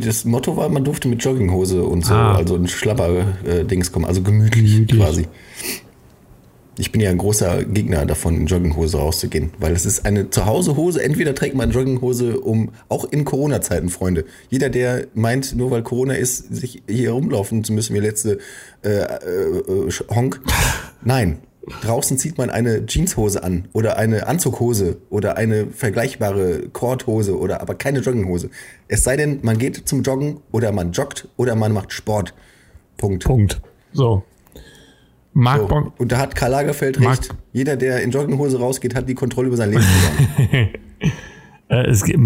Das 0.00 0.24
Motto 0.24 0.56
war, 0.56 0.68
man 0.70 0.82
durfte 0.82 1.08
mit 1.08 1.22
Jogginghose 1.22 1.82
und 1.84 2.06
so, 2.06 2.14
Ah. 2.14 2.36
also 2.36 2.54
ein 2.54 2.66
Schlapper-Dings 2.68 3.92
kommen, 3.92 4.06
also 4.06 4.22
gemütlich, 4.22 4.72
Gemütlich. 4.72 5.00
quasi. 5.00 5.26
Ich 6.78 6.90
bin 6.90 7.02
ja 7.02 7.10
ein 7.10 7.18
großer 7.18 7.64
Gegner 7.64 8.06
davon, 8.06 8.34
in 8.34 8.46
Jogginghose 8.46 8.96
rauszugehen, 8.96 9.50
weil 9.58 9.74
es 9.74 9.84
ist 9.84 10.06
eine 10.06 10.30
Zuhausehose. 10.30 11.02
Entweder 11.04 11.34
trägt 11.34 11.54
man 11.54 11.70
Jogginghose, 11.70 12.40
um 12.40 12.70
auch 12.88 13.04
in 13.04 13.26
Corona-Zeiten, 13.26 13.90
Freunde. 13.90 14.24
Jeder, 14.48 14.70
der 14.70 15.06
meint, 15.12 15.54
nur 15.54 15.70
weil 15.70 15.82
Corona 15.82 16.14
ist, 16.14 16.54
sich 16.56 16.82
hier 16.88 17.10
rumlaufen 17.12 17.62
zu 17.62 17.74
müssen, 17.74 17.94
wie 17.94 17.98
letzte 18.00 18.38
äh, 18.82 18.88
äh, 18.88 19.58
äh, 19.58 19.90
Honk. 20.14 20.40
Nein. 21.04 21.40
Draußen 21.82 22.18
zieht 22.18 22.38
man 22.38 22.50
eine 22.50 22.86
Jeanshose 22.86 23.42
an 23.42 23.68
oder 23.72 23.96
eine 23.96 24.26
Anzughose 24.26 24.98
oder 25.10 25.36
eine 25.36 25.68
vergleichbare 25.68 26.68
Korthose 26.72 27.38
oder 27.38 27.60
aber 27.60 27.74
keine 27.76 28.00
Jogginghose. 28.00 28.50
Es 28.88 29.04
sei 29.04 29.16
denn, 29.16 29.38
man 29.42 29.58
geht 29.58 29.88
zum 29.88 30.02
Joggen 30.02 30.40
oder 30.50 30.72
man 30.72 30.90
joggt 30.92 31.28
oder 31.36 31.54
man 31.54 31.72
macht 31.72 31.92
Sport. 31.92 32.34
Punkt. 32.96 33.24
Punkt. 33.24 33.60
So. 33.92 34.24
Mark 35.34 35.68
So. 35.68 35.92
Und 35.98 36.12
da 36.12 36.18
hat 36.18 36.34
Karl 36.34 36.50
Lagerfeld 36.50 37.00
Mark- 37.00 37.20
recht. 37.20 37.34
Jeder, 37.52 37.76
der 37.76 38.02
in 38.02 38.10
Jogginghose 38.10 38.58
rausgeht, 38.58 38.94
hat 38.94 39.08
die 39.08 39.14
Kontrolle 39.14 39.48
über 39.48 39.56
sein 39.56 39.70
Leben 39.70 39.82
verloren. 39.82 40.68
äh, 41.68 41.86
es 41.86 42.04
gibt, 42.04 42.18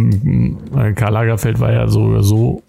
Karl 0.96 1.12
Lagerfeld 1.12 1.60
war 1.60 1.72
ja 1.72 1.88
so, 1.88 2.22
so 2.22 2.62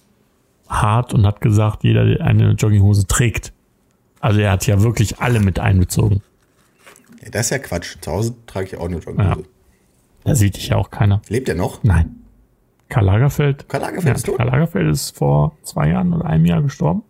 hart 0.67 1.13
und 1.13 1.25
hat 1.25 1.39
gesagt, 1.39 1.83
jeder, 1.83 2.05
der 2.05 2.21
eine 2.25 2.51
Jogginghose 2.51 3.07
trägt. 3.07 3.53
Also 4.19 4.41
er 4.41 4.51
hat 4.51 4.67
ja 4.67 4.81
wirklich 4.81 5.19
alle 5.19 5.39
mit 5.39 5.59
einbezogen. 5.59 6.21
Ja, 7.27 7.31
das 7.31 7.47
ist 7.47 7.49
ja 7.51 7.59
Quatsch. 7.59 7.97
Zu 8.01 8.11
Hause 8.11 8.35
trage 8.45 8.67
ich 8.67 8.77
auch 8.77 8.85
eine 8.85 8.97
Jogginghose. 8.97 9.43
Da 10.23 10.35
sieht 10.35 10.55
dich 10.57 10.69
ja 10.69 10.77
auch 10.77 10.89
keiner. 10.89 11.21
Lebt 11.29 11.47
er 11.49 11.55
noch? 11.55 11.83
Nein. 11.83 12.15
Karl 12.89 13.05
Lagerfeld. 13.05 13.67
Karl 13.69 13.81
Lagerfeld 13.81 14.07
ja, 14.07 14.13
ist 14.15 14.25
tot? 14.25 14.37
Karl 14.37 14.47
Lagerfeld 14.49 14.89
ist 14.89 15.15
vor 15.17 15.57
zwei 15.63 15.89
Jahren 15.89 16.13
oder 16.13 16.25
einem 16.25 16.45
Jahr 16.45 16.61
gestorben. 16.61 17.03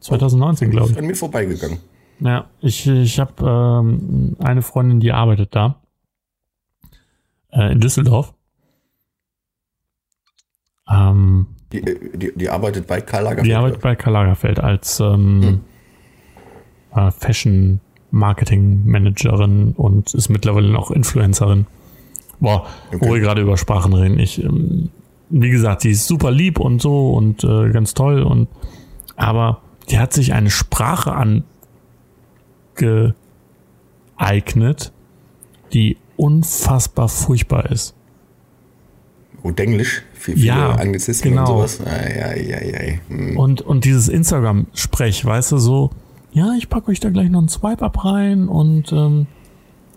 2019, 0.00 0.70
glaube 0.70 0.86
Ist 0.86 0.92
ich. 0.92 0.98
an 0.98 1.06
mir 1.06 1.14
vorbeigegangen. 1.14 1.78
Ja, 2.20 2.50
ich, 2.60 2.86
ich 2.86 3.18
habe 3.18 3.80
ähm, 3.84 4.36
eine 4.40 4.62
Freundin, 4.62 5.00
die 5.00 5.12
arbeitet 5.12 5.54
da. 5.54 5.80
Äh, 7.50 7.72
in 7.72 7.80
Düsseldorf. 7.80 8.34
Ähm, 10.90 11.46
Die, 11.72 11.78
äh, 11.78 12.16
die, 12.18 12.32
die 12.34 12.48
arbeitet 12.50 12.86
bei 12.86 13.00
Karl 13.00 13.24
Lagerfeld. 13.24 13.46
die 13.46 13.54
arbeitet 13.54 13.80
bei 13.80 13.94
Karl 13.96 14.12
Lagerfeld 14.14 14.60
als 14.60 15.00
ähm, 15.00 15.60
äh, 16.94 17.10
Fashion 17.10 17.80
Marketing 18.12 18.82
Managerin 18.84 19.72
und 19.76 20.14
ist 20.14 20.28
mittlerweile 20.28 20.78
auch 20.78 20.90
Influencerin. 20.92 21.66
Boah, 22.40 22.66
wo 22.92 22.96
Okay. 22.96 23.14
wir 23.14 23.20
gerade 23.20 23.40
über 23.42 23.56
Sprachen 23.56 23.92
reden. 23.94 24.18
Ich, 24.20 24.42
ähm, 24.42 24.90
wie 25.30 25.50
gesagt, 25.50 25.82
die 25.84 25.90
ist 25.90 26.06
super 26.06 26.30
lieb 26.30 26.60
und 26.60 26.80
so 26.80 27.10
und 27.12 27.42
äh, 27.42 27.70
ganz 27.70 27.94
toll 27.94 28.22
und 28.22 28.48
aber 29.16 29.60
die 29.90 29.98
hat 29.98 30.12
sich 30.12 30.32
eine 30.32 30.50
Sprache 30.50 31.12
angeeignet, 34.18 34.92
die 35.72 35.96
unfassbar 36.16 37.08
furchtbar 37.08 37.70
ist. 37.70 37.94
Und 39.42 39.58
Englisch, 39.58 40.02
viel, 40.12 40.34
viele 40.34 40.46
Ja, 40.46 40.70
Anglizismen 40.76 41.34
genau. 41.34 41.62
und 41.62 41.68
sowas. 41.68 41.86
Ei, 41.86 42.22
ei, 42.24 42.54
ei, 42.54 42.74
ei. 42.78 43.00
Hm. 43.08 43.36
Und, 43.36 43.60
und 43.62 43.84
dieses 43.84 44.08
Instagram-Sprech, 44.08 45.24
weißt 45.24 45.52
du, 45.52 45.58
so, 45.58 45.90
ja, 46.32 46.54
ich 46.56 46.68
packe 46.68 46.90
euch 46.90 47.00
da 47.00 47.10
gleich 47.10 47.28
noch 47.28 47.40
einen 47.40 47.48
Swipe-Up 47.48 48.04
rein 48.04 48.48
und 48.48 48.90
ähm, 48.92 49.26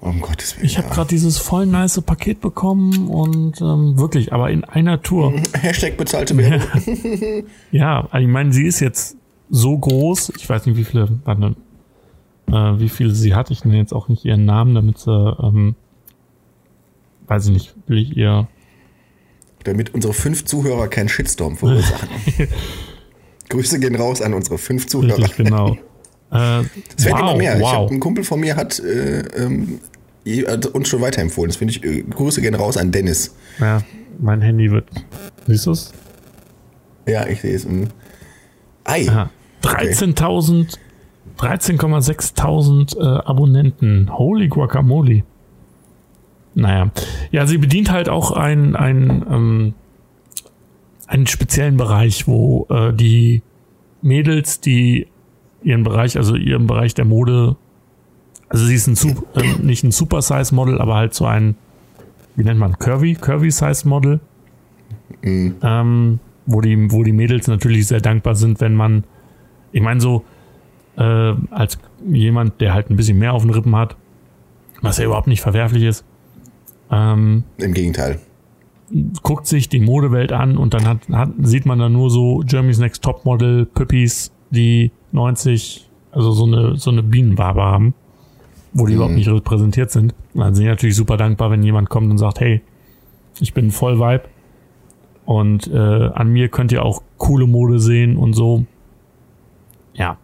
Um 0.01 0.19
Gottes 0.21 0.57
Willen. 0.57 0.65
ich 0.65 0.77
habe 0.77 0.89
gerade 0.89 1.07
dieses 1.09 1.37
voll 1.37 1.65
nice 1.65 2.01
Paket 2.01 2.41
bekommen 2.41 3.07
und 3.07 3.61
ähm, 3.61 3.97
wirklich, 3.97 4.33
aber 4.33 4.51
in 4.51 4.63
einer 4.63 5.01
Tour. 5.01 5.33
Hashtag 5.53 5.97
bezahlte 5.97 6.35
Werbung. 6.37 7.47
Ja, 7.71 8.09
ich 8.19 8.27
meine, 8.27 8.51
sie 8.51 8.65
ist 8.65 8.81
jetzt 8.81 9.17
so 9.49 9.77
groß, 9.77 10.33
ich 10.37 10.49
weiß 10.49 10.65
nicht, 10.65 10.75
wie 10.77 10.83
viele, 10.83 11.19
warte, 11.23 11.55
äh, 12.47 12.79
wie 12.79 12.89
viele 12.89 13.11
sie 13.15 13.33
hat. 13.33 13.49
Ich 13.51 13.63
nenne 13.63 13.77
jetzt 13.77 13.93
auch 13.93 14.09
nicht 14.09 14.25
ihren 14.25 14.45
Namen, 14.45 14.75
damit 14.75 14.97
sie, 14.97 15.11
ähm, 15.11 15.75
weiß 17.27 17.45
ich 17.47 17.53
nicht, 17.53 17.75
will 17.87 17.99
ich 17.99 18.17
ihr. 18.17 18.47
Damit 19.63 19.93
unsere 19.93 20.13
fünf 20.13 20.45
Zuhörer 20.45 20.87
keinen 20.89 21.09
Shitstorm 21.09 21.55
verursachen. 21.55 22.09
Grüße 23.49 23.79
gehen 23.79 23.95
raus 23.95 24.21
an 24.21 24.33
unsere 24.33 24.57
fünf 24.57 24.87
Zuhörer. 24.87 25.17
Richtig, 25.17 25.37
genau. 25.37 25.77
Äh, 26.35 26.65
Es 26.97 27.05
werden 27.05 27.19
immer 27.19 27.31
wow, 27.31 27.37
mehr. 27.37 27.57
Ich 27.57 27.65
hab, 27.65 27.81
wow. 27.81 27.91
ein 27.91 27.99
Kumpel 27.99 28.23
von 28.23 28.39
mir 28.39 28.55
hat, 28.55 28.79
äh, 28.79 29.19
ähm, 29.37 29.79
uns 30.73 30.87
schon 30.87 31.01
weiterempfohlen. 31.01 31.49
Das 31.49 31.57
finde 31.57 31.73
ich. 31.73 31.83
Äh, 31.83 32.03
Grüße 32.03 32.41
gehen 32.41 32.55
raus 32.55 32.77
an 32.77 32.91
Dennis. 32.91 33.35
Ja, 33.59 33.81
mein 34.19 34.41
Handy 34.41 34.71
wird. 34.71 34.87
Siehst 35.47 35.65
du 35.65 35.71
es? 35.71 35.93
Ja, 37.07 37.27
ich 37.27 37.41
sehe 37.41 37.55
es. 37.55 37.65
mm. 37.65 37.85
Ei. 38.83 39.01
Ja. 39.03 39.29
13.000, 39.63 40.77
13,6.000 41.39 42.99
äh, 42.99 43.25
Abonnenten. 43.25 44.15
Holy 44.15 44.47
Guacamole. 44.47 45.23
Naja. 46.53 46.91
Ja, 47.31 47.47
sie 47.47 47.57
bedient 47.57 47.91
halt 47.91 48.09
auch 48.09 48.31
ein, 48.31 48.75
ein, 48.75 49.25
ähm, 49.29 49.73
einen 51.07 51.27
speziellen 51.27 51.77
Bereich, 51.77 52.27
wo 52.27 52.67
äh, 52.69 52.93
die 52.93 53.41
Mädels, 54.01 54.61
die 54.61 55.07
ihren 55.65 55.83
Bereich, 55.83 56.17
also 56.17 56.35
ihren 56.35 56.67
Bereich 56.67 56.93
der 56.93 57.05
Mode, 57.05 57.57
also 58.47 58.65
sie 58.65 58.75
ist 58.75 58.87
ein 58.87 59.17
äh, 59.33 59.61
nicht 59.61 59.83
ein 59.83 59.91
Super 59.91 60.21
Size 60.21 60.53
Model, 60.53 60.79
aber 60.79 60.95
halt 60.95 61.13
so 61.13 61.25
ein, 61.25 61.55
wie 62.35 62.43
nennt 62.43 62.59
man, 62.59 62.77
Curvy, 62.77 63.15
Curvy 63.15 63.51
Size 63.51 63.87
Model. 63.87 64.19
Ähm, 65.21 66.19
wo 66.45 66.61
die, 66.61 66.91
wo 66.91 67.03
die 67.03 67.11
Mädels 67.11 67.47
natürlich 67.47 67.87
sehr 67.87 68.01
dankbar 68.01 68.35
sind, 68.35 68.61
wenn 68.61 68.75
man, 68.75 69.03
ich 69.71 69.81
meine 69.81 69.99
so, 69.99 70.23
äh, 70.97 71.33
als 71.49 71.79
jemand, 72.07 72.61
der 72.61 72.73
halt 72.73 72.89
ein 72.89 72.95
bisschen 72.95 73.17
mehr 73.17 73.33
auf 73.33 73.41
den 73.41 73.51
Rippen 73.51 73.75
hat, 73.75 73.95
was 74.81 74.97
ja 74.99 75.05
überhaupt 75.05 75.27
nicht 75.27 75.41
verwerflich 75.41 75.83
ist, 75.83 76.05
ähm, 76.91 77.43
Im 77.57 77.73
Gegenteil. 77.73 78.19
guckt 79.23 79.47
sich 79.47 79.69
die 79.69 79.79
Modewelt 79.79 80.31
an 80.31 80.57
und 80.57 80.75
dann 80.75 80.87
hat, 80.87 81.09
hat, 81.11 81.29
sieht 81.41 81.65
man 81.65 81.79
da 81.79 81.89
nur 81.89 82.11
so 82.11 82.43
Germany's 82.45 82.77
Next 82.77 83.03
Topmodel, 83.03 83.65
Püppis, 83.65 84.31
die 84.51 84.91
90, 85.15 85.87
also 86.11 86.31
so 86.31 86.45
eine, 86.45 86.77
so 86.77 86.91
eine 86.91 87.01
Bienenwabe 87.03 87.61
haben, 87.61 87.93
wo 88.73 88.85
die 88.85 88.93
überhaupt 88.93 89.15
nicht 89.15 89.27
repräsentiert 89.29 89.89
sind. 89.91 90.13
Und 90.33 90.41
dann 90.41 90.53
sind 90.53 90.63
die 90.63 90.69
natürlich 90.69 90.95
super 90.95 91.17
dankbar, 91.17 91.49
wenn 91.51 91.63
jemand 91.63 91.89
kommt 91.89 92.11
und 92.11 92.17
sagt, 92.17 92.39
hey, 92.39 92.61
ich 93.39 93.53
bin 93.53 93.71
voll 93.71 93.99
Vibe 93.99 94.23
und 95.25 95.67
äh, 95.67 95.77
an 95.77 96.29
mir 96.31 96.49
könnt 96.49 96.71
ihr 96.71 96.83
auch 96.83 97.01
coole 97.17 97.47
Mode 97.47 97.79
sehen 97.79 98.15
und 98.17 98.33
so. 98.33 98.65
Ja, 99.93 100.17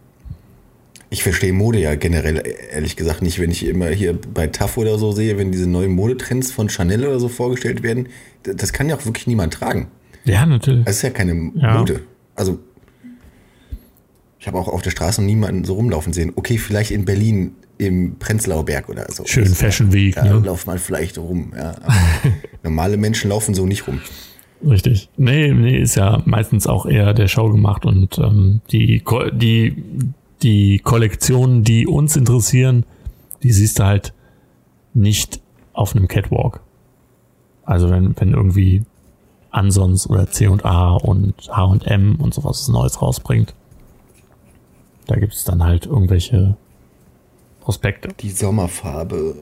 Ich 1.10 1.22
verstehe 1.22 1.52
Mode 1.52 1.78
ja 1.80 1.94
generell 1.94 2.42
ehrlich 2.72 2.96
gesagt 2.96 3.22
nicht, 3.22 3.38
wenn 3.40 3.50
ich 3.50 3.66
immer 3.66 3.88
hier 3.88 4.14
bei 4.34 4.46
TAF 4.46 4.76
oder 4.78 4.98
so 4.98 5.12
sehe, 5.12 5.36
wenn 5.38 5.50
diese 5.52 5.68
neuen 5.68 5.92
Modetrends 5.92 6.52
von 6.52 6.68
Chanel 6.68 7.06
oder 7.06 7.20
so 7.20 7.28
vorgestellt 7.28 7.82
werden. 7.82 8.08
Das 8.42 8.72
kann 8.72 8.88
ja 8.88 8.96
auch 8.96 9.04
wirklich 9.06 9.26
niemand 9.26 9.54
tragen. 9.54 9.88
ja, 10.24 10.44
natürlich. 10.46 10.84
Das 10.84 10.96
ist 10.96 11.02
ja 11.02 11.10
keine 11.10 11.52
Ja. 11.54 11.78
Mode. 11.78 12.00
Also, 12.34 12.58
ich 14.42 14.48
habe 14.48 14.58
auch 14.58 14.66
auf 14.66 14.82
der 14.82 14.90
Straße 14.90 15.20
noch 15.22 15.26
niemanden 15.26 15.62
so 15.64 15.74
rumlaufen 15.74 16.12
sehen. 16.12 16.32
Okay, 16.34 16.58
vielleicht 16.58 16.90
in 16.90 17.04
Berlin 17.04 17.52
im 17.78 18.16
Prenzlauer 18.18 18.64
Berg 18.64 18.88
oder 18.88 19.06
so. 19.08 19.24
Schön 19.24 19.44
Das- 19.44 19.54
Fashion 19.56 19.92
Week, 19.92 20.16
Da 20.16 20.24
ne? 20.24 20.40
lauft 20.44 20.66
man 20.66 20.78
vielleicht 20.80 21.16
rum. 21.16 21.52
Ja. 21.56 21.76
Normale 22.64 22.96
Menschen 22.96 23.30
laufen 23.30 23.54
so 23.54 23.66
nicht 23.66 23.86
rum. 23.86 24.00
Richtig. 24.68 25.08
Nee, 25.16 25.52
nee, 25.52 25.78
ist 25.78 25.94
ja 25.94 26.22
meistens 26.24 26.66
auch 26.66 26.86
eher 26.86 27.14
der 27.14 27.28
Show 27.28 27.50
gemacht 27.52 27.86
und 27.86 28.18
ähm, 28.18 28.62
die, 28.72 29.04
die, 29.32 29.76
die 30.42 30.80
Kollektionen, 30.80 31.62
die 31.62 31.86
uns 31.86 32.16
interessieren, 32.16 32.84
die 33.44 33.52
siehst 33.52 33.78
du 33.78 33.84
halt 33.84 34.12
nicht 34.92 35.40
auf 35.72 35.94
einem 35.94 36.08
Catwalk. 36.08 36.62
Also 37.64 37.90
wenn, 37.90 38.16
wenn 38.18 38.32
irgendwie 38.32 38.82
Ansons 39.52 40.10
oder 40.10 40.28
C&A 40.28 40.94
und 40.96 41.34
H&M 41.48 42.16
und 42.16 42.34
sowas 42.34 42.58
was 42.62 42.68
Neues 42.68 43.00
rausbringt, 43.00 43.54
da 45.06 45.16
gibt 45.16 45.34
es 45.34 45.44
dann 45.44 45.62
halt 45.62 45.86
irgendwelche 45.86 46.56
Prospekte. 47.60 48.08
Die 48.20 48.30
Sommerfarbe 48.30 49.34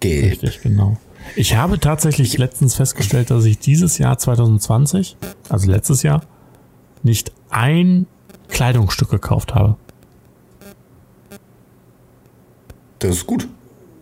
gelb. 0.00 0.32
Richtig, 0.32 0.60
genau. 0.62 0.98
Ich 1.36 1.56
habe 1.56 1.78
tatsächlich 1.78 2.36
letztens 2.36 2.74
festgestellt, 2.74 3.30
dass 3.30 3.44
ich 3.44 3.58
dieses 3.58 3.98
Jahr 3.98 4.18
2020, 4.18 5.16
also 5.48 5.70
letztes 5.70 6.02
Jahr, 6.02 6.22
nicht 7.02 7.32
ein 7.50 8.06
Kleidungsstück 8.48 9.10
gekauft 9.10 9.54
habe. 9.54 9.76
Das 12.98 13.16
ist 13.16 13.26
gut. 13.26 13.48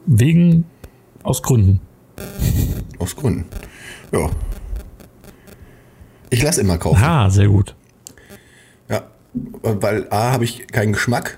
Wegen, 0.06 0.64
aus 1.22 1.42
Gründen. 1.42 1.80
Aus 2.98 3.14
Gründen. 3.16 3.44
Ja. 4.12 4.28
Ich 6.30 6.42
lasse 6.42 6.60
immer 6.60 6.78
kaufen. 6.78 7.02
Ah, 7.02 7.30
sehr 7.30 7.48
gut. 7.48 7.74
Ja. 9.34 9.82
Weil 9.82 10.06
A, 10.10 10.32
habe 10.32 10.44
ich 10.44 10.66
keinen 10.68 10.92
Geschmack. 10.92 11.36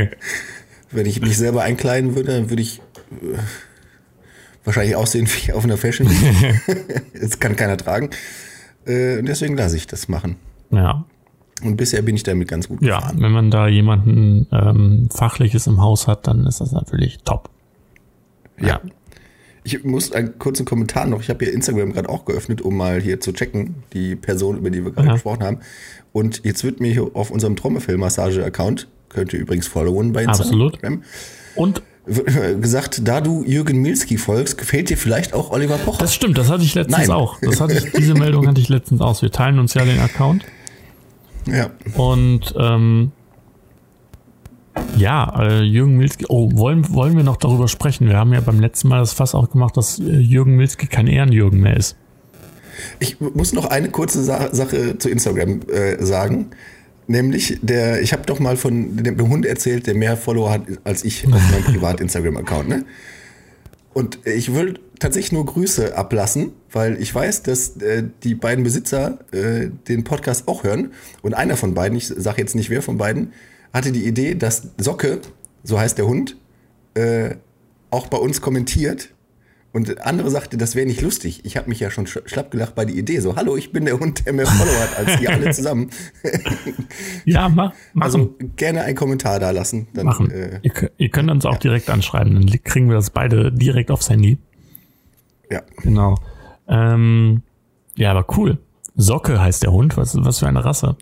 Wenn 0.90 1.06
ich 1.06 1.20
mich 1.20 1.36
selber 1.36 1.62
einkleiden 1.62 2.14
würde, 2.16 2.32
dann 2.32 2.50
würde 2.50 2.62
ich 2.62 2.80
äh, 3.10 3.38
wahrscheinlich 4.64 4.96
aussehen 4.96 5.28
wie 5.28 5.52
auf 5.52 5.64
einer 5.64 5.76
Fashion 5.76 6.08
das 7.20 7.38
kann 7.38 7.56
keiner 7.56 7.76
tragen. 7.76 8.10
Äh, 8.86 9.18
und 9.18 9.26
deswegen 9.26 9.56
lasse 9.56 9.76
ich 9.76 9.86
das 9.86 10.08
machen. 10.08 10.36
Ja. 10.70 11.04
Und 11.62 11.76
bisher 11.76 12.02
bin 12.02 12.16
ich 12.16 12.22
damit 12.22 12.48
ganz 12.48 12.68
gut 12.68 12.82
Ja, 12.82 12.96
gefahren. 12.98 13.20
wenn 13.20 13.32
man 13.32 13.50
da 13.50 13.68
jemanden 13.68 14.46
ähm, 14.50 15.08
Fachliches 15.12 15.66
im 15.66 15.80
Haus 15.80 16.08
hat, 16.08 16.26
dann 16.26 16.46
ist 16.46 16.60
das 16.60 16.72
natürlich 16.72 17.18
top. 17.24 17.50
Ja. 18.58 18.80
Ich 19.72 19.84
muss 19.84 20.10
einen 20.12 20.38
kurzen 20.38 20.66
Kommentar 20.66 21.06
noch. 21.06 21.20
Ich 21.20 21.28
habe 21.28 21.44
hier 21.44 21.54
Instagram 21.54 21.92
gerade 21.92 22.08
auch 22.08 22.24
geöffnet, 22.24 22.60
um 22.60 22.76
mal 22.76 23.00
hier 23.00 23.20
zu 23.20 23.32
checken, 23.32 23.76
die 23.92 24.16
Person, 24.16 24.58
über 24.58 24.70
die 24.70 24.84
wir 24.84 24.90
gerade 24.90 25.12
gesprochen 25.12 25.44
haben. 25.44 25.58
Und 26.12 26.40
jetzt 26.44 26.64
wird 26.64 26.80
mir 26.80 26.92
hier 26.92 27.10
auf 27.14 27.30
unserem 27.30 27.54
Trommelfell-Massage-Account, 27.54 28.88
könnt 29.08 29.32
ihr 29.32 29.38
übrigens 29.38 29.68
followen 29.68 30.12
bei 30.12 30.26
Absolut. 30.26 30.74
Instagram, 30.74 31.02
Und 31.54 31.82
wird 32.06 32.60
gesagt, 32.60 33.02
da 33.06 33.20
du 33.20 33.44
Jürgen 33.44 33.80
Milski 33.82 34.16
folgst, 34.18 34.58
gefällt 34.58 34.90
dir 34.90 34.96
vielleicht 34.96 35.34
auch 35.34 35.50
Oliver 35.52 35.78
Pocher. 35.78 35.98
das 35.98 36.14
stimmt, 36.14 36.36
das 36.38 36.48
hatte 36.50 36.64
ich 36.64 36.74
letztens 36.74 36.98
Nein. 36.98 37.10
auch. 37.10 37.38
Das 37.40 37.60
hatte 37.60 37.74
ich, 37.74 37.92
diese 37.96 38.14
Meldung 38.14 38.48
hatte 38.48 38.60
ich 38.60 38.68
letztens 38.68 39.00
aus. 39.00 39.22
Wir 39.22 39.30
teilen 39.30 39.60
uns 39.60 39.74
ja 39.74 39.84
den 39.84 40.00
Account. 40.00 40.44
ja. 41.46 41.70
Und 41.94 42.54
ähm, 42.58 43.12
ja, 44.96 45.34
äh, 45.40 45.62
Jürgen 45.62 45.96
Milski, 45.96 46.26
oh, 46.28 46.50
wollen, 46.54 46.92
wollen 46.92 47.16
wir 47.16 47.24
noch 47.24 47.36
darüber 47.36 47.68
sprechen? 47.68 48.06
Wir 48.06 48.16
haben 48.16 48.32
ja 48.32 48.40
beim 48.40 48.60
letzten 48.60 48.88
Mal 48.88 49.00
das 49.00 49.12
Fass 49.12 49.34
auch 49.34 49.50
gemacht, 49.50 49.76
dass 49.76 49.98
äh, 49.98 50.02
Jürgen 50.02 50.56
Milski 50.56 50.86
kein 50.86 51.06
Ehrenjürgen 51.06 51.60
mehr 51.60 51.76
ist. 51.76 51.96
Ich 52.98 53.20
muss 53.20 53.52
noch 53.52 53.66
eine 53.66 53.90
kurze 53.90 54.22
Sa 54.22 54.54
Sache 54.54 54.98
zu 54.98 55.10
Instagram 55.10 55.60
äh, 55.68 56.02
sagen. 56.04 56.50
Nämlich, 57.06 57.58
der, 57.62 58.02
ich 58.02 58.12
habe 58.12 58.22
doch 58.24 58.38
mal 58.38 58.56
von 58.56 58.96
dem, 58.96 59.16
dem 59.16 59.28
Hund 59.28 59.44
erzählt, 59.44 59.86
der 59.86 59.94
mehr 59.94 60.16
Follower 60.16 60.50
hat 60.50 60.62
als 60.84 61.04
ich 61.04 61.26
auf 61.26 61.32
meinem 61.32 61.64
Privat-Instagram-Account. 61.72 62.68
Ne? 62.68 62.84
Und 63.92 64.20
ich 64.24 64.54
will 64.54 64.78
tatsächlich 65.00 65.32
nur 65.32 65.44
Grüße 65.44 65.96
ablassen, 65.96 66.52
weil 66.70 67.02
ich 67.02 67.12
weiß, 67.12 67.42
dass 67.42 67.76
äh, 67.78 68.04
die 68.22 68.36
beiden 68.36 68.62
Besitzer 68.62 69.18
äh, 69.32 69.70
den 69.88 70.04
Podcast 70.04 70.46
auch 70.46 70.62
hören. 70.62 70.92
Und 71.22 71.34
einer 71.34 71.56
von 71.56 71.74
beiden, 71.74 71.98
ich 71.98 72.06
sage 72.06 72.40
jetzt 72.40 72.54
nicht 72.54 72.70
wer 72.70 72.82
von 72.82 72.98
beiden, 72.98 73.32
hatte 73.72 73.92
die 73.92 74.06
Idee, 74.06 74.34
dass 74.34 74.70
Socke, 74.78 75.20
so 75.62 75.78
heißt 75.78 75.98
der 75.98 76.06
Hund, 76.06 76.36
äh, 76.94 77.36
auch 77.90 78.06
bei 78.08 78.18
uns 78.18 78.40
kommentiert. 78.40 79.10
Und 79.72 80.04
andere 80.04 80.30
sagte, 80.30 80.56
das 80.56 80.74
wäre 80.74 80.84
nicht 80.84 81.00
lustig. 81.00 81.44
Ich 81.44 81.56
habe 81.56 81.68
mich 81.68 81.78
ja 81.78 81.92
schon 81.92 82.08
schlapp 82.08 82.50
gelacht 82.50 82.74
bei 82.74 82.84
der 82.84 82.96
Idee. 82.96 83.20
So, 83.20 83.36
hallo, 83.36 83.56
ich 83.56 83.70
bin 83.70 83.84
der 83.84 84.00
Hund, 84.00 84.26
der 84.26 84.32
mehr 84.32 84.46
Follower 84.46 84.80
hat 84.80 84.98
als 84.98 85.20
ihr 85.20 85.30
alle 85.30 85.52
zusammen. 85.52 85.90
ja, 87.24 87.48
mach, 87.48 87.72
machen. 87.92 88.02
Also 88.02 88.34
gerne 88.56 88.82
einen 88.82 88.96
Kommentar 88.96 89.38
da 89.38 89.52
lassen. 89.52 89.86
Dann, 89.94 90.06
machen. 90.06 90.28
Äh, 90.32 90.58
ihr, 90.62 90.90
ihr, 90.96 91.08
könnt 91.10 91.30
uns 91.30 91.46
auch 91.46 91.52
ja. 91.52 91.58
direkt 91.60 91.88
anschreiben. 91.88 92.34
Dann 92.34 92.64
kriegen 92.64 92.88
wir 92.88 92.96
das 92.96 93.10
beide 93.10 93.52
direkt 93.52 93.92
aufs 93.92 94.10
Handy. 94.10 94.38
Ja. 95.52 95.62
Genau. 95.82 96.16
Ähm, 96.66 97.42
ja, 97.94 98.10
aber 98.10 98.26
cool. 98.36 98.58
Socke 98.96 99.40
heißt 99.40 99.62
der 99.62 99.70
Hund. 99.70 99.96
Was, 99.96 100.16
was 100.16 100.40
für 100.40 100.48
eine 100.48 100.64
Rasse? 100.64 100.96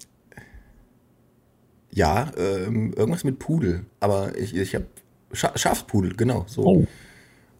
Ja, 1.93 2.30
ähm, 2.36 2.93
irgendwas 2.95 3.24
mit 3.24 3.39
Pudel. 3.39 3.84
Aber 4.01 4.36
ich, 4.39 4.55
ich 4.55 4.74
habe 4.74 4.86
Scha 5.32 5.57
Schafspudel, 5.57 6.14
genau. 6.16 6.45
So. 6.47 6.64
Oh. 6.64 6.86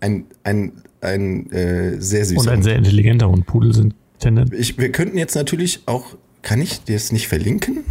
Ein, 0.01 0.27
ein, 0.45 0.73
ein 1.01 1.51
äh, 1.51 2.01
sehr 2.01 2.25
süßer 2.25 2.41
Und 2.41 2.49
ein 2.49 2.63
sehr 2.63 2.77
intelligenter 2.77 3.29
Hund. 3.29 3.47
Pudel 3.47 3.75
sind 3.75 3.95
tendenziell. 4.19 4.79
wir 4.79 4.93
könnten 4.93 5.19
jetzt 5.19 5.35
natürlich 5.35 5.81
auch, 5.87 6.17
kann 6.43 6.61
ich 6.61 6.85
dir 6.85 6.95
das 6.95 7.13
nicht 7.13 7.29
verlinken 7.29 7.85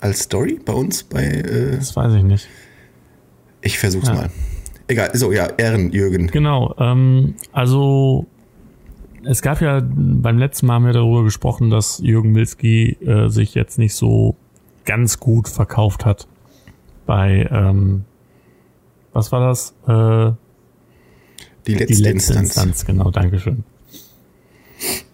als 0.00 0.20
Story 0.20 0.60
bei 0.64 0.72
uns? 0.72 1.02
Bei, 1.04 1.24
äh, 1.24 1.76
das 1.76 1.96
weiß 1.96 2.14
ich 2.14 2.22
nicht. 2.22 2.48
Ich 3.62 3.78
versuch's 3.78 4.08
ja. 4.08 4.14
mal. 4.14 4.30
Egal, 4.86 5.10
so, 5.14 5.32
ja, 5.32 5.48
Ehren, 5.56 5.90
Jürgen. 5.92 6.26
Genau, 6.26 6.74
ähm, 6.78 7.34
also 7.52 8.26
es 9.24 9.40
gab 9.40 9.62
ja 9.62 9.80
beim 9.82 10.38
letzten 10.38 10.66
Mal 10.66 10.74
haben 10.74 10.86
wir 10.86 10.92
darüber 10.92 11.24
gesprochen, 11.24 11.70
dass 11.70 11.98
Jürgen 12.00 12.32
Milski 12.32 12.98
äh, 13.00 13.28
sich 13.28 13.54
jetzt 13.54 13.78
nicht 13.78 13.94
so 13.94 14.36
ganz 14.84 15.18
gut 15.20 15.48
verkauft 15.48 16.04
hat 16.04 16.26
bei 17.06 17.48
ähm, 17.50 18.04
was 19.12 19.30
war 19.32 19.46
das? 19.46 19.74
Äh, 19.86 20.32
die 21.66 21.74
letzte, 21.74 21.94
die 21.94 22.02
letzte 22.02 22.08
Instanz. 22.34 22.38
Instanz. 22.48 22.84
Genau, 22.84 23.10
Dankeschön. 23.10 23.64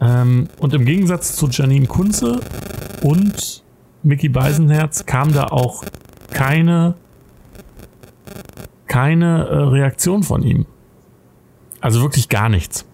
Ähm, 0.01 0.49
und 0.59 0.75
im 0.75 0.85
Gegensatz 0.85 1.37
zu 1.37 1.49
Janine 1.49 1.87
Kunze 1.87 2.41
und 3.03 3.63
Mickey 4.03 4.29
Beisenherz 4.29 5.07
kam 5.07 5.33
da 5.33 5.45
auch 5.49 5.85
keine 6.31 6.95
keine 8.87 9.47
äh, 9.47 9.55
Reaktion 9.55 10.23
von 10.25 10.43
ihm. 10.43 10.67
Also 11.81 12.03
wirklich 12.03 12.29
gar 12.29 12.49
nichts. 12.49 12.85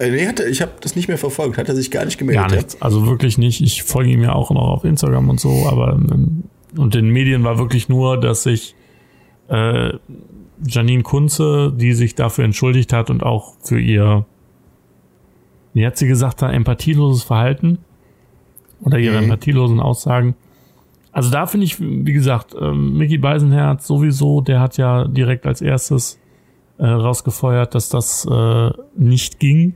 Äh, 0.00 0.10
nee, 0.10 0.26
hatte, 0.26 0.44
ich 0.48 0.62
habe 0.62 0.72
das 0.80 0.96
nicht 0.96 1.08
mehr 1.08 1.18
verfolgt. 1.18 1.58
Hat 1.58 1.68
er 1.68 1.74
sich 1.74 1.90
gar 1.90 2.06
nicht 2.06 2.16
gemeldet? 2.16 2.48
Gar 2.48 2.56
nichts. 2.56 2.80
Also 2.80 3.06
wirklich 3.06 3.36
nicht. 3.36 3.60
Ich 3.60 3.82
folge 3.82 4.10
ihm 4.10 4.22
ja 4.22 4.32
auch 4.32 4.50
noch 4.50 4.68
auf 4.68 4.84
Instagram 4.84 5.28
und 5.28 5.38
so, 5.38 5.66
aber 5.68 5.92
ähm, 5.92 6.44
und 6.76 6.94
in 6.94 7.04
den 7.04 7.12
Medien 7.12 7.44
war 7.44 7.58
wirklich 7.58 7.88
nur, 7.88 8.18
dass 8.18 8.44
sich 8.44 8.74
äh, 9.48 9.90
Janine 10.66 11.02
Kunze, 11.02 11.72
die 11.76 11.92
sich 11.92 12.14
dafür 12.14 12.44
entschuldigt 12.44 12.92
hat 12.94 13.10
und 13.10 13.22
auch 13.22 13.54
für 13.62 13.78
ihr, 13.78 14.24
wie 15.74 15.84
hat 15.84 15.98
sie 15.98 16.08
gesagt, 16.08 16.40
empathieloses 16.42 17.24
Verhalten 17.24 17.78
oder 18.82 18.98
ihre 18.98 19.18
mhm. 19.18 19.24
empathielosen 19.24 19.80
Aussagen. 19.80 20.34
Also 21.12 21.30
da 21.30 21.46
finde 21.46 21.66
ich, 21.66 21.78
wie 21.80 22.12
gesagt, 22.12 22.54
ähm, 22.58 22.96
Mickey 22.96 23.18
Beisenherz 23.18 23.86
sowieso, 23.86 24.40
der 24.40 24.60
hat 24.60 24.78
ja 24.78 25.06
direkt 25.08 25.44
als 25.44 25.60
erstes 25.60 26.18
äh, 26.78 26.86
rausgefeuert, 26.86 27.74
dass 27.74 27.88
das 27.90 28.26
äh, 28.30 28.70
nicht 28.96 29.40
ging 29.40 29.74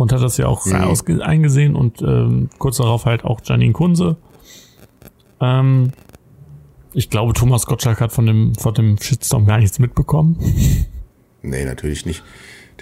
und 0.00 0.12
hat 0.12 0.22
das 0.22 0.36
ja 0.38 0.46
auch 0.46 0.64
mhm. 0.66 1.20
eingesehen 1.20 1.76
und 1.76 2.00
ähm, 2.02 2.48
kurz 2.58 2.78
darauf 2.78 3.04
halt 3.04 3.24
auch 3.24 3.40
Janine 3.44 3.72
Kunze. 3.72 4.16
Ähm, 5.40 5.92
ich 6.92 7.10
glaube, 7.10 7.34
Thomas 7.34 7.66
Gottschalk 7.66 8.00
hat 8.00 8.12
von 8.12 8.26
dem, 8.26 8.54
von 8.54 8.74
dem 8.74 8.98
Shitstorm 8.98 9.46
gar 9.46 9.58
nichts 9.58 9.78
mitbekommen. 9.78 10.36
Nee, 11.42 11.64
natürlich 11.64 12.04
nicht. 12.04 12.22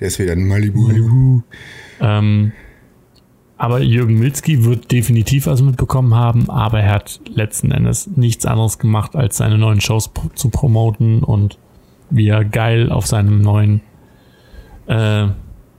Der 0.00 0.08
ist 0.08 0.18
wieder 0.18 0.32
in 0.32 0.48
Malibu. 0.48 0.88
Malibu. 0.88 1.42
Ähm, 2.00 2.50
aber 3.56 3.82
Jürgen 3.82 4.18
Milzki 4.18 4.64
wird 4.64 4.90
definitiv 4.90 5.46
was 5.46 5.62
mitbekommen 5.62 6.12
haben, 6.14 6.50
aber 6.50 6.80
er 6.80 6.94
hat 6.94 7.20
letzten 7.32 7.70
Endes 7.70 8.08
nichts 8.16 8.46
anderes 8.46 8.80
gemacht, 8.80 9.14
als 9.14 9.36
seine 9.36 9.58
neuen 9.58 9.80
Shows 9.80 10.10
zu 10.34 10.48
promoten 10.50 11.22
und 11.22 11.56
wie 12.10 12.26
er 12.26 12.44
geil 12.44 12.90
auf 12.90 13.06
seinem 13.06 13.40
neuen 13.40 13.80
äh, 14.88 15.28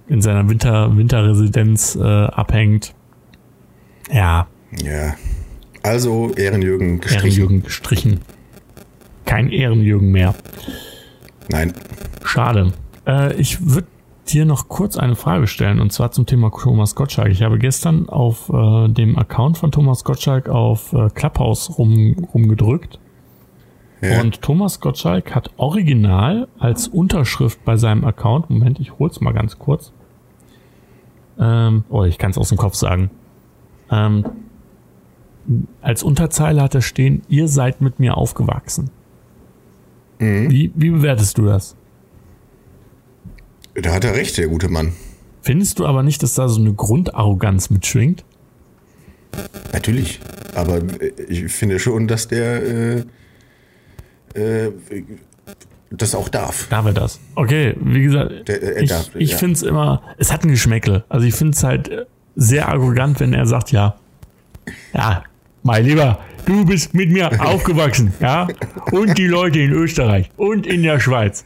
in 0.10 0.22
seiner 0.22 0.49
Winter, 0.49 0.95
Winterresidenz 0.97 1.95
äh, 1.95 2.03
abhängt. 2.03 2.93
Ja. 4.12 4.47
Ja. 4.84 5.16
Also 5.84 6.32
Ehrenjürgen 6.36 6.99
gestrichen. 6.99 7.26
Ehrenjürgen 7.26 7.64
gestrichen. 7.64 8.20
Kein 9.26 9.51
Ehrenjürgen 9.51 10.12
mehr. 10.12 10.36
Nein. 11.49 11.74
Schade. 12.24 12.74
Äh, 13.07 13.36
ich 13.36 13.66
würde 13.66 13.88
dir 14.28 14.45
noch 14.45 14.68
kurz 14.68 14.97
eine 14.97 15.16
Frage 15.16 15.47
stellen 15.47 15.80
und 15.80 15.91
zwar 15.91 16.12
zum 16.12 16.26
Thema 16.26 16.51
Thomas 16.51 16.95
Gottschalk. 16.95 17.30
Ich 17.30 17.41
habe 17.41 17.57
gestern 17.57 18.10
auf 18.10 18.49
äh, 18.49 18.88
dem 18.89 19.18
Account 19.18 19.57
von 19.57 19.72
Thomas 19.72 20.03
Gottschalk 20.03 20.49
auf 20.49 20.93
äh, 20.93 21.10
Clubhouse 21.10 21.78
rum, 21.78 22.28
rumgedrückt. 22.34 22.99
Ja. 24.01 24.22
Und 24.22 24.41
Thomas 24.41 24.80
Gottschalk 24.80 25.36
hat 25.36 25.51
original 25.57 26.47
als 26.57 26.88
Unterschrift 26.88 27.64
bei 27.66 27.76
seinem 27.76 28.05
Account, 28.05 28.49
Moment, 28.49 28.80
ich 28.80 28.97
hol's 28.97 29.20
mal 29.20 29.34
ganz 29.34 29.60
kurz, 29.60 29.93
ähm, 31.40 31.84
oh, 31.90 32.04
ich 32.04 32.18
kann 32.18 32.32
es 32.32 32.38
aus 32.38 32.50
dem 32.50 32.58
Kopf 32.58 32.76
sagen. 32.76 33.10
Ähm, 33.90 34.26
als 35.82 36.04
Unterzeile 36.04 36.62
hat 36.62 36.76
er 36.76 36.82
stehen, 36.82 37.24
ihr 37.28 37.48
seid 37.48 37.82
mit 37.82 38.00
mir 38.00 38.18
aufgewachsen. 38.18 38.92
Mhm. 40.20 40.52
Wie, 40.52 40.72
wie 40.76 40.90
bewertest 40.90 41.38
du 41.38 41.46
das? 41.46 41.76
Da 43.74 43.94
hat 43.94 44.04
er 44.04 44.14
recht, 44.16 44.38
der 44.38 44.48
gute 44.48 44.70
Mann. 44.70 44.94
Findest 45.42 45.80
du 45.80 45.86
aber 45.86 46.04
nicht, 46.04 46.22
dass 46.22 46.36
da 46.36 46.50
so 46.50 46.60
eine 46.60 46.74
Grundarroganz 46.74 47.70
mitschwingt? 47.70 48.26
Natürlich. 49.72 50.20
Aber 50.54 50.82
ich 51.30 51.52
finde 51.52 51.80
schon, 51.80 52.08
dass 52.08 52.28
der 52.28 52.64
äh, 52.64 53.04
äh, 54.34 54.72
das 55.92 56.16
auch 56.16 56.30
darf. 56.30 56.68
Darf 56.70 56.86
er 56.86 56.94
das? 56.94 57.20
Okay, 57.36 57.76
wie 57.80 58.04
gesagt, 58.04 58.48
Der, 58.48 58.82
ich, 58.82 58.90
darf, 58.90 59.10
ich 59.16 59.32
ja. 59.32 59.38
finde 59.38 59.54
es 59.56 59.64
immer, 59.64 60.02
es 60.18 60.32
hat 60.32 60.44
ein 60.44 60.52
Geschmäckle. 60.52 61.04
Also 61.10 61.26
ich 61.26 61.34
finde 61.36 61.56
es 61.56 61.64
halt 61.64 62.08
sehr 62.36 62.70
arrogant, 62.70 63.20
wenn 63.20 63.34
er 63.34 63.46
sagt, 63.46 63.72
ja, 63.72 63.96
ja, 64.94 65.24
mein 65.64 65.86
Lieber, 65.86 66.20
du 66.46 66.66
bist 66.66 66.94
mit 66.94 67.12
mir 67.12 67.30
aufgewachsen, 67.46 68.14
ja, 68.20 68.48
und 68.92 69.18
die 69.18 69.28
Leute 69.28 69.60
in 69.60 69.72
Österreich 69.72 70.30
und 70.38 70.68
in 70.68 70.84
der 70.84 71.00
Schweiz. 71.00 71.44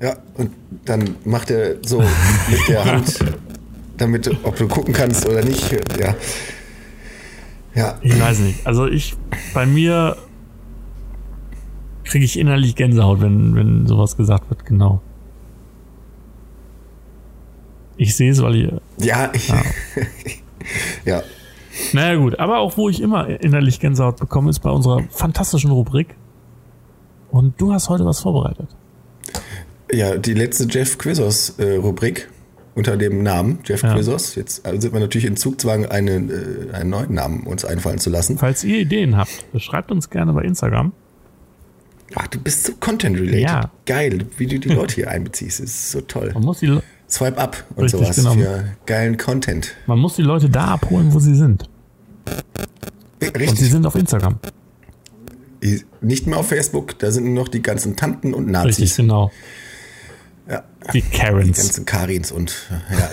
Ja, 0.00 0.16
und 0.34 0.52
dann 0.84 1.16
macht 1.24 1.50
er 1.50 1.76
so 1.82 2.00
mit 2.50 2.68
der 2.68 2.84
Hand, 2.84 3.18
damit, 3.96 4.30
ob 4.44 4.56
du 4.56 4.68
gucken 4.68 4.94
kannst 4.94 5.26
oder 5.26 5.44
nicht, 5.44 5.72
ja. 5.98 6.14
Ja. 7.74 7.98
Ich 8.02 8.20
weiß 8.20 8.40
nicht. 8.40 8.66
Also 8.66 8.86
ich, 8.86 9.14
bei 9.54 9.64
mir 9.64 10.16
kriege 12.08 12.24
ich 12.24 12.38
innerlich 12.38 12.74
Gänsehaut, 12.74 13.20
wenn, 13.20 13.54
wenn 13.54 13.86
sowas 13.86 14.16
gesagt 14.16 14.50
wird, 14.50 14.64
genau. 14.64 15.00
Ich 17.96 18.16
sehe 18.16 18.30
es, 18.30 18.40
weil 18.42 18.56
ihr. 18.56 18.80
Ja, 18.98 19.30
ich, 19.32 19.48
ja. 19.48 19.62
ja. 21.04 21.22
Naja, 21.92 22.18
gut, 22.18 22.40
aber 22.40 22.58
auch 22.58 22.76
wo 22.76 22.88
ich 22.88 23.00
immer 23.00 23.28
innerlich 23.40 23.78
Gänsehaut 23.78 24.16
bekomme, 24.16 24.50
ist 24.50 24.58
bei 24.58 24.70
unserer 24.70 25.04
fantastischen 25.10 25.70
Rubrik. 25.70 26.16
Und 27.30 27.60
du 27.60 27.72
hast 27.72 27.88
heute 27.88 28.04
was 28.04 28.18
vorbereitet. 28.18 28.68
Ja, 29.92 30.16
die 30.16 30.34
letzte 30.34 30.64
Jeff 30.64 30.98
Quizos-Rubrik 30.98 32.28
äh, 32.28 32.78
unter 32.78 32.96
dem 32.96 33.22
Namen 33.22 33.60
Jeff 33.64 33.82
ja. 33.82 33.94
Quizos. 33.94 34.34
Jetzt 34.34 34.66
also 34.66 34.80
sind 34.80 34.92
wir 34.92 35.00
natürlich 35.00 35.26
in 35.26 35.36
Zugzwang, 35.36 35.86
einen, 35.86 36.30
äh, 36.30 36.74
einen 36.74 36.90
neuen 36.90 37.14
Namen 37.14 37.44
uns 37.44 37.64
einfallen 37.64 37.98
zu 37.98 38.10
lassen. 38.10 38.38
Falls 38.38 38.64
ihr 38.64 38.80
Ideen 38.80 39.16
habt, 39.16 39.44
schreibt 39.56 39.92
uns 39.92 40.10
gerne 40.10 40.32
bei 40.32 40.42
Instagram. 40.42 40.92
Ach, 42.14 42.26
du 42.28 42.40
bist 42.40 42.64
so 42.64 42.72
content-related. 42.74 43.40
Ja. 43.40 43.70
Geil, 43.86 44.26
wie 44.36 44.46
du 44.46 44.58
die 44.58 44.68
Leute 44.74 44.96
hier 44.96 45.10
einbeziehst. 45.10 45.60
Das 45.60 45.66
ist 45.66 45.90
so 45.90 46.00
toll. 46.00 46.30
Man 46.34 46.44
muss 46.44 46.60
die 46.60 46.78
Swipe 47.08 47.38
up 47.38 47.64
und 47.74 47.84
Richtig, 47.84 48.00
sowas 48.00 48.16
genau. 48.16 48.32
für 48.34 48.64
geilen 48.86 49.16
Content. 49.16 49.74
Man 49.86 49.98
muss 49.98 50.16
die 50.16 50.22
Leute 50.22 50.50
da 50.50 50.66
abholen, 50.66 51.12
wo 51.12 51.18
sie 51.18 51.34
sind. 51.34 51.68
Richtig. 53.20 53.48
Und 53.50 53.56
sie 53.56 53.66
sind 53.66 53.86
auf 53.86 53.94
Instagram. 53.94 54.38
Nicht 56.00 56.26
mehr 56.26 56.38
auf 56.38 56.48
Facebook, 56.48 56.98
da 56.98 57.10
sind 57.10 57.24
nur 57.24 57.44
noch 57.44 57.48
die 57.48 57.62
ganzen 57.62 57.96
Tanten 57.96 58.32
und 58.34 58.48
Nazis. 58.48 58.78
Richtig, 58.78 58.96
genau. 58.96 59.32
Ja. 60.48 60.64
Die 60.92 61.02
Karens. 61.02 61.56
Die 61.56 61.62
ganzen 61.62 61.84
Karins 61.84 62.30
und 62.30 62.54
ja, 62.90 63.10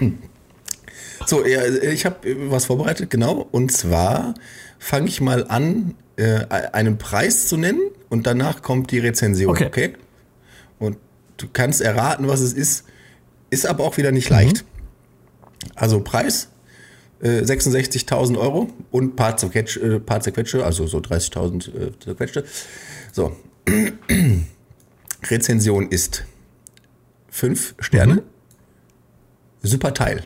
genau. 0.00 0.14
so, 1.26 1.44
ja, 1.44 1.64
ich 1.66 2.06
habe 2.06 2.16
was 2.50 2.64
vorbereitet, 2.66 3.10
genau. 3.10 3.46
Und 3.50 3.70
zwar 3.70 4.34
fange 4.78 5.08
ich 5.08 5.20
mal 5.20 5.46
an, 5.48 5.94
äh, 6.16 6.44
einen 6.72 6.98
Preis 6.98 7.48
zu 7.48 7.56
nennen 7.56 7.80
und 8.08 8.26
danach 8.26 8.62
kommt 8.62 8.90
die 8.90 8.98
Rezension, 8.98 9.50
okay? 9.50 9.66
okay? 9.66 9.92
Und 10.78 10.98
du 11.36 11.46
kannst 11.52 11.80
erraten, 11.80 12.28
was 12.28 12.40
es 12.40 12.52
ist. 12.52 12.84
Ist 13.50 13.66
aber 13.66 13.84
auch 13.84 13.96
wieder 13.96 14.10
nicht 14.10 14.28
leicht. 14.28 14.64
Also 15.74 16.00
Preis 16.00 16.48
äh, 17.20 17.40
66.000 17.42 18.38
Euro 18.38 18.68
und 18.90 19.16
paar, 19.16 19.36
Zerquetsch, 19.36 19.76
äh, 19.76 20.00
paar 20.00 20.20
Zerquetsche, 20.20 20.64
also 20.64 20.86
so 20.86 20.98
30.000 20.98 21.68
äh, 21.68 21.92
Zerquetschte. 21.98 22.44
So. 23.12 23.36
Rezension 25.30 25.88
ist 25.88 26.24
fünf 27.28 27.74
Sterne. 27.78 28.22
Super 29.62 29.94
Teil. 29.94 30.22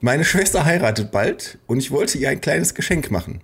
Meine 0.00 0.24
Schwester 0.24 0.64
heiratet 0.64 1.12
bald 1.12 1.58
und 1.66 1.78
ich 1.78 1.90
wollte 1.90 2.18
ihr 2.18 2.28
ein 2.28 2.40
kleines 2.40 2.74
Geschenk 2.74 3.10
machen. 3.10 3.40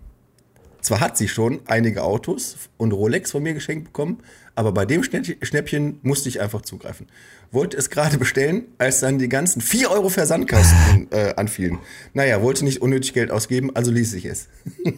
Zwar 0.89 1.01
hat 1.01 1.19
sie 1.19 1.29
schon 1.29 1.61
einige 1.67 2.03
Autos 2.03 2.57
und 2.79 2.93
Rolex 2.93 3.33
von 3.33 3.43
mir 3.43 3.53
geschenkt 3.53 3.85
bekommen, 3.85 4.21
aber 4.55 4.73
bei 4.73 4.87
dem 4.87 5.03
Schnäppchen- 5.03 5.97
musste 6.01 6.31
ich 6.31 6.41
einfach 6.41 6.63
zugreifen. 6.63 7.09
Wollte 7.53 7.77
es 7.77 7.91
gerade 7.91 8.17
bestellen, 8.17 8.65
als 8.79 9.01
dann 9.01 9.19
die 9.19 9.29
ganzen 9.29 9.61
4 9.61 9.91
Euro 9.91 10.09
Versandkosten 10.09 11.09
äh, 11.11 11.35
anfielen. 11.37 11.79
Naja, 12.15 12.41
wollte 12.41 12.65
nicht 12.65 12.81
unnötig 12.81 13.13
Geld 13.13 13.31
ausgeben, 13.31 13.77
also 13.77 13.91
ließ 13.91 14.15
ich 14.15 14.25
es. 14.25 14.49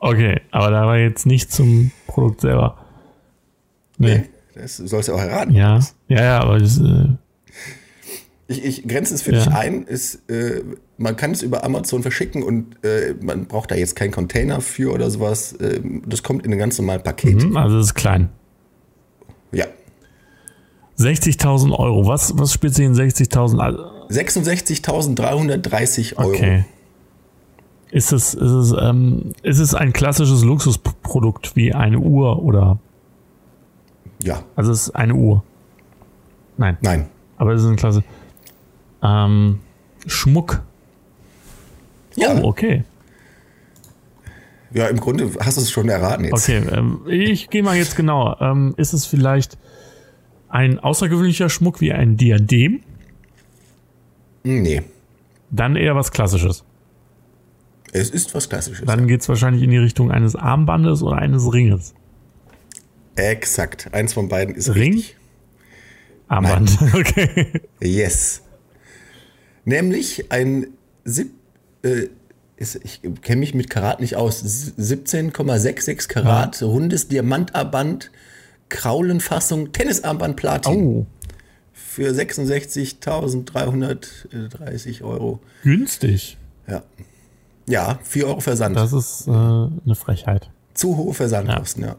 Okay, 0.00 0.40
aber 0.52 0.70
da 0.70 0.86
war 0.86 0.96
jetzt 0.98 1.26
nicht 1.26 1.50
zum 1.50 1.90
Produkt 2.06 2.42
selber. 2.42 2.78
Nee. 3.96 4.22
Das 4.54 4.76
sollst 4.76 5.08
du 5.08 5.14
auch 5.14 5.18
erraten. 5.18 5.52
Ja, 5.52 5.80
ja, 6.06 6.22
ja, 6.22 6.40
aber 6.40 6.60
das, 6.60 6.78
äh, 6.78 7.08
Ich, 8.50 8.64
ich 8.64 8.88
grenze 8.88 9.14
es 9.14 9.20
für 9.22 9.32
Ja. 9.32 9.44
dich 9.44 9.52
ein. 9.52 9.82
Ist, 9.84 10.28
äh, 10.30 10.62
man 10.96 11.16
kann 11.16 11.32
es 11.32 11.42
über 11.42 11.64
Amazon 11.64 12.00
verschicken 12.02 12.42
und 12.42 12.82
äh, 12.82 13.14
man 13.20 13.44
braucht 13.46 13.70
da 13.70 13.74
jetzt 13.74 13.94
keinen 13.94 14.10
Container 14.10 14.60
für 14.62 14.90
oder 14.92 15.10
sowas. 15.10 15.52
Äh, 15.54 15.80
das 16.06 16.22
kommt 16.22 16.46
in 16.46 16.52
ein 16.52 16.58
ganz 16.58 16.78
normales 16.78 17.02
Paket. 17.02 17.42
hm, 17.42 17.56
also 17.58 17.76
es 17.78 17.86
ist 17.88 17.94
klein. 17.94 18.30
Ja. 19.52 19.66
60.000 20.98 21.78
Euro. 21.78 22.06
Was, 22.08 22.36
was 22.38 22.52
spielt 22.54 22.74
sich 22.74 22.86
in 22.86 22.94
60.000? 22.94 23.58
Also, 23.60 23.82
66.330 24.08 26.16
Euro. 26.16 26.28
Okay. 26.30 26.64
Ist 27.90 28.12
es, 28.12 28.32
ist, 28.34 28.40
es, 28.42 28.74
ähm, 28.78 29.32
ist 29.42 29.58
es 29.58 29.74
ein 29.74 29.92
klassisches 29.92 30.42
Luxusprodukt 30.44 31.54
wie 31.56 31.74
eine 31.74 31.98
Uhr 31.98 32.42
oder. 32.42 32.78
Ja, 34.22 34.42
Also 34.56 34.72
es 34.72 34.84
ist 34.88 34.96
eine 34.96 35.14
Uhr. 35.14 35.42
Nein, 36.56 36.76
nein. 36.80 37.06
aber 37.36 37.52
es 37.54 37.60
ist 37.62 37.66
eine 37.68 37.76
Klasse. 37.76 38.02
Ähm, 39.02 39.60
Schmuck. 40.06 40.62
Ja, 42.16 42.34
Oh, 42.34 42.48
okay. 42.48 42.84
ja, 44.72 44.88
im 44.88 44.98
Grunde 44.98 45.30
hast 45.40 45.56
du 45.56 45.60
es 45.62 45.70
schon 45.70 45.88
erraten 45.88 46.24
jetzt. 46.24 46.32
Okay, 46.48 46.62
ähm, 46.72 47.00
ich 47.08 47.48
gehe 47.50 47.62
mal 47.62 47.76
jetzt 47.76 47.96
genauer. 47.96 48.38
Ähm, 48.40 48.74
ist 48.76 48.92
es 48.92 49.06
vielleicht 49.06 49.56
ein 50.48 50.78
außergewöhnlicher 50.78 51.48
Schmuck 51.48 51.80
wie 51.80 51.92
ein 51.92 52.16
Diadem? 52.16 52.80
Nee, 54.44 54.82
Dann 55.50 55.76
eher 55.76 55.94
was 55.94 56.10
Klassisches. 56.10 56.64
es 57.92 58.10
ist 58.10 58.34
was 58.34 58.48
Klassisches. 58.48 58.86
Dann 58.86 59.06
geht 59.06 59.20
es 59.20 59.28
wahrscheinlich 59.28 59.62
in 59.62 59.70
die 59.70 59.76
Richtung 59.78 60.10
eines 60.10 60.34
Armbandes 60.36 61.02
oder 61.02 61.16
eines 61.18 61.52
Ringes. 61.52 61.94
Exakt. 63.16 63.92
Eins 63.92 64.12
von 64.12 64.28
beiden 64.28 64.54
ist 64.54 64.74
Ring? 64.74 64.94
richtig. 64.94 65.16
Armband. 66.28 66.78
Okay. 66.94 67.52
Yes. 67.80 68.42
Nämlich 69.68 70.32
ein 70.32 70.68
sieb, 71.04 71.32
äh, 71.82 72.08
ist, 72.56 72.80
ich 72.82 73.02
kenne 73.20 73.40
mich 73.40 73.52
mit 73.54 73.68
Karat 73.68 74.00
nicht 74.00 74.16
aus. 74.16 74.42
17,66 74.42 76.08
Karat, 76.08 76.62
rundes 76.62 77.08
Diamantarmband, 77.08 78.10
Kraulenfassung, 78.70 79.72
Tennisarmband 79.72 80.36
Platin 80.36 80.72
Oh, 80.72 81.04
für 81.74 82.08
66.330 82.12 85.02
Euro. 85.02 85.40
günstig. 85.62 86.38
Ja. 86.66 86.82
Ja, 87.66 87.98
4 88.04 88.26
Euro 88.26 88.40
Versand. 88.40 88.74
Das 88.74 88.94
ist 88.94 89.26
äh, 89.28 89.32
eine 89.32 89.94
Frechheit. 89.94 90.48
Zu 90.72 90.96
hohe 90.96 91.12
Versandkosten, 91.12 91.84
ja. 91.84 91.96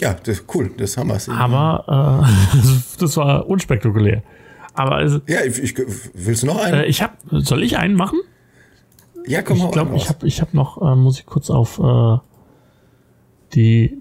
Ja, 0.00 0.14
das, 0.22 0.42
cool, 0.54 0.70
das 0.76 0.98
haben 0.98 1.08
wir. 1.08 1.18
Aber 1.32 2.22
äh, 2.22 2.26
das 2.98 3.16
war 3.16 3.48
unspektakulär. 3.48 4.22
Aber 4.76 5.02
es, 5.02 5.20
Ja, 5.26 5.42
ich, 5.44 5.58
ich, 5.58 5.74
willst 6.14 6.42
du 6.42 6.46
noch 6.46 6.62
einen? 6.62 6.80
äh, 6.80 6.84
ich 6.86 7.02
habe, 7.02 7.14
soll 7.30 7.62
ich 7.62 7.76
einen 7.78 7.94
machen? 7.94 8.20
ja, 9.26 9.42
komm 9.42 9.56
Ich 9.56 9.70
glaube, 9.72 9.96
ich 9.96 10.08
habe 10.08 10.26
ich 10.26 10.40
hab 10.40 10.54
noch, 10.54 10.80
äh, 10.80 10.94
muss 10.94 11.18
ich 11.18 11.26
kurz 11.26 11.50
auf 11.50 11.78
äh, 11.80 12.18
die 13.54 14.00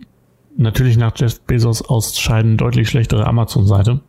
natürlich 0.58 0.98
nach 0.98 1.14
Jeff 1.16 1.40
Bezos 1.42 1.82
ausscheiden 1.82 2.58
deutlich 2.58 2.90
schlechtere 2.90 3.26
Amazon-Seite. 3.28 4.02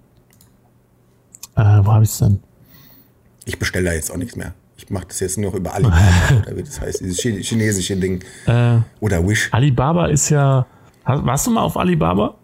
Äh, 1.56 1.60
wo 1.82 1.92
habe 1.92 2.04
ich 2.04 2.10
es 2.10 2.18
denn? 2.18 2.40
Ich 3.44 3.58
bestelle 3.58 3.86
da 3.86 3.92
jetzt 3.94 4.10
auch 4.10 4.16
nichts 4.16 4.36
mehr. 4.36 4.52
Ich 4.76 4.90
mache 4.90 5.06
das 5.08 5.20
jetzt 5.20 5.38
nur 5.38 5.50
noch 5.52 5.56
über 5.58 5.72
Alibaba 5.74 5.96
oder 6.46 6.56
wie 6.56 6.62
das 6.62 6.80
heißt, 6.80 7.00
dieses 7.00 7.16
Chi- 7.18 7.42
chinesische 7.42 7.96
Ding. 7.96 8.22
Äh, 8.46 8.78
Oder 9.00 9.26
Wish. 9.26 9.48
Alibaba 9.52 10.06
ist 10.06 10.28
ja. 10.28 10.66
Hast, 11.04 11.24
warst 11.24 11.46
du 11.46 11.50
mal 11.52 11.62
auf 11.62 11.76
Alibaba? 11.78 12.34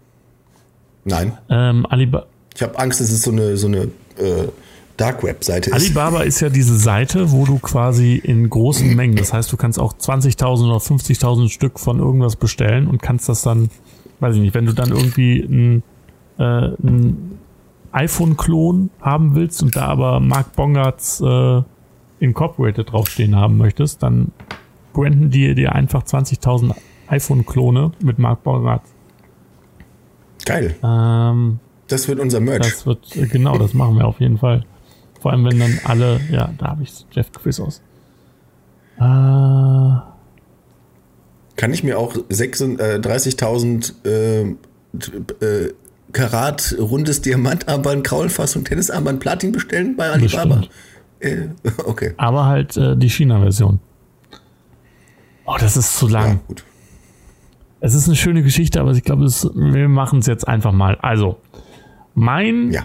Nein. 1.05 1.37
Ähm, 1.51 1.85
Aliba 1.91 2.27
Ich 2.55 2.63
habe 2.63 2.79
Angst, 2.79 3.01
es 3.01 3.11
ist 3.13 3.23
so 3.23 3.33
eine, 3.33 3.57
so 3.57 3.67
eine 3.67 3.89
äh, 4.19 4.49
Dark 4.97 5.23
Web-Seite 5.23 5.71
ist. 5.71 5.77
Alibaba 5.77 6.23
ist 6.23 6.41
ja 6.41 6.49
diese 6.49 6.77
Seite, 6.77 7.33
wo 7.33 7.45
du 7.45 7.59
quasi 7.59 8.17
in 8.17 8.49
großen 8.49 8.95
Mengen, 8.95 9.17
das 9.17 9.33
heißt, 9.33 9.51
du 9.53 9.57
kannst 9.57 9.79
auch 9.79 9.95
20.000 9.95 10.69
oder 10.69 10.79
50.000 10.79 11.49
Stück 11.49 11.81
von 11.81 11.99
irgendwas 11.99 12.37
bestellen 12.37 12.87
und 12.87 13.01
kannst 13.03 13.29
das 13.29 13.43
dann, 13.43 13.71
weiß 14.21 14.37
ich 14.37 14.43
nicht, 14.43 14.55
wenn 14.55 14.67
du 14.67 14.73
dann 14.73 14.91
irgendwie 14.91 15.41
ein, 15.41 15.83
äh, 16.39 16.75
ein 16.83 17.39
iPhone-Klon 17.93 18.91
haben 19.01 19.35
willst 19.35 19.63
und 19.63 19.77
da 19.77 19.87
aber 19.87 20.21
Mark 20.21 20.55
Bongarts 20.55 21.21
äh, 21.21 21.63
Incorporated 22.21 22.93
draufstehen 22.93 23.37
haben 23.37 23.57
möchtest, 23.57 24.03
dann 24.03 24.33
branden 24.93 25.31
die 25.31 25.55
dir 25.55 25.75
einfach 25.75 26.05
20.000 26.05 26.75
iPhone-Klone 27.09 27.93
mit 28.03 28.19
Mark 28.19 28.43
Bongart. 28.43 28.83
Geil. 30.45 30.75
Ähm, 30.83 31.59
Das 31.89 32.09
wird 32.09 32.21
unser 32.21 32.41
Merch. 32.41 32.63
das 32.63 32.87
wird, 32.87 33.17
äh, 33.17 33.27
genau, 33.27 33.59
das 33.59 33.75
machen 33.75 33.97
wir 33.97 34.07
auf 34.07 34.21
jeden 34.21 34.39
Fall. 34.39 34.65
Vor 35.21 35.33
allem, 35.33 35.45
wenn 35.45 35.59
dann 35.59 35.79
alle, 35.85 36.21
ja, 36.31 36.51
da 36.59 36.67
habe 36.69 36.83
ich 36.83 37.07
Jeff 37.13 37.31
Bezos. 37.31 37.81
Äh, 38.99 39.01
Kann 39.01 40.03
ich 41.73 41.85
mir 41.85 41.99
auch 41.99 42.15
36 42.29 42.81
äh, 42.81 42.99
30.000 42.99 44.07
äh, 44.07 44.55
t- 44.99 45.45
äh, 45.47 45.73
Karat 46.13 46.75
rundes 46.79 47.23
Diamantarmband, 47.23 48.05
Kraulfassung, 48.05 48.65
Tennisarmband, 48.65 49.21
Platin 49.21 49.53
bestellen 49.53 49.97
bei 49.97 50.11
Alibaba? 50.11 50.63
Äh, 51.21 51.49
okay. 51.85 52.13
aber 52.17 52.47
halt 52.47 52.77
äh, 52.77 52.97
die 52.97 53.09
China-Version. 53.09 53.79
Oh, 55.47 55.57
das 55.59 55.77
ist 55.77 55.97
zu 55.97 56.09
lang. 56.09 56.29
Ja, 56.29 56.39
gut. 56.49 56.65
Es 57.81 57.95
ist 57.95 58.07
eine 58.07 58.17
schöne 58.17 58.43
Geschichte, 58.43 58.81
aber 58.81 58.93
ich 58.93 59.03
glaube, 59.03 59.25
wir 59.27 59.89
machen 59.89 60.21
es 60.21 60.27
jetzt 60.27 60.47
einfach 60.47 60.73
mal. 60.73 60.97
Also, 61.01 61.39
mein, 62.15 62.73
Ja. 62.73 62.83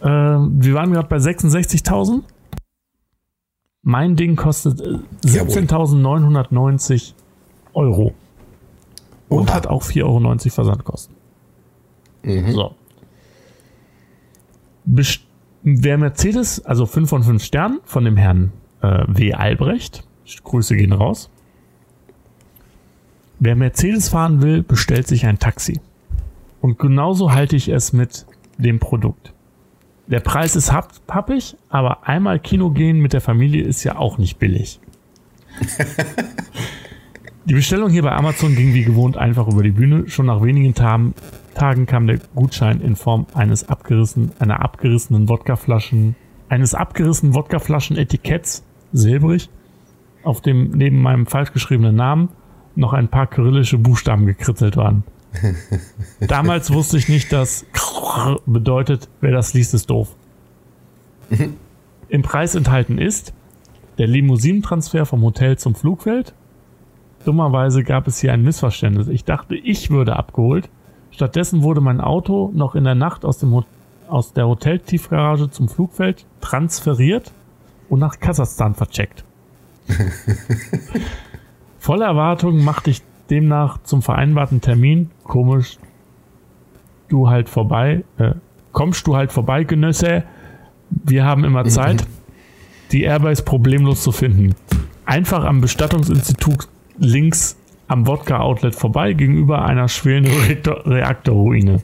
äh, 0.00 0.38
wir 0.50 0.74
waren 0.74 0.92
gerade 0.92 1.08
bei 1.08 1.16
66.000. 1.16 2.22
Mein 3.82 4.16
Ding 4.16 4.36
kostet 4.36 4.80
äh, 4.80 4.98
Jawohl. 5.24 5.54
17.990 5.56 7.12
Euro. 7.74 8.14
Und 9.28 9.48
Oha. 9.48 9.54
hat 9.54 9.66
auch 9.66 9.82
4,90 9.82 10.04
Euro 10.04 10.36
Versandkosten. 10.50 11.14
So. 12.24 12.74
Best 14.84 15.20
wer 15.62 15.98
Mercedes, 15.98 16.64
also 16.64 16.86
5 16.86 17.08
von 17.08 17.22
5 17.22 17.42
Sternen 17.42 17.80
von 17.84 18.04
dem 18.04 18.16
Herrn 18.16 18.52
äh, 18.80 19.04
W. 19.06 19.34
Albrecht, 19.34 20.04
Grüße 20.44 20.76
gehen 20.76 20.92
raus. 20.92 21.30
Wer 23.40 23.54
Mercedes 23.56 24.08
fahren 24.08 24.42
will, 24.42 24.62
bestellt 24.62 25.06
sich 25.06 25.26
ein 25.26 25.38
Taxi. 25.38 25.80
Und 26.60 26.78
genauso 26.78 27.32
halte 27.32 27.54
ich 27.56 27.68
es 27.68 27.92
mit 27.92 28.26
dem 28.58 28.78
Produkt. 28.78 29.32
Der 30.06 30.20
Preis 30.20 30.56
ist 30.56 30.72
happ- 30.72 30.92
happig, 31.08 31.56
aber 31.68 32.06
einmal 32.06 32.38
Kino 32.38 32.70
gehen 32.70 33.00
mit 33.00 33.12
der 33.12 33.20
Familie 33.20 33.62
ist 33.64 33.84
ja 33.84 33.96
auch 33.96 34.18
nicht 34.18 34.38
billig. 34.38 34.80
Die 37.44 37.54
Bestellung 37.54 37.88
hier 37.90 38.02
bei 38.02 38.12
Amazon 38.12 38.54
ging 38.54 38.74
wie 38.74 38.84
gewohnt 38.84 39.16
einfach 39.16 39.48
über 39.48 39.62
die 39.62 39.70
Bühne. 39.70 40.06
Schon 40.08 40.26
nach 40.26 40.42
wenigen 40.42 40.74
Tagen, 40.74 41.14
Tagen 41.54 41.86
kam 41.86 42.06
der 42.06 42.18
Gutschein 42.34 42.82
in 42.82 42.94
Form 42.94 43.26
eines 43.32 43.66
abgerissen, 43.68 44.32
einer 44.38 44.60
abgerissenen 44.60 45.30
Wodkaflaschen, 45.30 46.14
eines 46.50 46.74
abgerissenen 46.74 47.34
Wodkaflaschen-Etiketts, 47.34 48.64
silbrig, 48.92 49.48
auf 50.24 50.42
dem 50.42 50.72
neben 50.72 51.00
meinem 51.00 51.26
falsch 51.26 51.52
geschriebenen 51.54 51.96
Namen 51.96 52.28
noch 52.74 52.92
ein 52.92 53.08
paar 53.08 53.26
kyrillische 53.26 53.78
Buchstaben 53.78 54.26
gekritzelt 54.26 54.76
waren. 54.76 55.02
Damals 56.20 56.72
wusste 56.72 56.98
ich 56.98 57.08
nicht, 57.08 57.32
dass 57.32 57.66
bedeutet, 58.46 59.08
wer 59.20 59.32
das 59.32 59.54
liest, 59.54 59.74
ist 59.74 59.90
doof. 59.90 60.14
Im 62.08 62.22
Preis 62.22 62.54
enthalten 62.54 62.98
ist 62.98 63.34
der 63.98 64.06
Limousinentransfer 64.06 65.04
vom 65.04 65.22
Hotel 65.22 65.58
zum 65.58 65.74
Flugfeld. 65.74 66.34
Dummerweise 67.24 67.82
gab 67.82 68.06
es 68.06 68.18
hier 68.18 68.32
ein 68.32 68.42
Missverständnis. 68.42 69.08
Ich 69.08 69.24
dachte, 69.24 69.56
ich 69.56 69.90
würde 69.90 70.16
abgeholt. 70.16 70.70
Stattdessen 71.10 71.62
wurde 71.62 71.80
mein 71.80 72.00
Auto 72.00 72.52
noch 72.54 72.74
in 72.74 72.84
der 72.84 72.94
Nacht 72.94 73.24
aus, 73.24 73.38
dem, 73.38 73.64
aus 74.08 74.32
der 74.32 74.46
Hoteltiefgarage 74.46 75.50
zum 75.50 75.68
Flugfeld 75.68 76.26
transferiert 76.40 77.32
und 77.88 77.98
nach 77.98 78.20
Kasachstan 78.20 78.74
vercheckt. 78.74 79.24
Voller 81.78 82.06
Erwartungen 82.06 82.64
machte 82.64 82.90
ich 82.90 83.02
demnach 83.30 83.82
zum 83.82 84.02
vereinbarten 84.02 84.60
Termin, 84.60 85.10
komisch, 85.28 85.78
du 87.08 87.30
halt 87.30 87.48
vorbei, 87.48 88.04
äh, 88.18 88.32
kommst 88.72 89.06
du 89.06 89.14
halt 89.14 89.30
vorbei, 89.30 89.62
Genösse, 89.62 90.24
wir 90.90 91.24
haben 91.24 91.44
immer 91.44 91.64
Zeit, 91.66 92.04
die 92.90 93.02
Airbags 93.02 93.42
problemlos 93.42 94.02
zu 94.02 94.10
finden. 94.10 94.56
Einfach 95.04 95.44
am 95.44 95.60
Bestattungsinstitut 95.60 96.68
links 96.98 97.56
am 97.86 98.06
Wodka-Outlet 98.06 98.74
vorbei 98.74 99.12
gegenüber 99.12 99.64
einer 99.64 99.88
schwelenden 99.88 100.32
Reaktor 100.32 100.86
Reaktorruine. 100.86 101.82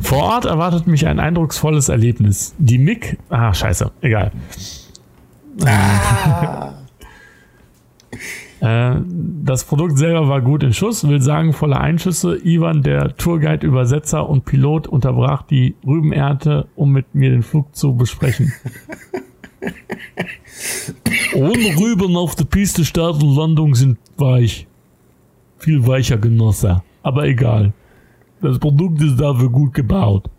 Vor 0.00 0.22
Ort 0.22 0.44
erwartet 0.44 0.86
mich 0.86 1.06
ein 1.06 1.18
eindrucksvolles 1.18 1.88
Erlebnis. 1.88 2.54
Die 2.58 2.78
MIG, 2.78 3.18
ah, 3.30 3.52
scheiße, 3.54 3.90
egal. 4.00 4.32
Ah. 5.64 6.72
Äh, 8.60 8.96
das 9.44 9.64
Produkt 9.64 9.98
selber 9.98 10.28
war 10.28 10.40
gut 10.40 10.62
in 10.62 10.72
Schuss, 10.72 11.06
will 11.06 11.20
sagen 11.20 11.52
voller 11.52 11.80
Einschüsse. 11.80 12.38
Ivan, 12.44 12.82
der 12.82 13.16
Tourguide, 13.16 13.66
Übersetzer 13.66 14.28
und 14.28 14.44
Pilot, 14.44 14.86
unterbrach 14.86 15.42
die 15.42 15.76
Rübenernte, 15.86 16.66
um 16.74 16.92
mit 16.92 17.14
mir 17.14 17.30
den 17.30 17.42
Flug 17.42 17.74
zu 17.74 17.94
besprechen. 17.94 18.52
Ohne 21.34 21.76
Rüben 21.78 22.16
auf 22.16 22.34
der 22.34 22.44
Piste 22.44 22.84
Start 22.84 23.22
und 23.22 23.36
Landung 23.36 23.74
sind 23.74 23.98
weich. 24.16 24.66
Viel 25.58 25.86
weicher 25.86 26.18
Genosse. 26.18 26.82
Aber 27.02 27.26
egal. 27.26 27.72
Das 28.40 28.58
Produkt 28.58 29.02
ist 29.02 29.20
dafür 29.20 29.50
gut 29.50 29.74
gebaut. 29.74 30.30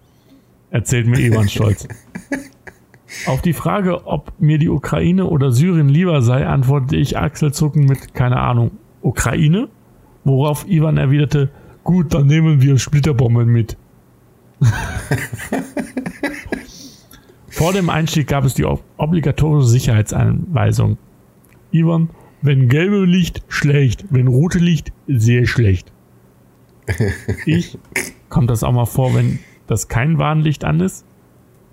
Erzählt 0.72 1.08
mir 1.08 1.20
Ivan 1.20 1.50
stolz. 1.50 1.88
Auf 3.26 3.42
die 3.42 3.54
Frage, 3.54 4.06
ob 4.06 4.34
mir 4.40 4.58
die 4.60 4.70
Ukraine 4.70 5.26
oder 5.26 5.52
Syrien 5.52 5.90
lieber 5.90 6.22
sei, 6.22 6.46
antwortete 6.46 6.96
ich 6.98 7.18
achselzuckend 7.18 7.90
mit, 7.90 8.14
keine 8.14 8.40
Ahnung, 8.40 8.72
Ukraine? 9.02 9.68
Worauf 10.24 10.68
Ivan 10.68 10.98
erwiderte, 10.98 11.50
gut, 11.84 12.14
dann 12.14 12.28
nehmen 12.28 12.62
wir 12.62 12.78
Splitterbomben 12.78 13.48
mit. 13.48 13.78
Vor 17.48 17.74
dem 17.74 17.90
Einstieg 17.90 18.28
gab 18.28 18.46
es 18.46 18.54
die 18.54 18.66
obligatorische 18.98 19.68
Sicherheitsanweisung. 19.68 20.98
Ivan, 21.72 22.10
wenn 22.42 22.70
gelbe 22.70 23.06
Licht, 23.06 23.44
schlecht. 23.48 24.06
Wenn 24.10 24.28
rote 24.28 24.60
Licht, 24.60 24.94
sehr 25.08 25.46
schlecht. 25.46 25.92
Ich, 27.46 27.78
kommt 28.30 28.50
das 28.50 28.64
auch 28.64 28.72
mal 28.72 28.86
vor, 28.86 29.14
wenn 29.14 29.40
das 29.68 29.88
kein 29.88 30.18
Warnlicht 30.18 30.64
an 30.64 30.80
ist? 30.80 31.06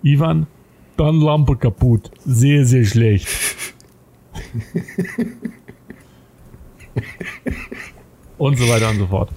Ivan, 0.03 0.47
dann 0.97 1.21
Lampe 1.21 1.57
kaputt. 1.57 2.11
Sehr, 2.25 2.65
sehr 2.65 2.85
schlecht. 2.85 3.29
und 8.39 8.59
so 8.59 8.69
weiter 8.69 8.91
und 8.91 8.99
so 8.99 9.07
fort. 9.07 9.31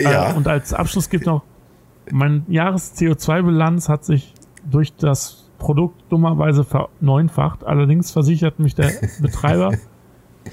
Ja. 0.00 0.32
Äh, 0.32 0.34
und 0.36 0.48
als 0.48 0.72
Abschluss 0.72 1.08
gibt 1.08 1.26
noch, 1.26 1.42
mein 2.10 2.44
Jahres-CO2-Bilanz 2.48 3.88
hat 3.88 4.04
sich 4.04 4.34
durch 4.68 4.94
das 4.94 5.50
Produkt 5.58 6.02
dummerweise 6.10 6.64
verneunfacht. 6.64 7.64
Allerdings 7.64 8.10
versichert 8.10 8.58
mich 8.58 8.74
der 8.74 8.92
Betreiber, 9.20 9.72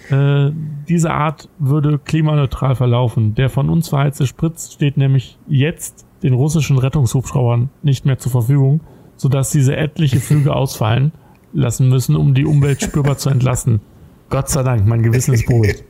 äh, 0.10 0.52
diese 0.88 1.12
Art 1.12 1.50
würde 1.60 2.00
klimaneutral 2.00 2.76
verlaufen. 2.76 3.36
Der 3.36 3.50
von 3.50 3.70
uns 3.70 3.90
verheizte 3.90 4.28
Spritz 4.28 4.74
steht 4.74 4.98
nämlich 4.98 5.38
jetzt 5.48 6.06
den 6.24 6.34
russischen 6.34 6.78
Rettungshubschraubern 6.78 7.70
nicht 7.82 8.06
mehr 8.06 8.18
zur 8.18 8.32
Verfügung, 8.32 8.82
sodass 9.18 9.52
diese 9.52 9.76
etliche 9.76 10.20
Flüge 10.20 10.56
ausfallen 10.56 11.12
lassen 11.54 11.90
müssen, 11.90 12.16
um 12.16 12.34
die 12.34 12.46
Umwelt 12.46 12.82
spürbar 12.82 13.18
zu 13.18 13.30
entlasten. 13.30 13.82
Gott 14.30 14.50
sei 14.50 14.64
Dank, 14.64 14.88
mein 14.88 15.04
Gewissen 15.04 15.34
ist 15.34 15.46
beruhigt. 15.46 15.84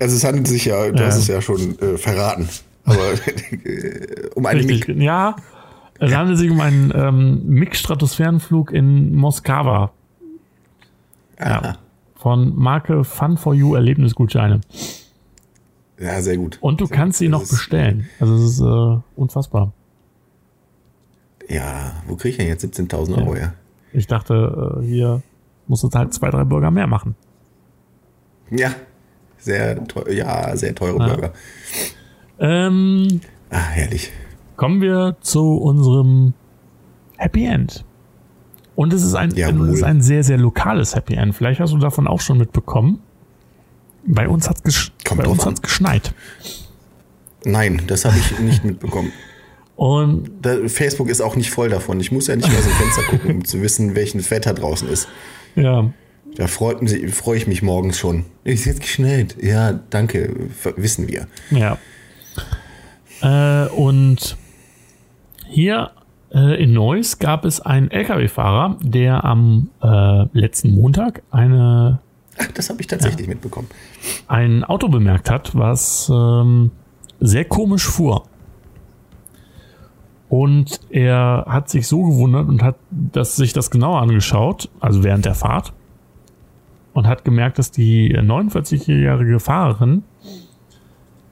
Also 0.00 0.16
es 0.16 0.24
handelt 0.24 0.48
sich 0.48 0.64
ja, 0.64 0.90
du 0.90 0.98
ja. 0.98 1.06
hast 1.06 1.18
es 1.18 1.26
ja 1.28 1.40
schon 1.40 1.78
äh, 1.78 1.96
verraten, 1.96 2.48
aber 2.84 2.98
äh, 3.64 4.28
um 4.34 4.46
einen 4.46 4.68
Richtig, 4.68 4.96
Ja, 4.96 5.36
es 6.00 6.10
ja. 6.10 6.18
handelt 6.18 6.38
sich 6.38 6.50
um 6.50 6.60
einen 6.60 6.92
ähm, 6.94 7.42
MiG-Stratosphärenflug 7.46 8.72
in 8.72 9.14
Moskwa. 9.14 9.92
Ja, 11.38 11.78
von 12.18 12.54
Marke 12.56 13.04
Fun 13.04 13.36
for 13.36 13.54
You 13.54 13.74
Erlebnisgutscheine. 13.74 14.60
Ja, 15.98 16.20
sehr 16.20 16.36
gut. 16.36 16.58
Und 16.60 16.80
du 16.80 16.86
sehr 16.86 16.96
kannst 16.96 17.18
sie 17.18 17.28
noch 17.28 17.46
bestellen. 17.48 18.08
Also 18.20 18.34
es 18.34 18.52
ist 18.52 18.60
äh, 18.60 19.02
unfassbar. 19.16 19.72
Ja, 21.48 21.92
wo 22.06 22.14
kriege 22.14 22.30
ich 22.30 22.36
denn 22.36 22.48
jetzt 22.48 22.64
17.000 22.64 23.18
Euro 23.18 23.34
ja. 23.34 23.40
her? 23.40 23.54
Ich 23.92 24.06
dachte, 24.06 24.80
äh, 24.80 24.84
hier 24.84 25.22
muss 25.66 25.82
es 25.82 25.94
halt 25.94 26.12
zwei, 26.14 26.30
drei 26.30 26.44
Burger 26.44 26.70
mehr 26.70 26.86
machen. 26.86 27.16
Ja, 28.50 28.74
sehr 29.38 29.86
teuer, 29.86 30.10
ja, 30.10 30.56
sehr 30.56 30.74
teure 30.74 30.98
ja. 30.98 31.06
Burger. 31.06 31.32
Ähm, 32.38 33.20
ah, 33.50 33.68
herrlich. 33.70 34.12
Kommen 34.56 34.80
wir 34.80 35.16
zu 35.20 35.56
unserem 35.56 36.34
Happy 37.16 37.44
End. 37.44 37.84
Und 38.74 38.92
es 38.92 39.02
ist 39.02 39.14
ein, 39.14 39.30
es 39.30 39.48
ist 39.48 39.82
ein 39.82 40.02
sehr, 40.02 40.22
sehr 40.22 40.38
lokales 40.38 40.94
Happy 40.94 41.14
End. 41.14 41.34
Vielleicht 41.34 41.60
hast 41.60 41.72
du 41.72 41.78
davon 41.78 42.06
auch 42.06 42.20
schon 42.20 42.38
mitbekommen. 42.38 43.00
Bei 44.04 44.28
uns 44.28 44.48
hat 44.48 44.58
es 44.66 45.62
geschneit. 45.62 46.14
Nein, 47.44 47.82
das 47.86 48.04
habe 48.04 48.16
ich 48.18 48.38
nicht 48.40 48.64
mitbekommen. 48.64 49.12
Und 49.76 50.30
da, 50.42 50.56
Facebook 50.66 51.08
ist 51.08 51.20
auch 51.20 51.36
nicht 51.36 51.50
voll 51.50 51.68
davon. 51.68 52.00
Ich 52.00 52.10
muss 52.10 52.26
ja 52.26 52.34
nicht 52.34 52.48
mehr 52.48 52.62
so 52.62 52.68
Fenster 52.68 53.02
gucken, 53.02 53.30
um 53.36 53.44
zu 53.44 53.62
wissen, 53.62 53.94
welches 53.94 54.30
Wetter 54.30 54.52
draußen 54.52 54.88
ist. 54.88 55.08
Ja. 55.54 55.92
Da 56.34 56.46
freue 56.46 56.76
ich 57.36 57.46
mich 57.46 57.62
morgens 57.62 57.98
schon. 57.98 58.24
Ist 58.44 58.64
jetzt 58.64 58.80
geschneit. 58.80 59.36
Ja, 59.40 59.72
danke. 59.72 60.34
Wissen 60.76 61.08
wir. 61.08 61.26
Ja. 61.50 61.78
Äh, 63.22 63.68
und 63.70 64.36
hier 65.46 65.92
äh, 66.32 66.62
in 66.62 66.72
Neuss 66.72 67.18
gab 67.18 67.44
es 67.44 67.60
einen 67.60 67.90
LKW-Fahrer, 67.90 68.78
der 68.82 69.24
am 69.24 69.70
äh, 69.82 70.24
letzten 70.32 70.72
Montag 70.72 71.22
eine 71.30 72.00
das 72.54 72.70
habe 72.70 72.80
ich 72.80 72.86
tatsächlich 72.86 73.26
ja. 73.26 73.34
mitbekommen. 73.34 73.68
Ein 74.26 74.64
Auto 74.64 74.88
bemerkt 74.88 75.30
hat, 75.30 75.54
was 75.54 76.10
ähm, 76.12 76.70
sehr 77.20 77.44
komisch 77.44 77.86
fuhr. 77.86 78.24
Und 80.28 80.80
er 80.90 81.46
hat 81.48 81.70
sich 81.70 81.86
so 81.86 82.02
gewundert 82.02 82.48
und 82.48 82.62
hat 82.62 82.76
das, 82.90 83.36
sich 83.36 83.52
das 83.52 83.70
genauer 83.70 84.00
angeschaut, 84.02 84.68
also 84.78 85.02
während 85.02 85.24
der 85.24 85.34
Fahrt, 85.34 85.72
und 86.92 87.06
hat 87.06 87.24
gemerkt, 87.24 87.58
dass 87.58 87.70
die 87.70 88.14
49-jährige 88.14 89.40
Fahrerin 89.40 90.02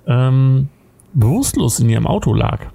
ähm, 0.06 0.68
bewusstlos 1.12 1.80
in 1.80 1.90
ihrem 1.90 2.06
Auto 2.06 2.32
lag. 2.32 2.66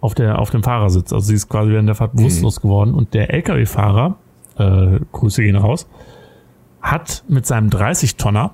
Auf, 0.00 0.14
der, 0.14 0.40
auf 0.40 0.50
dem 0.50 0.64
Fahrersitz. 0.64 1.12
Also 1.12 1.26
sie 1.26 1.34
ist 1.34 1.48
quasi 1.48 1.70
während 1.70 1.88
der 1.88 1.94
Fahrt 1.94 2.16
bewusstlos 2.16 2.58
mhm. 2.58 2.62
geworden. 2.62 2.94
Und 2.94 3.14
der 3.14 3.32
LKW-Fahrer, 3.32 4.16
äh, 4.58 4.98
Grüße 5.12 5.42
gehen 5.42 5.54
raus, 5.54 5.86
hat 6.82 7.24
mit 7.28 7.46
seinem 7.46 7.70
30-Tonner 7.70 8.52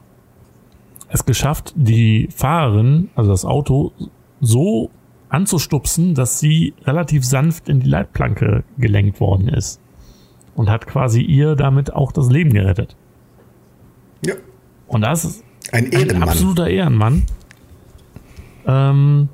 es 1.08 1.24
geschafft, 1.24 1.72
die 1.74 2.28
Fahrerin, 2.34 3.08
also 3.14 3.30
das 3.30 3.44
Auto, 3.44 3.92
so 4.40 4.90
anzustupsen, 5.30 6.14
dass 6.14 6.38
sie 6.38 6.74
relativ 6.84 7.24
sanft 7.24 7.68
in 7.68 7.80
die 7.80 7.88
Leitplanke 7.88 8.64
gelenkt 8.76 9.20
worden 9.20 9.48
ist. 9.48 9.80
Und 10.54 10.68
hat 10.68 10.86
quasi 10.86 11.22
ihr 11.22 11.54
damit 11.54 11.92
auch 11.92 12.12
das 12.12 12.30
Leben 12.30 12.52
gerettet. 12.52 12.96
Ja. 14.24 14.34
Und 14.86 15.02
das 15.02 15.24
ist 15.24 15.44
ein, 15.72 15.92
ein 15.94 16.22
absoluter 16.22 16.68
Ehrenmann. 16.68 17.24
Ähm, 18.66 19.28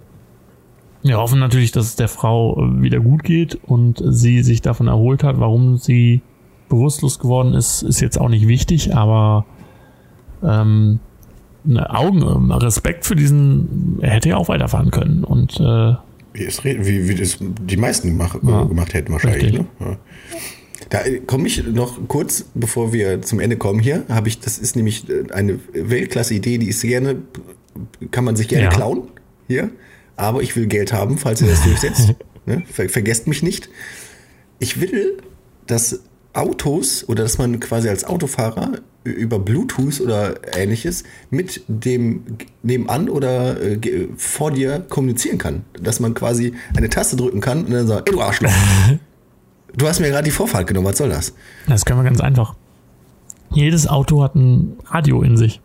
wir 1.02 1.18
hoffen 1.18 1.38
natürlich, 1.38 1.72
dass 1.72 1.86
es 1.86 1.96
der 1.96 2.08
Frau 2.08 2.56
wieder 2.80 3.00
gut 3.00 3.24
geht 3.24 3.56
und 3.64 4.02
sie 4.06 4.42
sich 4.42 4.62
davon 4.62 4.86
erholt 4.86 5.22
hat, 5.22 5.40
warum 5.40 5.76
sie 5.76 6.22
bewusstlos 6.68 7.18
geworden 7.18 7.54
ist, 7.54 7.82
ist 7.82 8.00
jetzt 8.00 8.18
auch 8.18 8.28
nicht 8.28 8.48
wichtig, 8.48 8.94
aber 8.94 9.46
ähm, 10.42 11.00
Augen, 11.66 12.52
Respekt 12.52 13.06
für 13.06 13.16
diesen, 13.16 13.98
er 14.02 14.10
hätte 14.10 14.30
ja 14.30 14.36
auch 14.36 14.48
weiterfahren 14.48 14.90
können 14.90 15.24
und 15.24 15.58
äh, 15.60 15.94
wie, 16.34 17.08
wie 17.08 17.14
das 17.14 17.38
die 17.40 17.76
meisten 17.76 18.08
gemacht, 18.08 18.38
ja, 18.42 18.64
gemacht 18.64 18.92
hätten 18.92 19.12
wahrscheinlich. 19.12 19.52
Ne? 19.52 19.66
Ja. 19.80 19.96
Da 20.90 20.98
komme 21.26 21.46
ich 21.46 21.64
noch 21.66 22.08
kurz, 22.08 22.46
bevor 22.54 22.92
wir 22.92 23.22
zum 23.22 23.40
Ende 23.40 23.56
kommen 23.56 23.80
hier, 23.80 24.04
habe 24.08 24.28
ich, 24.28 24.40
das 24.40 24.58
ist 24.58 24.76
nämlich 24.76 25.06
eine 25.32 25.58
Weltklasse-Idee, 25.72 26.58
die 26.58 26.68
ist 26.68 26.82
gerne, 26.82 27.16
kann 28.10 28.24
man 28.24 28.36
sich 28.36 28.48
gerne 28.48 28.64
ja. 28.64 28.70
klauen 28.70 29.08
hier, 29.48 29.70
aber 30.16 30.42
ich 30.42 30.54
will 30.56 30.66
Geld 30.66 30.92
haben, 30.92 31.18
falls 31.18 31.40
ihr 31.40 31.48
das 31.48 31.62
durchsetzt. 31.62 32.14
ne? 32.46 32.62
Ver 32.70 32.88
vergesst 32.88 33.26
mich 33.26 33.42
nicht. 33.42 33.70
Ich 34.58 34.80
will, 34.80 35.18
dass 35.66 36.02
Autos 36.34 37.08
oder 37.08 37.22
dass 37.22 37.38
man 37.38 37.58
quasi 37.60 37.88
als 37.88 38.04
Autofahrer 38.04 38.72
über 39.04 39.38
Bluetooth 39.38 40.00
oder 40.00 40.34
ähnliches 40.56 41.04
mit 41.30 41.62
dem 41.68 42.24
nebenan 42.62 43.08
oder 43.08 43.60
äh, 43.60 44.08
vor 44.16 44.50
dir 44.50 44.80
kommunizieren 44.88 45.38
kann. 45.38 45.62
Dass 45.80 46.00
man 46.00 46.14
quasi 46.14 46.54
eine 46.76 46.88
Taste 46.90 47.16
drücken 47.16 47.40
kann 47.40 47.64
und 47.66 47.72
dann 47.72 47.86
sagt, 47.86 48.08
ey 48.08 48.14
du 48.14 48.20
Arschloch, 48.22 48.50
du 49.76 49.86
hast 49.86 50.00
mir 50.00 50.08
gerade 50.08 50.24
die 50.24 50.30
Vorfahrt 50.30 50.66
genommen, 50.66 50.86
was 50.86 50.98
soll 50.98 51.08
das? 51.10 51.34
Das 51.68 51.84
können 51.84 52.00
wir 52.00 52.04
ganz 52.04 52.20
einfach. 52.20 52.54
Jedes 53.50 53.86
Auto 53.86 54.22
hat 54.22 54.34
ein 54.34 54.76
Radio 54.86 55.22
in 55.22 55.36
sich. 55.36 55.60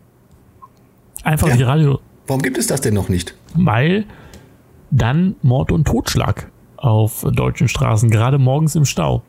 Einfach 1.24 1.48
Ja. 1.48 1.56
die 1.56 1.62
Radio, 1.64 1.98
Warum 2.26 2.42
gibt 2.42 2.58
es 2.58 2.66
das 2.68 2.80
denn 2.80 2.94
noch 2.94 3.08
nicht? 3.08 3.34
weil 3.54 4.04
dann 4.92 5.34
Mord 5.42 5.72
und 5.72 5.86
Totschlag 5.86 6.50
auf 6.76 7.24
deutschen 7.32 7.68
Straßen, 7.68 8.10
gerade 8.10 8.38
morgens 8.38 8.74
im 8.76 8.84
Stau. 8.84 9.22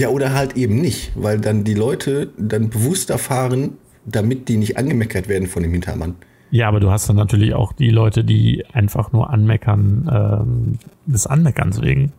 Ja, 0.00 0.08
oder 0.08 0.32
halt 0.32 0.56
eben 0.56 0.80
nicht, 0.80 1.12
weil 1.14 1.38
dann 1.40 1.62
die 1.62 1.74
Leute 1.74 2.30
dann 2.38 2.70
bewusster 2.70 3.18
fahren, 3.18 3.74
damit 4.06 4.48
die 4.48 4.56
nicht 4.56 4.78
angemeckert 4.78 5.28
werden 5.28 5.46
von 5.46 5.62
dem 5.62 5.72
Hintermann. 5.72 6.14
Ja, 6.50 6.68
aber 6.68 6.80
du 6.80 6.90
hast 6.90 7.06
dann 7.10 7.16
natürlich 7.16 7.52
auch 7.52 7.74
die 7.74 7.90
Leute, 7.90 8.24
die 8.24 8.64
einfach 8.72 9.12
nur 9.12 9.28
anmeckern, 9.28 10.08
ähm, 10.10 10.78
des 11.04 11.26
Anmeckerns 11.26 11.82
wegen. 11.82 12.14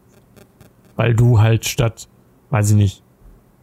Weil 0.95 1.15
du 1.15 1.39
halt 1.41 1.65
statt, 1.65 2.07
weiß 2.51 2.69
ich 2.69 2.75
nicht, 2.75 3.03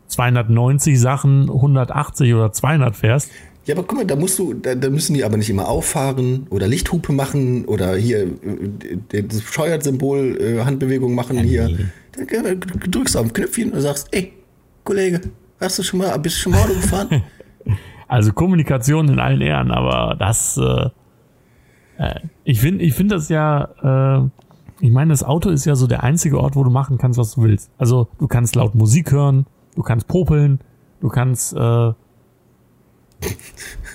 290 0.09 0.99
Sachen 0.99 1.49
180 1.49 2.35
oder 2.35 2.51
200 2.51 2.97
fährst. 2.97 3.31
Ja, 3.69 3.75
aber 3.75 3.87
guck 3.87 3.99
mal, 3.99 4.07
da 4.07 4.17
musst 4.17 4.39
du, 4.39 4.55
da, 4.55 4.75
da 4.75 4.89
müssen 4.89 5.13
die 5.13 5.25
aber 5.25 5.37
nicht 5.37 5.51
immer 5.51 5.69
auffahren 5.69 6.47
oder 6.49 6.67
Lichthupe 6.67 7.13
machen 7.13 7.67
oder 7.67 7.97
hier 7.97 8.23
äh, 8.23 9.23
das 9.23 9.43
Steuersymbol 9.43 10.39
äh, 10.41 10.65
Handbewegung 10.65 11.15
machen 11.15 11.39
hier. 11.41 11.69
Da 12.13 12.55
Du 12.55 12.91
drückst 12.91 13.15
auf 13.19 13.27
ein 13.27 13.33
Knöpfchen 13.35 13.73
und 13.73 13.83
sagst, 13.83 14.09
ey, 14.13 14.33
Kollege, 14.85 15.21
hast 15.61 15.79
du 15.79 15.83
schon 15.83 15.99
mal, 15.99 16.17
bist 16.19 16.37
du 16.37 16.41
schon 16.41 16.53
mal 16.53 16.63
Auto 16.63 16.75
gefahren? 16.75 17.23
Also 18.11 18.33
Kommunikation 18.33 19.07
in 19.07 19.21
allen 19.21 19.43
Ehren, 19.43 19.71
aber 19.71 20.17
das, 20.19 20.57
äh, 20.57 20.89
äh, 21.99 22.21
ich 22.43 22.59
finde, 22.59 22.83
ich 22.83 22.95
finde 22.95 23.17
das 23.17 23.29
ja, 23.29 24.23
äh, 24.23 24.31
ich 24.81 24.91
meine, 24.91 25.11
das 25.11 25.23
Auto 25.23 25.51
ist 25.51 25.67
ja 25.67 25.75
so 25.75 25.87
der 25.87 26.05
einzige 26.05 26.41
Ort, 26.41 26.57
wo 26.57 26.65
du 26.65 26.71
machen 26.71 26.97
kannst, 26.97 27.19
was 27.19 27.35
du 27.35 27.43
willst. 27.43 27.71
Also 27.77 28.09
du 28.19 28.27
kannst 28.27 28.57
laut 28.57 28.75
Musik 28.75 29.13
hören, 29.13 29.45
du 29.75 29.83
kannst 29.83 30.09
popeln, 30.09 30.61
du 31.03 31.11
kannst, 31.11 31.53
äh, 31.55 31.93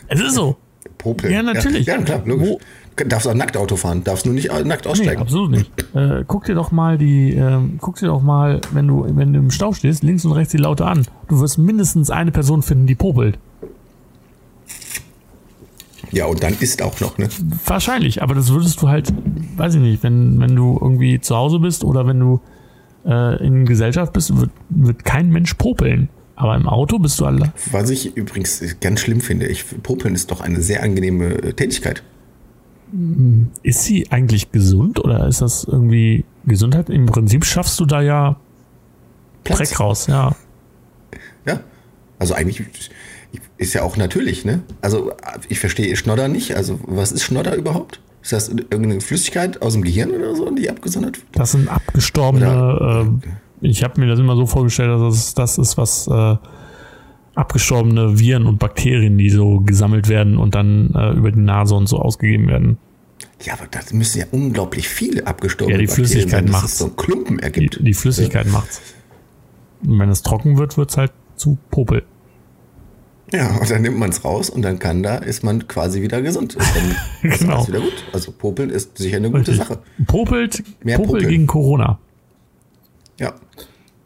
es 0.07 0.19
ist 0.21 0.35
so. 0.35 0.57
Popeln. 0.97 1.33
Ja, 1.33 1.41
natürlich. 1.43 1.85
Ja, 1.85 1.95
ja 1.97 2.01
klar, 2.01 2.21
logisch. 2.25 2.47
Wo- 2.49 2.59
Du 2.95 3.05
darfst 3.05 3.27
auch 3.27 3.33
nackt 3.33 3.57
Auto 3.57 3.75
fahren, 3.75 4.03
darfst 4.03 4.23
nur 4.27 4.35
nicht 4.35 4.51
äh, 4.51 4.63
nackt 4.63 4.85
Nee, 4.85 4.91
aussteigen. 4.91 5.19
absolut 5.19 5.49
nicht. 5.49 5.71
Äh, 5.95 6.23
guck 6.27 6.45
dir 6.45 6.53
doch 6.53 6.71
mal 6.71 6.99
die, 6.99 7.33
ähm, 7.33 7.79
guck 7.81 7.95
dir 7.95 8.05
doch 8.05 8.21
mal, 8.21 8.61
wenn 8.71 8.87
du, 8.87 9.03
wenn 9.17 9.33
du 9.33 9.39
im 9.39 9.49
Stau 9.49 9.73
stehst, 9.73 10.03
links 10.03 10.23
und 10.25 10.33
rechts 10.33 10.51
die 10.51 10.59
Laute 10.59 10.85
an. 10.85 11.03
Du 11.27 11.39
wirst 11.41 11.57
mindestens 11.57 12.11
eine 12.11 12.31
Person 12.31 12.61
finden, 12.61 12.85
die 12.85 12.93
popelt. 12.93 13.39
ja, 16.11 16.25
und 16.27 16.43
dann 16.43 16.53
ist 16.59 16.83
auch 16.83 16.99
noch, 16.99 17.17
ne? 17.17 17.27
Wahrscheinlich, 17.65 18.21
aber 18.21 18.35
das 18.35 18.49
würdest 18.49 18.79
du 18.83 18.87
halt, 18.87 19.11
weiß 19.57 19.73
ich 19.73 19.81
nicht, 19.81 20.03
wenn, 20.03 20.39
wenn 20.39 20.55
du 20.55 20.77
irgendwie 20.79 21.19
zu 21.19 21.35
Hause 21.35 21.57
bist 21.59 21.83
oder 21.83 22.05
wenn 22.05 22.19
du 22.19 22.41
äh, 23.05 23.43
in 23.43 23.65
Gesellschaft 23.65 24.13
bist, 24.13 24.37
wird, 24.37 24.51
wird 24.69 25.03
kein 25.03 25.29
Mensch 25.31 25.55
popeln. 25.55 26.09
Aber 26.43 26.57
im 26.57 26.67
Auto 26.67 26.99
bist 26.99 27.21
du 27.21 27.25
alle. 27.25 27.53
Was 27.71 27.89
ich 27.89 28.17
übrigens 28.17 28.61
ganz 28.81 28.99
schlimm 28.99 29.21
finde, 29.21 29.47
ich, 29.47 29.63
Popeln 29.81 30.13
ist 30.13 30.29
doch 30.29 30.41
eine 30.41 30.61
sehr 30.61 30.83
angenehme 30.83 31.35
äh, 31.35 31.53
Tätigkeit. 31.53 32.03
Ist 33.63 33.83
sie 33.83 34.11
eigentlich 34.11 34.51
gesund 34.51 34.99
oder 34.99 35.25
ist 35.25 35.39
das 35.39 35.63
irgendwie 35.63 36.25
Gesundheit? 36.45 36.89
Im 36.89 37.05
Prinzip 37.05 37.45
schaffst 37.45 37.79
du 37.79 37.85
da 37.85 38.01
ja 38.01 38.35
Dreck 39.45 39.79
raus, 39.79 40.07
ja. 40.07 40.35
Ja. 41.45 41.61
Also 42.19 42.33
eigentlich 42.33 42.61
ist 43.57 43.73
ja 43.73 43.83
auch 43.83 43.95
natürlich, 43.95 44.43
ne? 44.43 44.63
Also 44.81 45.13
ich 45.47 45.61
verstehe 45.61 45.95
Schnodder 45.95 46.27
nicht. 46.27 46.57
Also 46.57 46.77
was 46.85 47.13
ist 47.13 47.23
Schnodder 47.23 47.55
überhaupt? 47.55 48.01
Ist 48.21 48.33
das 48.33 48.49
irgendeine 48.49 48.99
Flüssigkeit 48.99 49.61
aus 49.61 49.73
dem 49.73 49.83
Gehirn 49.83 50.11
oder 50.11 50.35
so, 50.35 50.51
die 50.51 50.69
abgesondert 50.69 51.17
wird? 51.17 51.27
Das 51.31 51.53
sind 51.53 51.69
abgestorbene, 51.69 53.15
äh, 53.23 53.29
ich 53.63 53.83
habe 53.83 53.99
mir 53.99 54.07
das 54.07 54.19
immer 54.19 54.35
so 54.35 54.45
vorgestellt, 54.45 54.89
dass 54.89 55.33
das, 55.33 55.33
das 55.33 55.57
ist 55.57 55.77
was 55.77 56.07
äh, 56.07 56.35
abgestorbene 57.35 58.19
Viren 58.19 58.45
und 58.45 58.59
Bakterien, 58.59 59.17
die 59.17 59.29
so 59.29 59.59
gesammelt 59.61 60.07
werden 60.07 60.37
und 60.37 60.53
dann 60.55 60.93
äh, 60.95 61.11
über 61.13 61.31
die 61.31 61.39
Nase 61.39 61.73
und 61.75 61.87
so 61.87 61.97
ausgegeben 61.99 62.47
werden. 62.47 62.77
Ja, 63.41 63.53
aber 63.53 63.65
das 63.71 63.93
müssen 63.93 64.19
ja 64.19 64.25
unglaublich 64.31 64.87
viele 64.87 65.25
abgestorbene 65.25 65.77
Ja, 65.77 65.81
die 65.81 65.87
Bakterien 65.87 66.09
Flüssigkeit 66.29 66.63
es 66.65 66.77
so 66.77 66.85
einen 66.85 66.95
Klumpen 66.95 67.37
Die, 67.37 67.43
ergibt. 67.43 67.79
die 67.81 67.93
Flüssigkeit 67.93 68.47
macht's. 68.47 68.81
Und 69.85 69.99
wenn 69.99 70.09
es 70.09 70.21
trocken 70.21 70.57
wird, 70.57 70.77
wird's 70.77 70.97
halt 70.97 71.11
zu 71.35 71.57
Popel. 71.71 72.03
Ja, 73.33 73.57
und 73.57 73.69
dann 73.69 73.81
nimmt 73.81 73.97
man 73.97 74.11
es 74.11 74.23
raus 74.23 74.49
und 74.49 74.61
dann 74.61 74.77
kann 74.77 75.01
da, 75.01 75.15
ist 75.17 75.43
man 75.43 75.67
quasi 75.67 76.01
wieder 76.01 76.21
gesund. 76.21 76.55
Und 76.55 76.65
dann 76.75 77.31
ist 77.31 77.39
Genau. 77.39 77.55
alles 77.55 77.67
wieder 77.69 77.79
gut. 77.79 77.93
Also 78.13 78.31
Popeln 78.31 78.69
ist 78.69 78.97
sicher 78.97 79.17
eine 79.17 79.31
gute 79.31 79.51
Richtig. 79.51 79.57
Sache. 79.57 79.79
Popelt, 80.05 80.63
Mehr 80.83 80.97
Popel 80.97 81.13
popeln. 81.13 81.29
gegen 81.29 81.47
Corona. 81.47 81.99
Ja. 83.23 83.33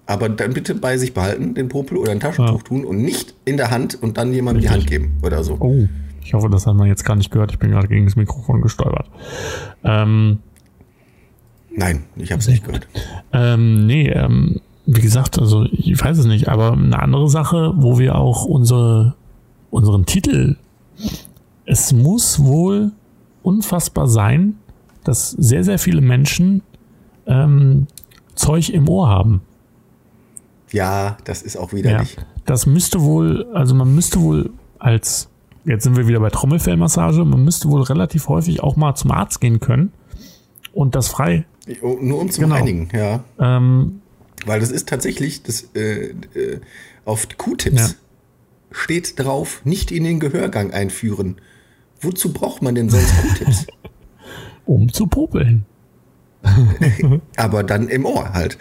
Aber 0.06 0.30
dann 0.30 0.54
bitte 0.54 0.74
bei 0.76 0.98
sich 0.98 1.14
behalten, 1.14 1.54
den 1.54 1.68
Popel 1.68 1.98
oder 1.98 2.12
ein 2.14 2.20
Taschentuch 2.22 2.60
Ja. 2.60 2.64
tun 2.64 2.86
und 2.86 3.02
nicht 3.02 3.34
in 3.44 3.58
der 3.58 3.72
Hand 3.72 4.02
und 4.02 4.18
dann 4.18 4.32
jemandem 4.32 4.62
die 4.62 4.70
Hand 4.70 4.88
geben 4.88 5.18
oder 5.22 5.44
so. 5.44 5.58
Oh, 5.60 5.88
ich 6.24 6.34
hoffe, 6.34 6.50
das 6.50 6.66
hat 6.66 6.76
man 6.76 6.88
jetzt 6.88 7.04
gar 7.04 7.16
nicht 7.18 7.30
gehört. 7.32 7.52
Ich 7.52 7.60
bin 7.60 7.72
gerade 7.72 7.88
gegen 7.90 8.06
das 8.06 8.16
Mikrofon 8.16 8.62
gestolpert. 8.62 9.10
Ähm, 9.84 10.40
Nein, 11.76 12.04
ich 12.16 12.32
habe 12.32 12.40
es 12.40 12.48
nicht 12.48 12.64
gehört. 12.66 12.88
Ähm, 13.34 13.86
nee, 13.86 14.10
ähm, 14.10 14.62
wie 14.88 15.02
gesagt, 15.02 15.38
also 15.38 15.66
ich 15.72 16.02
weiß 16.04 16.18
es 16.18 16.26
nicht, 16.26 16.48
aber 16.48 16.72
eine 16.74 16.98
andere 16.98 17.30
Sache, 17.30 17.74
wo 17.76 18.00
wir 18.00 18.16
auch 18.16 18.46
unsere, 18.46 19.14
unseren 19.70 20.06
Titel, 20.06 20.56
es 21.66 21.92
muss 21.94 22.40
wohl 22.44 22.92
unfassbar 23.44 24.08
sein, 24.08 24.56
dass 25.04 25.32
sehr, 25.32 25.64
sehr 25.64 25.78
viele 25.78 26.02
Menschen 26.02 26.64
ähm, 27.28 27.88
Zeug 28.38 28.70
im 28.70 28.88
Ohr 28.88 29.08
haben. 29.10 29.42
Ja, 30.72 31.18
das 31.26 31.42
ist 31.42 31.58
auch 31.58 31.72
Ja, 31.72 31.78
widerlich. 31.78 32.18
das 32.46 32.66
müsste 32.66 33.02
wohl, 33.02 33.46
also 33.54 33.74
man 33.76 33.94
müsste 33.94 34.22
wohl 34.22 34.50
als, 34.80 35.30
jetzt 35.66 35.84
sind 35.84 35.96
wir 35.98 36.08
wieder 36.08 36.20
bei 36.20 36.30
Trommelfellmassage, 36.30 37.24
man 37.26 37.44
müsste 37.44 37.70
wohl 37.70 37.82
relativ 37.84 38.28
häufig 38.28 38.62
auch 38.62 38.76
mal 38.76 38.96
zum 38.96 39.12
Arzt 39.12 39.40
gehen 39.42 39.60
können 39.60 39.92
und 40.74 40.96
das 40.96 41.08
frei. 41.08 41.46
Oh, 41.82 41.98
Nur 42.02 42.20
um 42.22 42.30
zu 42.30 42.42
Genau. 42.42 42.56
reinigen, 42.56 42.90
ja. 42.94 43.24
Ähm, 43.40 44.02
Weil 44.46 44.60
das 44.60 44.72
ist 44.72 44.88
tatsächlich, 44.88 45.44
das, 45.44 45.70
äh, 45.76 46.10
äh, 46.36 46.62
auf 47.06 47.28
Q-Tips 47.38 47.92
Ja. 47.92 47.96
steht 48.72 49.18
drauf, 49.20 49.62
nicht 49.66 49.92
in 49.92 50.04
den 50.04 50.20
Gehörgang 50.20 50.72
einführen. 50.72 51.38
Wozu 52.02 52.32
braucht 52.32 52.62
man 52.62 52.76
denn 52.76 52.90
sonst 52.90 53.10
Q-Tips? 53.22 53.68
um 54.66 54.92
zu 54.92 55.08
popeln. 55.08 55.66
aber 57.38 57.64
dann 57.64 57.88
im 57.90 58.06
Ohr 58.06 58.34
halt. 58.34 58.58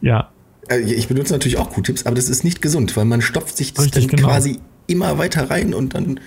Ja, 0.00 0.30
Äh, 0.68 0.80
Ich 0.80 1.08
benutze 1.08 1.32
natürlich 1.32 1.58
auch 1.58 1.70
Q-Tips, 1.70 2.06
aber 2.06 2.16
das 2.16 2.28
ist 2.28 2.44
nicht 2.44 2.60
gesund, 2.62 2.96
weil 2.96 3.04
man 3.04 3.22
stopft 3.22 3.56
sich 3.56 3.72
das 3.74 3.86
Richtig, 3.86 4.08
dann 4.08 4.16
genau. 4.16 4.28
quasi 4.28 4.58
immer 4.86 5.18
weiter 5.18 5.50
rein 5.50 5.74
und 5.74 5.94
dann, 5.94 6.20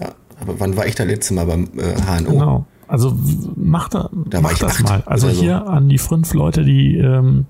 ja, 0.00 0.14
aber 0.40 0.60
wann 0.60 0.76
war 0.76 0.86
ich 0.86 0.94
da 0.94 1.04
letzte 1.04 1.34
Mal 1.34 1.46
beim 1.46 1.68
äh, 1.78 1.94
HNO? 2.00 2.30
Genau. 2.30 2.66
Also 2.88 3.16
macht, 3.56 3.94
da, 3.94 4.10
Da 4.12 4.42
ich 4.50 4.58
das 4.58 4.80
mal. 4.80 5.02
Also 5.06 5.28
oder 5.28 5.36
so. 5.36 5.42
hier 5.42 5.66
an 5.66 5.88
die 5.88 5.98
fünf 5.98 6.34
Leute, 6.34 6.62
die, 6.62 6.98
ähm, 6.98 7.46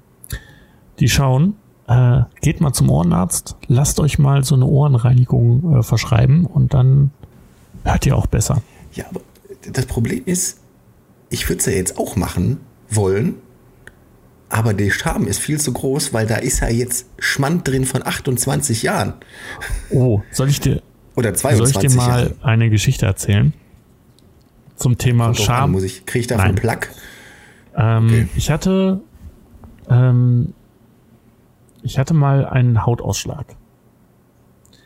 die 1.01 1.09
schauen, 1.09 1.55
äh, 1.89 2.21
geht 2.43 2.61
mal 2.61 2.73
zum 2.73 2.91
Ohrenarzt, 2.91 3.57
lasst 3.67 3.99
euch 3.99 4.21
mal 4.21 4.45
so 4.45 4.55
eine 4.55 4.67
Ohrenreinigung 4.67 5.79
äh, 5.79 5.83
verschreiben 5.83 6.47
und 6.47 6.75
dann 6.75 7.11
hört 7.83 8.07
ihr 8.07 8.17
auch 8.17 8.27
besser. 8.27 8.63
Ja, 8.95 9.07
aber 9.11 9.21
das 9.73 9.87
Problem 9.87 10.23
ist, 10.27 10.61
ich 11.29 11.49
würde 11.49 11.59
es 11.59 11.67
ja 11.67 11.73
jetzt 11.73 11.99
auch 11.99 12.15
machen 12.15 12.61
wollen, 12.95 13.35
aber 14.49 14.75
der 14.75 14.91
Charme 14.91 15.27
ist 15.27 15.39
viel 15.39 15.59
zu 15.59 15.73
groß, 15.73 16.13
weil 16.13 16.27
da 16.27 16.37
ist 16.37 16.61
ja 16.61 16.69
jetzt 16.69 17.09
Schmand 17.19 17.67
drin 17.67 17.85
von 17.87 18.07
28 18.07 18.83
Jahren 18.83 19.15
Oh, 19.91 20.21
soll 20.31 20.49
ich 20.49 20.61
dir, 20.61 20.83
oder 21.17 21.35
soll 21.35 21.53
ich 21.53 21.59
22 21.59 21.91
dir 21.91 21.97
mal 21.97 22.23
Jahren. 22.25 22.35
eine 22.43 22.71
Geschichte 22.71 23.07
erzählen? 23.07 23.53
Zum 24.77 24.99
Thema 24.99 25.29
an, 25.29 25.35
Scham. 25.35 25.73
muss 25.73 25.85
ich, 25.85 26.07
kriege 26.07 26.21
ich 26.21 26.27
da 26.27 26.37
Nein. 26.37 26.47
einen 26.49 26.55
Plug? 26.57 26.79
Ähm, 27.77 28.07
Okay. 28.07 28.29
Ich 28.37 28.51
hatte, 28.51 29.01
ähm, 29.89 30.53
ich 31.83 31.99
hatte 31.99 32.15
mal 32.15 32.47
einen 32.47 32.85
Hautausschlag. 32.85 33.47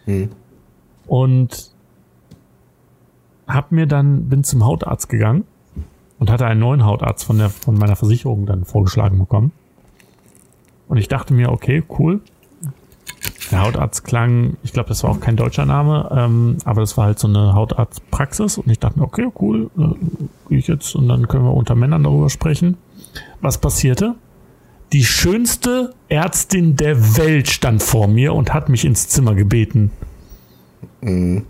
Hm. 0.05 0.31
Und 1.07 1.73
hab 3.49 3.73
mir 3.73 3.87
dann, 3.87 4.29
bin 4.29 4.45
zum 4.45 4.65
Hautarzt 4.65 5.09
gegangen 5.09 5.45
und 6.19 6.31
hatte 6.31 6.47
einen 6.47 6.61
neuen 6.61 6.85
Hautarzt 6.85 7.25
von 7.25 7.39
der, 7.39 7.51
von 7.51 7.77
meiner 7.77 7.97
Versicherung 7.97 8.47
dann 8.47 8.64
vorgeschlagen 8.64 9.19
bekommen. 9.19 9.53
Und 10.89 10.99
ich 10.99 11.09
dachte 11.09 11.35
mir, 11.35 11.51
okay, 11.51 11.83
cool. 11.99 12.21
Der 13.51 13.62
Hautarzt 13.62 14.05
klang, 14.05 14.57
ich 14.64 14.73
glaube, 14.73 14.89
das 14.89 15.05
war 15.05 15.11
auch 15.11 15.21
kein 15.21 15.37
deutscher 15.37 15.67
Name, 15.67 16.09
ähm, 16.12 16.57
aber 16.64 16.81
das 16.81 16.97
war 16.97 17.07
halt 17.07 17.19
so 17.19 17.29
eine 17.29 17.55
Hautarztpraxis 17.55 18.59
und 18.59 18.69
ich 18.69 18.81
dachte 18.81 18.99
mir, 18.99 19.05
okay, 19.05 19.29
cool, 19.41 19.71
äh, 19.79 20.49
gehe 20.49 20.59
ich 20.59 20.67
jetzt 20.67 20.97
und 20.97 21.09
dann 21.09 21.29
können 21.29 21.45
wir 21.45 21.55
unter 21.55 21.77
Männern 21.77 22.03
darüber 22.03 22.29
sprechen. 22.29 22.77
Was 23.41 23.59
passierte? 23.59 24.17
Die 24.93 25.05
schönste 25.05 25.95
Ärztin 26.09 26.77
der 26.77 27.17
Welt 27.17 27.49
stand 27.49 27.83
vor 27.83 28.09
mir 28.09 28.35
und 28.35 28.53
hat 28.53 28.69
mich 28.69 28.85
ins 28.85 29.09
Zimmer 29.09 29.35
gebeten. 29.35 29.93
Mhm. 31.01 31.45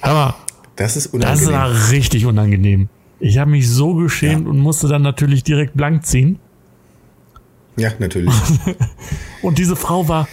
Aber 0.00 0.34
das 0.76 0.96
ist 0.96 1.08
unangenehm. 1.08 1.44
Das 1.44 1.52
war 1.52 1.90
richtig 1.90 2.26
unangenehm. 2.26 2.88
Ich 3.20 3.38
habe 3.38 3.50
mich 3.50 3.68
so 3.68 3.94
geschämt 3.94 4.44
ja. 4.44 4.50
und 4.50 4.58
musste 4.58 4.88
dann 4.88 5.02
natürlich 5.02 5.42
direkt 5.42 5.74
blank 5.74 6.06
ziehen. 6.06 6.38
Ja, 7.76 7.90
natürlich. 7.98 8.34
und 9.42 9.58
diese 9.58 9.76
Frau 9.76 10.08
war 10.08 10.28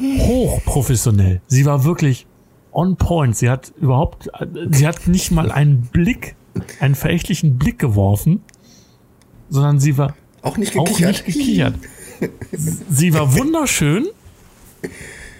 hochprofessionell. 0.00 1.40
Sie 1.46 1.64
war 1.64 1.84
wirklich 1.84 2.26
on 2.72 2.96
point. 2.96 3.36
Sie 3.36 3.48
hat 3.48 3.72
überhaupt, 3.80 4.30
sie 4.70 4.86
hat 4.86 5.08
nicht 5.08 5.30
mal 5.30 5.50
einen 5.50 5.82
Blick, 5.82 6.36
einen 6.80 6.94
verächtlichen 6.94 7.58
Blick 7.58 7.78
geworfen, 7.78 8.42
sondern 9.48 9.80
sie 9.80 9.96
war 9.96 10.14
auch 10.42 10.58
nicht 10.58 10.74
gekichert. 10.74 10.96
Auch 10.96 11.08
nicht 11.08 11.24
gekichert. 11.24 11.74
sie 12.90 13.14
war 13.14 13.34
wunderschön 13.36 14.06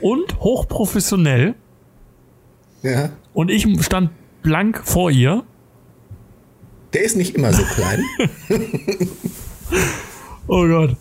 und 0.01 0.41
hochprofessionell. 0.41 1.55
Ja. 2.83 3.11
Und 3.35 3.51
ich 3.51 3.67
stand 3.85 4.11
blank 4.43 4.83
vor 4.85 5.11
ihr. 5.11 5.45
Der 6.93 7.03
ist 7.03 7.17
nicht 7.17 7.35
immer 7.35 7.53
so 7.53 7.63
klein. 7.75 8.03
oh 10.47 10.67
Gott. 10.67 10.97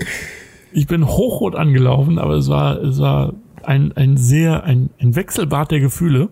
Ich 0.72 0.88
bin 0.88 1.08
hochrot 1.08 1.56
angelaufen, 1.56 2.20
aber 2.20 2.34
es 2.34 2.50
war, 2.50 2.82
es 2.82 3.00
war 3.00 3.34
ein, 3.64 3.94
ein 3.94 4.18
sehr, 4.18 4.64
ein, 4.64 4.90
ein 5.00 5.16
Wechselbad 5.16 5.72
der 5.72 5.80
Gefühle, 5.80 6.30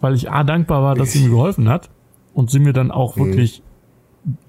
weil 0.00 0.14
ich 0.14 0.30
A 0.30 0.44
dankbar 0.44 0.82
war, 0.82 0.94
dass 0.94 1.12
sie 1.12 1.20
mir 1.20 1.30
geholfen 1.30 1.68
hat 1.68 1.90
und 2.34 2.50
sie 2.50 2.58
mir 2.58 2.72
dann 2.72 2.90
auch 2.90 3.16
mhm. 3.16 3.26
wirklich 3.26 3.62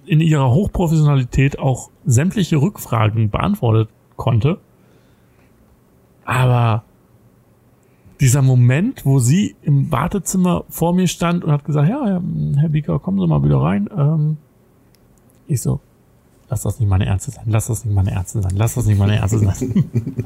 in 0.06 0.20
ihrer 0.20 0.52
Hochprofessionalität 0.52 1.58
auch 1.60 1.90
sämtliche 2.06 2.58
Rückfragen 2.58 3.30
beantwortet 3.30 3.90
konnte. 4.16 4.60
Aber 6.26 6.84
dieser 8.24 8.42
Moment, 8.42 9.06
wo 9.06 9.20
sie 9.20 9.58
im 9.64 9.92
Wartezimmer 9.92 10.64
vor 10.70 10.96
mir 10.96 11.08
stand 11.08 11.44
und 11.44 11.52
hat 11.52 11.66
gesagt, 11.66 11.90
ja, 11.90 12.22
Herr 12.56 12.70
Bieker, 12.70 12.98
kommen 13.00 13.20
Sie 13.20 13.28
mal 13.28 13.44
wieder 13.44 13.58
rein. 13.58 13.90
Ähm, 13.94 14.38
ich 15.46 15.62
so, 15.62 15.82
lass 16.50 16.62
das 16.62 16.80
nicht 16.80 16.88
meine 16.88 17.06
Ärzte 17.06 17.32
sein, 17.32 17.44
lass 17.48 17.68
das 17.68 17.84
nicht 17.84 17.94
meine 17.94 18.14
Ärzte 18.14 18.42
sein, 18.42 18.54
lass 18.56 18.76
das 18.76 18.86
nicht 18.86 18.98
meine 18.98 19.18
Ärzte 19.18 19.40
sein. 19.40 19.86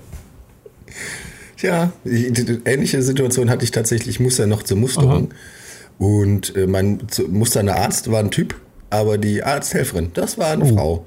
Ja, 1.59 1.91
ähnliche 2.05 3.01
Situation 3.01 3.49
hatte 3.49 3.63
ich 3.63 3.71
tatsächlich. 3.71 4.17
Ich 4.17 4.19
musste 4.19 4.43
ja 4.43 4.47
noch 4.47 4.61
zur 4.61 4.77
Musterung. 4.77 5.31
Aha. 5.31 6.05
Und 6.05 6.55
äh, 6.55 6.67
mein 6.67 6.99
musternder 7.29 7.77
Arzt 7.77 8.11
war 8.11 8.19
ein 8.19 8.29
Typ, 8.29 8.53
aber 8.91 9.17
die 9.17 9.41
Arzthelferin, 9.41 10.11
das 10.13 10.37
war 10.37 10.51
eine 10.51 10.65
oh. 10.65 10.75
Frau. 10.75 11.05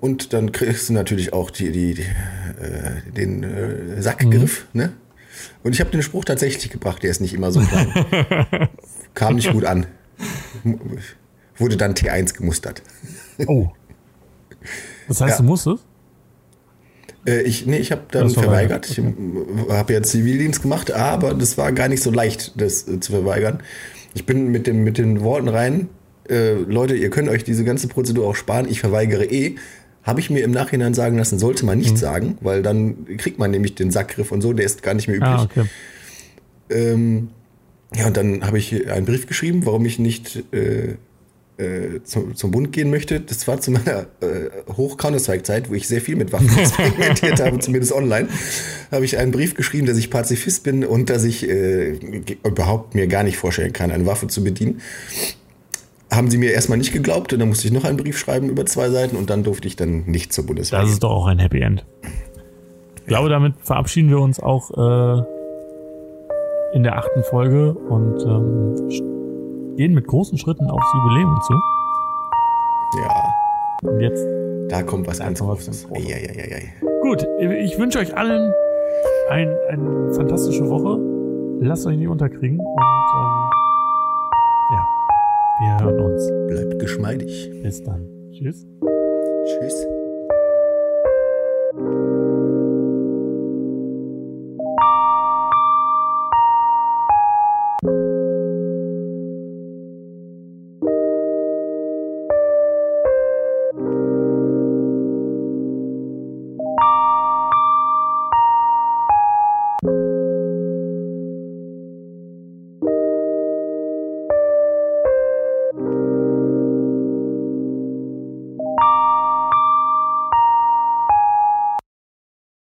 Und 0.00 0.32
dann 0.32 0.52
kriegst 0.52 0.88
du 0.88 0.92
natürlich 0.92 1.32
auch 1.32 1.50
die, 1.50 1.72
die, 1.72 1.94
die 1.94 2.02
äh, 2.02 3.10
den 3.16 3.42
äh, 3.42 4.00
Sackgriff, 4.00 4.68
mhm. 4.72 4.80
ne? 4.80 4.92
Und 5.62 5.74
ich 5.74 5.80
habe 5.80 5.90
den 5.90 6.02
Spruch 6.02 6.24
tatsächlich 6.24 6.70
gebracht, 6.70 7.02
der 7.02 7.10
ist 7.10 7.20
nicht 7.20 7.34
immer 7.34 7.52
so 7.52 7.60
klein. 7.60 8.68
Kam 9.14 9.36
nicht 9.36 9.52
gut 9.52 9.64
an. 9.64 9.86
Wurde 11.56 11.76
dann 11.76 11.94
T1 11.94 12.34
gemustert. 12.34 12.82
Oh. 13.46 13.68
Das 15.08 15.20
heißt, 15.20 15.30
ja. 15.30 15.36
du 15.38 15.42
musstest? 15.44 15.84
Äh, 17.26 17.42
ich, 17.42 17.66
nee, 17.66 17.78
ich 17.78 17.92
habe 17.92 18.02
dann 18.10 18.30
verweigert. 18.30 18.88
Okay. 18.90 19.14
Ich 19.66 19.72
habe 19.72 19.92
ja 19.92 20.02
Zivildienst 20.02 20.62
gemacht, 20.62 20.92
aber 20.92 21.34
das 21.34 21.58
war 21.58 21.72
gar 21.72 21.88
nicht 21.88 22.02
so 22.02 22.10
leicht, 22.10 22.60
das 22.60 22.86
äh, 22.88 23.00
zu 23.00 23.12
verweigern. 23.12 23.62
Ich 24.14 24.26
bin 24.26 24.48
mit, 24.48 24.66
dem, 24.66 24.84
mit 24.84 24.98
den 24.98 25.20
Worten 25.22 25.48
rein, 25.48 25.88
äh, 26.28 26.52
Leute, 26.52 26.94
ihr 26.94 27.10
könnt 27.10 27.28
euch 27.28 27.44
diese 27.44 27.64
ganze 27.64 27.88
Prozedur 27.88 28.28
auch 28.28 28.34
sparen, 28.34 28.66
ich 28.68 28.80
verweigere 28.80 29.24
eh. 29.24 29.56
Habe 30.08 30.20
ich 30.20 30.30
mir 30.30 30.42
im 30.42 30.52
Nachhinein 30.52 30.94
sagen 30.94 31.18
lassen, 31.18 31.38
sollte 31.38 31.66
man 31.66 31.76
nicht 31.76 31.92
mhm. 31.92 31.96
sagen, 31.98 32.38
weil 32.40 32.62
dann 32.62 33.04
kriegt 33.18 33.38
man 33.38 33.50
nämlich 33.50 33.74
den 33.74 33.90
Sackgriff 33.90 34.32
und 34.32 34.40
so, 34.40 34.54
der 34.54 34.64
ist 34.64 34.82
gar 34.82 34.94
nicht 34.94 35.06
mehr 35.06 35.18
üblich. 35.18 35.30
Ah, 35.30 35.42
okay. 35.42 35.64
ähm, 36.70 37.28
ja, 37.94 38.06
und 38.06 38.16
dann 38.16 38.42
habe 38.46 38.58
ich 38.58 38.90
einen 38.90 39.04
Brief 39.04 39.26
geschrieben, 39.26 39.66
warum 39.66 39.84
ich 39.84 39.98
nicht 39.98 40.42
äh, 40.52 40.94
äh, 41.58 42.02
zum, 42.04 42.36
zum 42.36 42.52
Bund 42.52 42.72
gehen 42.72 42.88
möchte. 42.88 43.20
Das 43.20 43.46
war 43.48 43.60
zu 43.60 43.70
meiner 43.70 44.06
äh, 44.20 44.48
Hoch-Counter-Strike-Zeit, 44.76 45.68
wo 45.68 45.74
ich 45.74 45.88
sehr 45.88 46.00
viel 46.00 46.16
mit 46.16 46.32
Waffen 46.32 46.48
experimentiert 46.58 47.40
habe, 47.40 47.58
zumindest 47.58 47.92
online. 47.92 48.28
Habe 48.90 49.04
ich 49.04 49.18
einen 49.18 49.32
Brief 49.32 49.54
geschrieben, 49.54 49.86
dass 49.86 49.98
ich 49.98 50.08
Pazifist 50.08 50.62
bin 50.62 50.84
und 50.84 51.10
dass 51.10 51.24
ich 51.24 51.48
äh, 51.48 51.98
überhaupt 52.44 52.94
mir 52.94 53.08
gar 53.08 53.24
nicht 53.24 53.36
vorstellen 53.36 53.72
kann, 53.72 53.90
eine 53.90 54.06
Waffe 54.06 54.28
zu 54.28 54.44
bedienen. 54.44 54.80
Haben 56.10 56.30
sie 56.30 56.38
mir 56.38 56.52
erstmal 56.52 56.78
nicht 56.78 56.92
geglaubt 56.92 57.32
und 57.32 57.38
dann 57.38 57.48
musste 57.48 57.68
ich 57.68 57.72
noch 57.72 57.84
einen 57.84 57.98
Brief 57.98 58.18
schreiben 58.18 58.48
über 58.48 58.64
zwei 58.64 58.88
Seiten 58.88 59.16
und 59.16 59.28
dann 59.30 59.42
durfte 59.42 59.68
ich 59.68 59.76
dann 59.76 60.04
nicht 60.06 60.32
zur 60.32 60.46
Bundeswehr. 60.46 60.80
Das 60.80 60.90
ist 60.90 61.02
doch 61.02 61.10
auch 61.10 61.26
ein 61.26 61.38
Happy 61.38 61.60
End. 61.60 61.84
Ich 62.96 63.06
glaube, 63.06 63.28
damit 63.28 63.54
verabschieden 63.62 64.08
wir 64.10 64.18
uns 64.18 64.40
auch 64.40 64.70
äh, 64.70 65.22
in 66.74 66.82
der 66.82 66.96
achten 66.96 67.22
Folge 67.24 67.74
und 67.74 68.20
ähm, 68.22 69.76
gehen 69.76 69.94
mit 69.94 70.06
großen 70.06 70.38
Schritten 70.38 70.66
aufs 70.66 70.86
Jubiläum 70.94 71.38
zu. 71.46 71.54
Ja. 73.02 73.90
Und 73.90 74.00
jetzt. 74.00 74.26
Da 74.70 74.82
kommt 74.82 75.06
was 75.06 75.18
ganz 75.18 75.40
Großes. 75.40 75.88
Ja, 75.94 76.18
ja, 76.18 76.32
ja, 76.32 76.44
ja. 76.46 76.56
Gut, 77.00 77.26
ich 77.40 77.78
wünsche 77.78 77.98
euch 78.00 78.14
allen 78.14 78.52
ein, 79.30 79.48
eine 79.70 80.12
fantastische 80.12 80.68
Woche. 80.68 80.98
Lasst 81.60 81.86
euch 81.86 81.96
nicht 81.96 82.08
unterkriegen 82.08 82.58
und 82.58 82.66
ähm, 82.66 83.47
wir 85.60 85.78
hören 85.80 86.00
uns. 86.00 86.30
Bleibt 86.48 86.78
geschmeidig. 86.78 87.50
Bis 87.62 87.82
dann. 87.82 88.06
Tschüss. 88.32 88.66
Tschüss. 89.44 89.97